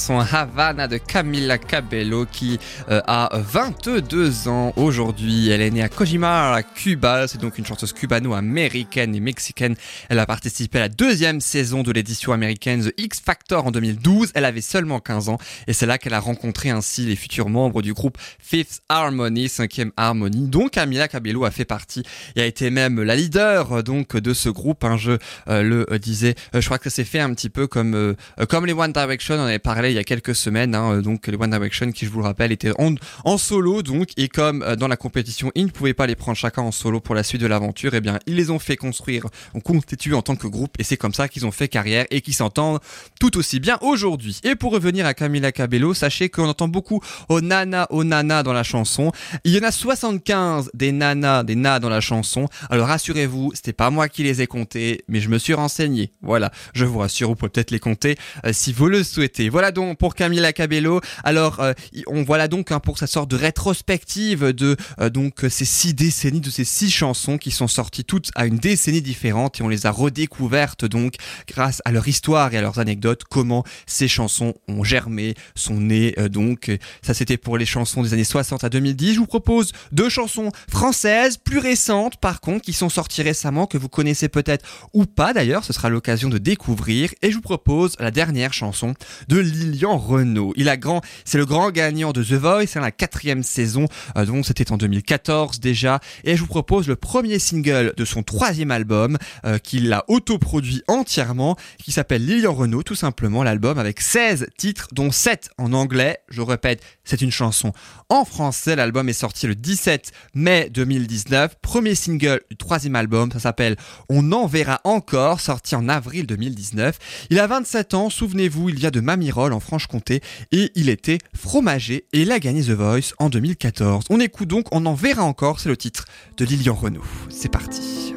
chanson 0.07 0.19
Havana 0.19 0.87
de 0.87 0.97
Camila 0.97 1.57
Cabello 1.57 2.25
qui 2.31 2.59
euh, 2.89 3.01
a 3.07 3.29
22 3.33 4.47
ans 4.47 4.73
aujourd'hui. 4.75 5.49
Elle 5.49 5.61
est 5.61 5.71
née 5.71 5.83
à 5.83 5.89
Kojima, 5.89 6.53
à 6.53 6.63
Cuba. 6.63 7.27
C'est 7.27 7.41
donc 7.41 7.57
une 7.57 7.65
chanteuse 7.65 7.93
cubano-américaine 7.93 9.15
et 9.15 9.19
mexicaine. 9.19 9.75
Elle 10.09 10.19
a 10.19 10.25
participé 10.25 10.77
à 10.77 10.81
la 10.81 10.89
deuxième 10.89 11.41
saison 11.41 11.83
de 11.83 11.91
l'édition 11.91 12.31
américaine 12.31 12.83
The 12.83 12.93
X 12.97 13.19
Factor 13.19 13.65
en 13.65 13.71
2012. 13.71 14.31
Elle 14.33 14.45
avait 14.45 14.61
seulement 14.61 14.99
15 14.99 15.29
ans 15.29 15.37
et 15.67 15.73
c'est 15.73 15.85
là 15.85 15.97
qu'elle 15.97 16.13
a 16.13 16.19
rencontré 16.19 16.69
ainsi 16.69 17.05
les 17.05 17.15
futurs 17.15 17.49
membres 17.49 17.81
du 17.81 17.93
groupe 17.93 18.17
Fifth 18.39 18.81
Harmony, 18.89 19.49
5 19.49 19.81
Harmony, 19.97 20.47
dont 20.47 20.67
Camila 20.69 21.07
Cabello 21.07 21.43
a 21.43 21.51
fait 21.51 21.65
partie 21.65 22.03
et 22.35 22.41
a 22.41 22.45
été 22.45 22.69
même 22.69 23.01
la 23.01 23.15
leader 23.15 23.83
donc 23.83 24.15
de 24.15 24.33
ce 24.33 24.49
groupe. 24.49 24.83
Un 24.83 24.97
jeu 24.97 25.19
euh, 25.49 25.63
le 25.63 25.99
disait. 25.99 26.35
Euh, 26.55 26.61
je 26.61 26.65
crois 26.65 26.79
que 26.79 26.89
c'est 26.89 27.03
fait 27.03 27.19
un 27.19 27.33
petit 27.33 27.49
peu 27.49 27.67
comme 27.67 27.95
euh, 27.95 28.13
comme 28.47 28.65
les 28.65 28.73
One 28.73 28.93
Direction. 28.93 29.35
On 29.35 29.45
avait 29.45 29.59
parlé 29.59 29.96
y 29.97 30.01
a 30.01 30.03
quelques 30.03 30.35
semaines. 30.35 30.75
Hein, 30.75 31.01
donc 31.01 31.27
les 31.27 31.37
One 31.37 31.49
Direction, 31.49 31.91
qui 31.91 32.05
je 32.05 32.11
vous 32.11 32.19
le 32.19 32.25
rappelle, 32.25 32.51
étaient 32.51 32.71
en, 32.77 33.37
solo 33.37 33.81
donc 33.81 34.09
et 34.17 34.29
comme 34.29 34.65
dans 34.75 34.87
la 34.87 34.97
compétition, 34.97 35.51
ils 35.55 35.65
ne 35.65 35.71
pouvaient 35.71 35.93
pas 35.93 36.07
les 36.07 36.15
prendre 36.15 36.37
chacun 36.37 36.61
en 36.61 36.71
solo 36.71 36.99
pour 36.99 37.15
la 37.15 37.23
suite 37.23 37.41
de 37.41 37.47
l'aventure. 37.47 37.93
Et 37.93 37.97
eh 37.97 38.01
bien, 38.01 38.19
ils 38.25 38.35
les 38.35 38.49
ont 38.49 38.59
fait 38.59 38.77
construire, 38.77 39.25
on 39.53 39.59
constitue 39.59 40.13
en 40.13 40.21
tant 40.21 40.35
que 40.35 40.47
groupe 40.47 40.75
et 40.79 40.83
c'est 40.83 40.97
comme 40.97 41.13
ça 41.13 41.27
qu'ils 41.27 41.45
ont 41.45 41.51
fait 41.51 41.67
carrière 41.67 42.05
et 42.11 42.21
qu'ils 42.21 42.33
s'entendent 42.33 42.79
tout 43.19 43.37
aussi 43.37 43.59
bien 43.59 43.77
aujourd'hui. 43.81 44.39
Et 44.43 44.55
pour 44.55 44.71
revenir 44.71 45.05
à 45.05 45.13
Camila 45.13 45.51
Cabello, 45.51 45.93
sachez 45.93 46.29
qu'on 46.29 46.47
entend 46.47 46.67
beaucoup 46.67 47.01
au 47.29 47.41
nana, 47.41 47.87
au 47.89 48.03
nana 48.03 48.43
dans 48.43 48.53
la 48.53 48.63
chanson. 48.63 49.11
Il 49.43 49.53
y 49.53 49.59
en 49.59 49.63
a 49.63 49.71
75 49.71 50.71
des 50.73 50.91
nanas, 50.91 51.43
des 51.43 51.55
nas 51.55 51.79
dans 51.79 51.89
la 51.89 52.01
chanson. 52.01 52.47
Alors 52.69 52.87
rassurez-vous, 52.87 53.51
c'était 53.53 53.73
pas 53.73 53.89
moi 53.89 54.09
qui 54.09 54.23
les 54.23 54.41
ai 54.41 54.47
comptés, 54.47 55.03
mais 55.07 55.19
je 55.19 55.29
me 55.29 55.37
suis 55.37 55.53
renseigné. 55.53 56.11
Voilà, 56.21 56.51
je 56.73 56.85
vous 56.85 56.99
rassure, 56.99 57.29
vous 57.29 57.35
pouvez 57.35 57.49
peut-être 57.49 57.71
les 57.71 57.79
compter 57.79 58.15
euh, 58.45 58.51
si 58.53 58.73
vous 58.73 58.87
le 58.87 59.03
souhaitez. 59.03 59.49
Voilà 59.49 59.71
donc 59.71 59.86
pour 59.95 60.15
Camila 60.15 60.53
Cabello. 60.53 61.01
Alors, 61.23 61.59
euh, 61.59 61.73
on 62.07 62.23
voilà 62.23 62.47
donc 62.47 62.71
hein, 62.71 62.79
pour 62.79 62.97
sa 62.97 63.07
sorte 63.07 63.29
de 63.29 63.35
rétrospective 63.35 64.51
de 64.53 64.75
euh, 64.99 65.09
donc 65.09 65.45
ces 65.49 65.65
six 65.65 65.93
décennies, 65.93 66.41
de 66.41 66.49
ces 66.49 66.65
six 66.65 66.91
chansons 66.91 67.37
qui 67.37 67.51
sont 67.51 67.67
sorties 67.67 68.03
toutes 68.03 68.31
à 68.35 68.45
une 68.45 68.57
décennie 68.57 69.01
différente 69.01 69.59
et 69.59 69.63
on 69.63 69.67
les 69.67 69.85
a 69.85 69.91
redécouvertes 69.91 70.85
donc 70.85 71.15
grâce 71.47 71.81
à 71.85 71.91
leur 71.91 72.07
histoire 72.07 72.53
et 72.53 72.57
à 72.57 72.61
leurs 72.61 72.79
anecdotes, 72.79 73.23
comment 73.29 73.63
ces 73.85 74.07
chansons 74.07 74.53
ont 74.67 74.83
germé, 74.83 75.35
sont 75.55 75.79
nées 75.79 76.15
donc. 76.29 76.71
Ça 77.01 77.13
c'était 77.13 77.37
pour 77.37 77.57
les 77.57 77.65
chansons 77.65 78.03
des 78.03 78.13
années 78.13 78.23
60 78.23 78.63
à 78.63 78.69
2010. 78.69 79.13
Je 79.13 79.19
vous 79.19 79.25
propose 79.25 79.71
deux 79.91 80.09
chansons 80.09 80.51
françaises 80.69 81.37
plus 81.37 81.59
récentes 81.59 82.17
par 82.17 82.41
contre 82.41 82.63
qui 82.63 82.73
sont 82.73 82.89
sorties 82.89 83.21
récemment 83.21 83.67
que 83.67 83.77
vous 83.77 83.89
connaissez 83.89 84.29
peut-être 84.29 84.65
ou 84.93 85.05
pas 85.05 85.33
d'ailleurs, 85.33 85.63
ce 85.63 85.73
sera 85.73 85.89
l'occasion 85.89 86.29
de 86.29 86.37
découvrir 86.37 87.11
et 87.21 87.31
je 87.31 87.35
vous 87.35 87.41
propose 87.41 87.95
la 87.99 88.11
dernière 88.11 88.53
chanson 88.53 88.93
de 89.27 89.37
Lilian 89.77 89.97
Renault. 89.97 90.53
Il 90.55 90.69
a 90.69 90.77
grand, 90.77 91.01
c'est 91.23 91.37
le 91.37 91.45
grand 91.45 91.69
gagnant 91.69 92.11
de 92.11 92.23
The 92.23 92.33
Voice, 92.33 92.65
c'est 92.65 92.79
la 92.79 92.89
quatrième 92.89 93.43
saison, 93.43 93.85
euh, 94.17 94.25
donc 94.25 94.43
c'était 94.43 94.71
en 94.71 94.77
2014 94.77 95.59
déjà, 95.59 95.99
et 96.23 96.35
je 96.35 96.41
vous 96.41 96.47
propose 96.47 96.87
le 96.87 96.95
premier 96.95 97.37
single 97.37 97.93
de 97.95 98.05
son 98.05 98.23
troisième 98.23 98.71
album 98.71 99.19
euh, 99.45 99.59
qu'il 99.59 99.93
a 99.93 100.03
autoproduit 100.07 100.81
entièrement, 100.87 101.55
qui 101.77 101.91
s'appelle 101.91 102.25
Lilian 102.25 102.53
Renault, 102.53 102.81
tout 102.81 102.95
simplement 102.95 103.43
l'album 103.43 103.77
avec 103.77 104.01
16 104.01 104.47
titres, 104.57 104.87
dont 104.93 105.11
7 105.11 105.51
en 105.59 105.73
anglais. 105.73 106.17
Je 106.29 106.41
répète, 106.41 106.81
c'est 107.03 107.21
une 107.21 107.31
chanson 107.31 107.71
en 108.09 108.25
français. 108.25 108.75
L'album 108.75 109.09
est 109.09 109.13
sorti 109.13 109.47
le 109.47 109.55
17 109.55 110.11
mai 110.33 110.69
2019. 110.71 111.55
Premier 111.61 111.95
single 111.95 112.41
du 112.49 112.57
troisième 112.57 112.95
album, 112.95 113.31
ça 113.31 113.39
s'appelle 113.39 113.75
On 114.09 114.31
en 114.31 114.47
verra 114.47 114.81
encore, 114.83 115.39
sorti 115.39 115.75
en 115.75 115.89
avril 115.89 116.25
2019. 116.25 116.97
Il 117.29 117.39
a 117.39 117.47
27 117.47 117.93
ans, 117.93 118.09
souvenez-vous, 118.09 118.69
il 118.69 118.75
vient 118.75 118.91
de 118.91 118.99
Mamirol 118.99 119.53
en 119.53 119.59
Franche-Comté 119.59 120.21
et 120.51 120.71
il 120.75 120.89
était 120.89 121.19
fromager 121.35 122.05
et 122.13 122.21
il 122.21 122.31
a 122.31 122.39
gagné 122.39 122.63
The 122.63 122.71
Voice 122.71 123.13
en 123.19 123.29
2014. 123.29 124.05
On 124.09 124.19
écoute 124.19 124.47
donc 124.47 124.67
On 124.71 124.85
en 124.85 124.93
verra 124.93 125.23
encore, 125.23 125.59
c'est 125.59 125.69
le 125.69 125.77
titre 125.77 126.05
de 126.37 126.45
Lilian 126.45 126.75
Renault. 126.75 127.05
C'est 127.29 127.51
parti. 127.51 128.16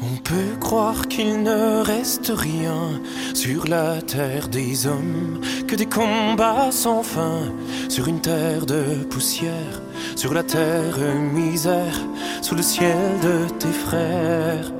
On 0.00 0.16
peut 0.16 0.56
croire 0.60 1.08
qu'il 1.08 1.42
ne 1.42 1.82
reste 1.82 2.32
rien 2.34 3.00
sur 3.34 3.66
la 3.66 4.02
terre 4.02 4.48
des 4.48 4.86
hommes, 4.86 5.40
que 5.66 5.76
des 5.76 5.86
combats 5.86 6.70
sans 6.70 7.02
fin, 7.02 7.42
sur 7.88 8.08
une 8.08 8.20
terre 8.20 8.66
de 8.66 9.04
poussière, 9.10 9.82
sur 10.16 10.34
la 10.34 10.42
terre 10.42 10.98
misère, 11.32 11.98
sous 12.40 12.54
le 12.54 12.62
ciel 12.62 12.98
de 13.22 13.48
tes 13.58 13.72
frères. 13.86 14.72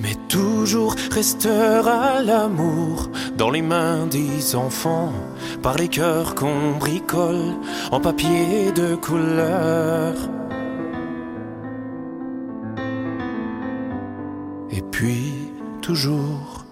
Mais 0.00 0.16
toujours 0.28 0.94
restera 1.10 2.22
l'amour 2.22 3.10
dans 3.36 3.50
les 3.50 3.62
mains 3.62 4.06
des 4.06 4.54
enfants, 4.54 5.12
par 5.62 5.76
les 5.76 5.88
cœurs 5.88 6.34
qu'on 6.34 6.72
bricole 6.78 7.54
en 7.90 8.00
papier 8.00 8.72
de 8.72 8.94
couleur. 8.94 10.14
Et 14.72 14.82
puis 14.82 15.32
toujours. 15.82 16.64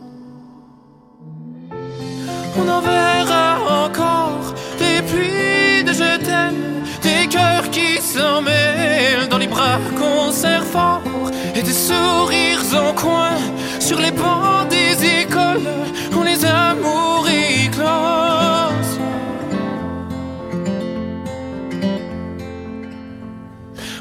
On 2.57 2.69
en 2.69 2.81
verra 2.81 3.85
encore 3.85 4.55
des 4.79 5.03
pluies 5.03 5.85
de 5.85 5.93
je 5.93 6.19
des 7.03 7.29
cœurs 7.29 7.71
qui 7.71 8.01
s'en 8.01 8.43
mêlent 8.43 9.29
dans 9.31 9.39
les 9.39 9.47
bras 9.47 9.79
qu'on 9.97 10.33
serre 10.33 10.65
fort 10.65 11.03
et 11.55 11.63
des 11.63 11.73
sourires 11.73 12.65
en 12.75 12.93
coin 12.93 13.37
sur 13.79 13.99
les 14.01 14.11
bancs 14.11 14.69
des 14.69 15.23
écoles 15.23 15.69
où 16.17 16.23
les 16.23 16.45
amours 16.45 17.27
éclosent. 17.29 18.99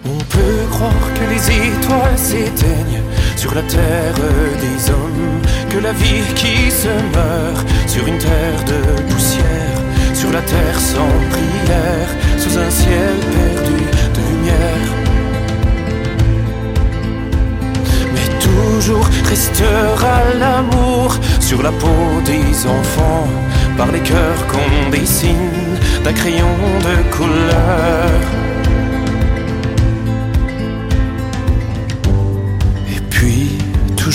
On 0.06 0.18
peut 0.34 0.66
croire 0.72 1.14
que 1.16 1.26
les 1.34 1.68
étoiles 1.68 2.18
s'éteignent 2.18 3.04
sur 3.38 3.54
la 3.54 3.62
terre 3.62 4.16
des 4.16 4.90
hommes, 4.90 5.42
que 5.70 5.78
la 5.78 5.94
vie 5.94 6.26
qui 6.36 6.72
se 6.72 6.90
meurt 7.16 7.68
sur 7.86 8.08
une 8.08 8.18
terre 8.18 8.64
de 8.66 9.02
poussière, 9.12 9.80
sur 10.16 10.32
la 10.32 10.42
terre 10.42 10.80
sans 10.80 11.14
prière, 11.30 12.10
sous 12.40 12.58
un 12.58 12.70
ciel 12.70 13.16
perdu 13.36 13.84
de 14.16 14.22
lumière. 14.30 14.90
Mais 18.14 18.28
toujours 18.40 19.08
restera 19.30 20.18
l'amour 20.40 21.16
sur 21.40 21.62
la 21.62 21.72
peau 21.72 22.22
des 22.26 22.68
enfants, 22.68 23.28
par 23.78 23.92
les 23.92 24.00
cœurs 24.00 24.48
qu'on 24.48 24.90
dessine 24.90 25.78
d'un 26.04 26.14
crayon 26.14 26.56
de 26.88 27.16
couleur. 27.16 28.57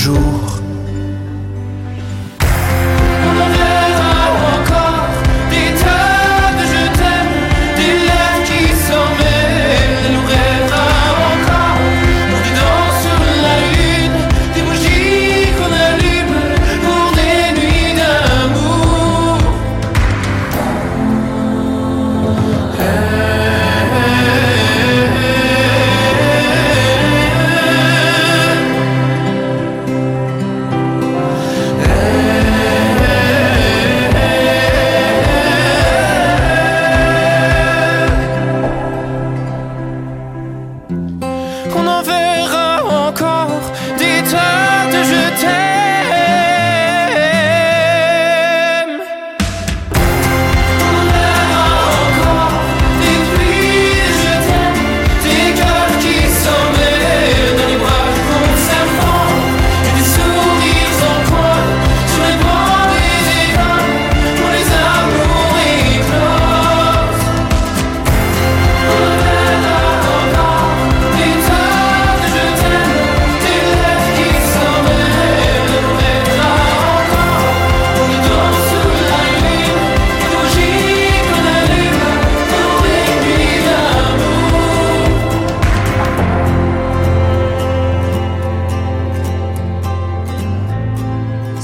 Toujours 0.03 0.42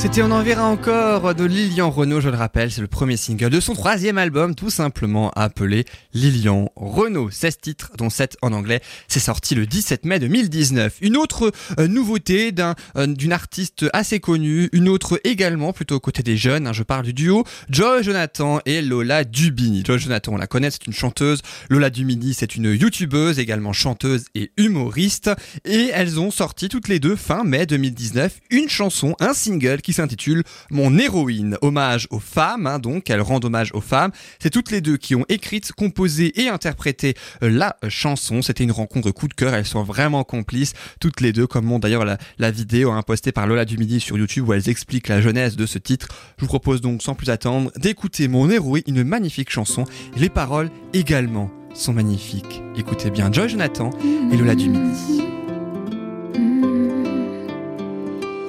C'était 0.09 0.23
On 0.23 0.31
en 0.31 0.43
verra 0.43 0.65
encore 0.65 1.35
de 1.35 1.45
Lilian 1.45 1.91
Renault, 1.91 2.23
je 2.23 2.31
le 2.31 2.37
rappelle, 2.37 2.71
c'est 2.73 2.81
le 2.81 2.87
premier 2.87 3.19
single 3.19 3.51
de 3.51 3.61
son 3.61 3.75
troisième 3.75 4.17
album, 4.17 4.55
tout 4.55 4.71
simplement 4.71 5.31
appelé 5.33 5.85
Lilian 6.15 6.73
Renault. 6.77 7.29
16 7.31 7.59
titres, 7.59 7.93
dont 7.99 8.09
7 8.09 8.39
en 8.41 8.55
anglais. 8.55 8.81
C'est 9.07 9.21
sorti 9.21 9.55
le 9.55 9.67
17 9.67 10.07
mai 10.07 10.19
2019. 10.19 10.97
Une 11.03 11.19
autre 11.19 11.53
euh, 11.79 11.89
nouveauté 11.89 12.53
d'un 12.53 12.75
euh, 12.97 13.07
d'une 13.07 13.35
artiste 13.35 13.85
assez 13.93 14.19
connue, 14.19 14.71
une 14.73 14.89
autre 14.89 15.21
également 15.25 15.75
plutôt 15.75 15.97
aux 15.97 16.01
côtés 16.01 16.23
des 16.23 16.39
jeunes. 16.39 16.67
hein, 16.67 16.73
je 16.73 16.85
parle 16.85 17.05
du 17.05 17.13
duo 17.13 17.45
Joy 17.69 18.03
Jonathan 18.03 18.61
et 18.65 18.81
Lola 18.81 19.25
Dubini. 19.25 19.83
Joy 19.85 19.99
Jonathan, 19.99 20.33
on 20.33 20.39
la 20.39 20.47
connaît, 20.47 20.71
c'est 20.71 20.87
une 20.87 20.95
chanteuse. 20.95 21.43
Lola 21.69 21.91
Dubini, 21.91 22.33
c'est 22.33 22.57
une 22.57 22.73
youtubeuse, 22.73 23.39
également 23.39 23.75
chanteuse 23.75 24.25
et 24.35 24.53
humoriste. 24.57 25.31
Et 25.67 25.91
elles 25.93 26.19
ont 26.19 26.31
sorti 26.31 26.71
toutes 26.71 26.89
les 26.89 26.99
deux 26.99 27.15
fin 27.15 27.45
mai 27.45 27.67
2019 27.67 28.41
une 28.51 28.71
chanson, 28.71 29.15
un 29.21 29.35
single 29.35 29.83
qui 29.83 29.98
s'intitule 29.99 30.45
Mon 30.71 30.97
héroïne. 30.99 31.57
Hommage 31.63 32.07
aux 32.11 32.21
femmes, 32.21 32.67
hein, 32.67 32.79
donc 32.79 33.11
elles 33.11 33.21
rendent 33.21 33.45
hommage 33.45 33.71
aux 33.75 33.81
femmes. 33.81 34.13
C'est 34.39 34.51
toutes 34.51 34.71
les 34.71 34.81
deux 34.81 34.97
qui 34.97 35.15
ont 35.15 35.25
écrite, 35.29 35.73
composé 35.73 36.41
et 36.41 36.49
interprété 36.49 37.15
la 37.41 37.77
chanson. 37.89 38.43
C'était 38.43 38.65
une 38.65 38.73
rencontre 38.73 39.11
coup 39.11 39.29
de 39.29 39.35
cœur. 39.35 39.55
Elles 39.55 39.67
sont 39.67 39.83
vraiment 39.83 40.25
complices, 40.25 40.73
toutes 41.01 41.21
les 41.21 41.33
deux, 41.33 41.47
comme 41.47 41.65
montre 41.65 41.83
d'ailleurs 41.83 42.05
la, 42.05 42.51
vidéo 42.51 42.93
hein, 42.93 43.03
postée 43.03 43.33
par 43.33 43.47
Lola 43.47 43.65
Dumidi 43.65 44.01
sur 44.01 44.17
YouTube 44.17 44.49
où 44.49 44.53
elles 44.53 44.69
expliquent 44.69 45.09
la 45.09 45.21
genèse 45.21 45.57
de 45.57 45.67
ce 45.67 45.79
titre. 45.79 46.09
Je 46.39 46.43
vous 46.43 46.49
propose 46.49 46.81
donc 46.81 47.03
sans 47.03 47.15
plus 47.15 47.31
attendre 47.31 47.71
d'écouter 47.77 48.29
Mon 48.29 48.49
héroïne, 48.51 48.85
une 48.87 49.05
magnifique 49.05 49.51
chanson. 49.51 49.85
Les 50.17 50.29
paroles 50.29 50.71
également 50.93 51.51
sont 51.75 51.93
magnifiques. 51.93 52.63
Écoutez 52.77 53.11
bien 53.11 53.33
Joy 53.33 53.49
Jonathan 53.49 53.91
et 54.33 54.37
Lola 54.37 54.55
Dumidi. 54.55 55.23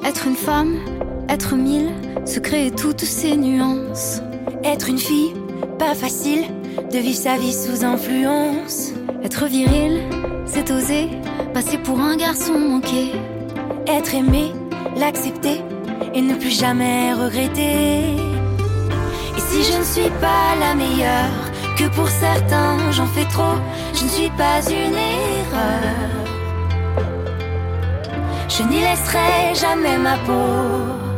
Être 0.03 0.27
une 0.27 0.35
femme, 0.35 0.75
être 1.30 1.55
mille, 1.55 1.91
se 2.25 2.39
créer 2.39 2.71
toutes 2.71 3.05
ces 3.05 3.38
nuances. 3.38 4.21
Être 4.63 4.89
une 4.89 4.97
fille, 4.97 5.34
pas 5.77 5.93
facile 5.93 6.45
de 6.91 6.97
vivre 6.97 7.17
sa 7.17 7.38
vie 7.38 7.53
sous 7.53 7.86
influence. 7.86 8.91
Être 9.23 9.45
viril, 9.45 10.01
c'est 10.45 10.71
oser 10.71 11.09
passer 11.53 11.77
pour 11.77 11.99
un 11.99 12.17
garçon 12.17 12.57
manqué. 12.57 13.11
Être 13.88 14.15
aimé, 14.15 14.51
l'accepter 14.97 15.61
et 16.13 16.21
ne 16.21 16.36
plus 16.36 16.57
jamais 16.59 17.13
regretter. 17.13 18.15
Et 19.38 19.41
si 19.49 19.63
je 19.63 19.77
ne 19.77 19.84
suis 19.84 20.11
pas 20.19 20.55
la 20.59 20.73
meilleure, 20.75 21.51
que 21.77 21.88
pour 21.95 22.09
certains 22.09 22.91
j'en 22.91 23.07
fais 23.07 23.25
trop, 23.25 23.57
je 23.93 24.03
ne 24.03 24.09
suis 24.09 24.30
pas 24.32 24.59
une 24.69 24.95
erreur. 24.95 26.09
Je 28.49 28.63
n'y 28.63 28.82
laisserai 28.82 29.55
jamais 29.55 29.97
ma 29.97 30.17
peau. 30.17 31.09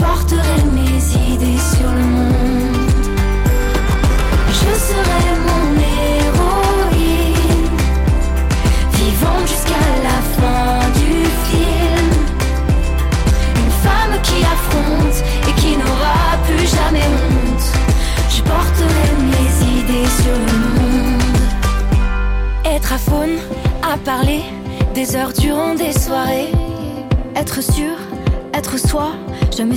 Porterai 0.00 0.64
mes 0.72 1.32
idées 1.32 1.58
sur 1.58 1.90
le 1.90 2.04
monde. 2.04 2.80
Je 4.48 4.72
serai 4.88 5.29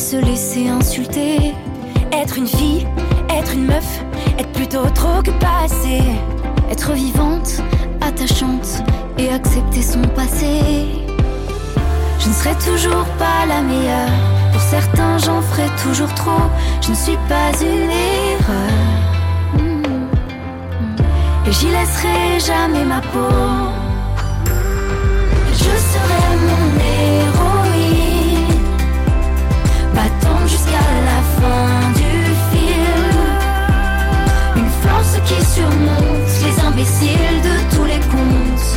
se 0.04 0.18
laisser 0.18 0.68
insulter. 0.68 1.54
Être 2.12 2.38
une 2.38 2.47
fille, 2.47 2.86
être 3.30 3.54
une 3.54 3.66
meuf, 3.68 4.04
être 4.38 4.51
plutôt 4.51 4.89
trop 4.93 5.22
que 5.24 5.32
pas 5.39 5.64
assez. 5.64 6.01
Être 6.70 6.91
vivante, 6.91 7.62
attachante 8.01 8.84
et 9.18 9.30
accepter 9.30 9.82
son 9.82 10.01
passé. 10.14 10.60
Je 12.20 12.28
ne 12.28 12.34
serai 12.34 12.54
toujours 12.56 13.06
pas 13.18 13.45
la 13.47 13.62
meilleure. 13.62 14.10
Pour 14.51 14.62
certains, 14.62 15.18
j'en 15.20 15.41
ferai 15.41 15.70
toujours 15.82 16.14
trop. 16.16 16.49
Je 16.82 16.89
ne 16.89 16.95
suis 16.95 17.20
pas 17.30 17.51
une 17.62 17.91
erreur. 18.34 18.74
Et 21.47 21.51
j'y 21.54 21.68
laisserai 21.68 22.39
jamais 22.45 22.84
ma 22.84 22.99
peau. 22.99 23.73
Du 31.94 32.14
film. 32.52 33.18
Une 34.56 34.70
force 34.84 35.16
qui 35.26 35.46
surmonte 35.46 36.32
les 36.44 36.60
imbéciles 36.66 37.41
de 37.44 37.76
tous 37.76 37.86
les 37.86 38.00
contes. 38.14 38.70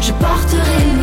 Je 0.00 0.12
porterai 0.12 0.97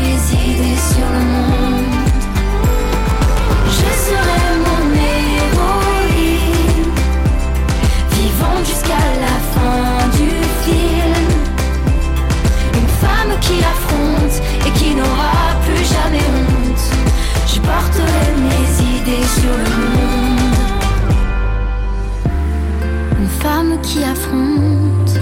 qui 23.96 24.04
affronte, 24.04 25.14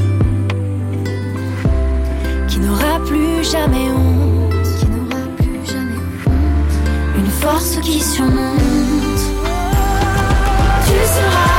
qui 2.48 2.60
n'aura 2.60 3.00
plus 3.06 3.44
jamais 3.44 3.92
honte. 3.92 4.54
Qui 4.80 4.88
n'aura 4.88 5.26
plus 5.38 5.60
jamais 5.68 6.02
honte. 6.26 6.74
Une 7.20 7.32
force 7.44 7.78
qui 7.84 8.00
surmonte. 8.02 9.24
Tu 10.88 10.98
seras 11.16 11.53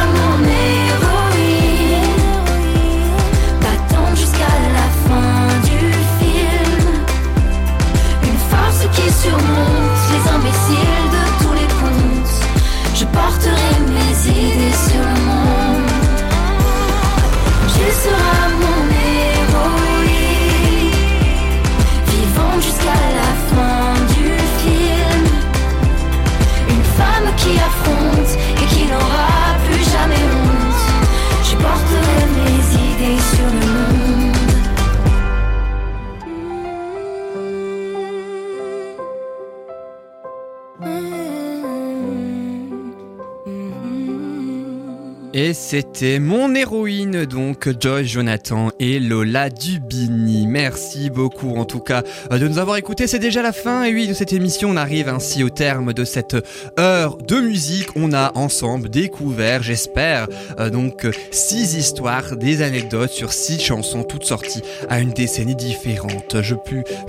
c'était 45.67 46.19
mon 46.19 46.55
héroïne 46.55 47.25
donc 47.25 47.71
Joy 47.81 48.07
Jonathan 48.07 48.71
et 48.81 49.01
Lola 49.01 49.49
Dubini. 49.49 50.47
Merci 50.47 51.09
beaucoup 51.09 51.57
en 51.57 51.65
tout 51.65 51.81
cas 51.81 52.03
euh, 52.31 52.39
de 52.39 52.47
nous 52.47 52.59
avoir 52.59 52.77
écoutés. 52.77 53.07
C'est 53.07 53.19
déjà 53.19 53.41
la 53.41 53.53
fin 53.53 53.85
et 53.85 53.95
oui 53.95 54.07
de 54.07 54.13
cette 54.13 54.35
émission. 54.35 54.69
On 54.69 54.77
arrive 54.77 55.09
ainsi 55.09 55.43
au 55.43 55.49
terme 55.49 55.95
de 55.95 56.05
cette 56.05 56.37
heure 56.79 57.17
de 57.17 57.41
musique. 57.41 57.89
On 57.97 58.13
a 58.13 58.33
ensemble 58.37 58.91
découvert, 58.91 59.63
j'espère, 59.63 60.29
euh, 60.59 60.69
donc 60.69 61.07
six 61.31 61.77
histoires, 61.77 62.37
des 62.37 62.61
anecdotes 62.61 63.11
sur 63.11 63.33
six 63.33 63.59
chansons 63.59 64.03
toutes 64.03 64.25
sorties 64.25 64.63
à 64.91 65.01
une 65.01 65.13
décennie 65.13 65.57
différente. 65.57 66.43
Je, 66.43 66.55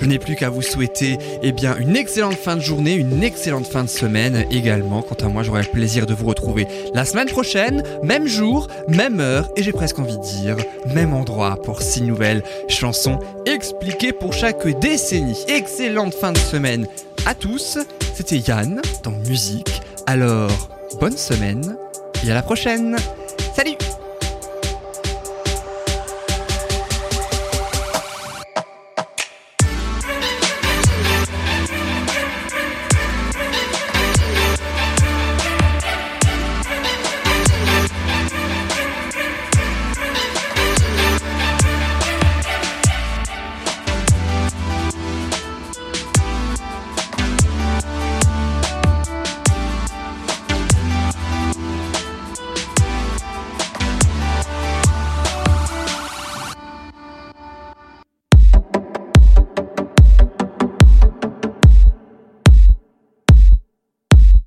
n'ai 0.06 0.18
plus 0.18 0.36
qu'à 0.36 0.50
vous 0.50 0.62
souhaiter 0.62 1.18
eh 1.44 1.52
bien 1.52 1.76
une 1.78 1.98
excellente 1.98 2.38
fin 2.38 2.56
de 2.56 2.62
journée, 2.62 2.94
une 2.94 3.22
excellente 3.22 3.68
fin 3.68 3.84
de 3.84 3.90
semaine 3.90 4.46
également. 4.50 5.02
Quant 5.02 5.26
à 5.26 5.28
moi, 5.28 5.44
j'aurai 5.44 5.64
le 5.64 5.72
plaisir 5.72 6.06
de 6.06 6.14
vous 6.14 6.26
retrouver 6.26 6.68
la 6.94 7.04
semaine 7.04 7.28
prochaine, 7.28 7.84
même 8.02 8.28
même 8.88 9.20
heure 9.20 9.50
et 9.56 9.64
j'ai 9.64 9.72
presque 9.72 10.00
envie 10.00 10.18
de 10.18 10.24
dire 10.24 10.58
même 10.94 11.14
endroit 11.14 11.58
pour 11.62 11.82
six 11.82 12.02
nouvelles 12.02 12.44
chansons 12.68 13.20
expliquées 13.46 14.14
pour 14.14 14.34
chaque 14.34 14.68
décennie. 14.80 15.44
Excellente 15.48 16.14
fin 16.14 16.32
de 16.32 16.38
semaine 16.38 16.88
à 17.26 17.34
tous. 17.34 17.78
C'était 18.14 18.38
Yann 18.38 18.82
dans 19.04 19.12
musique. 19.12 19.82
Alors, 20.06 20.70
bonne 21.00 21.18
semaine 21.18 21.76
et 22.26 22.32
à 22.32 22.34
la 22.34 22.44
prochaine. 22.44 22.96
Salut 23.56 23.76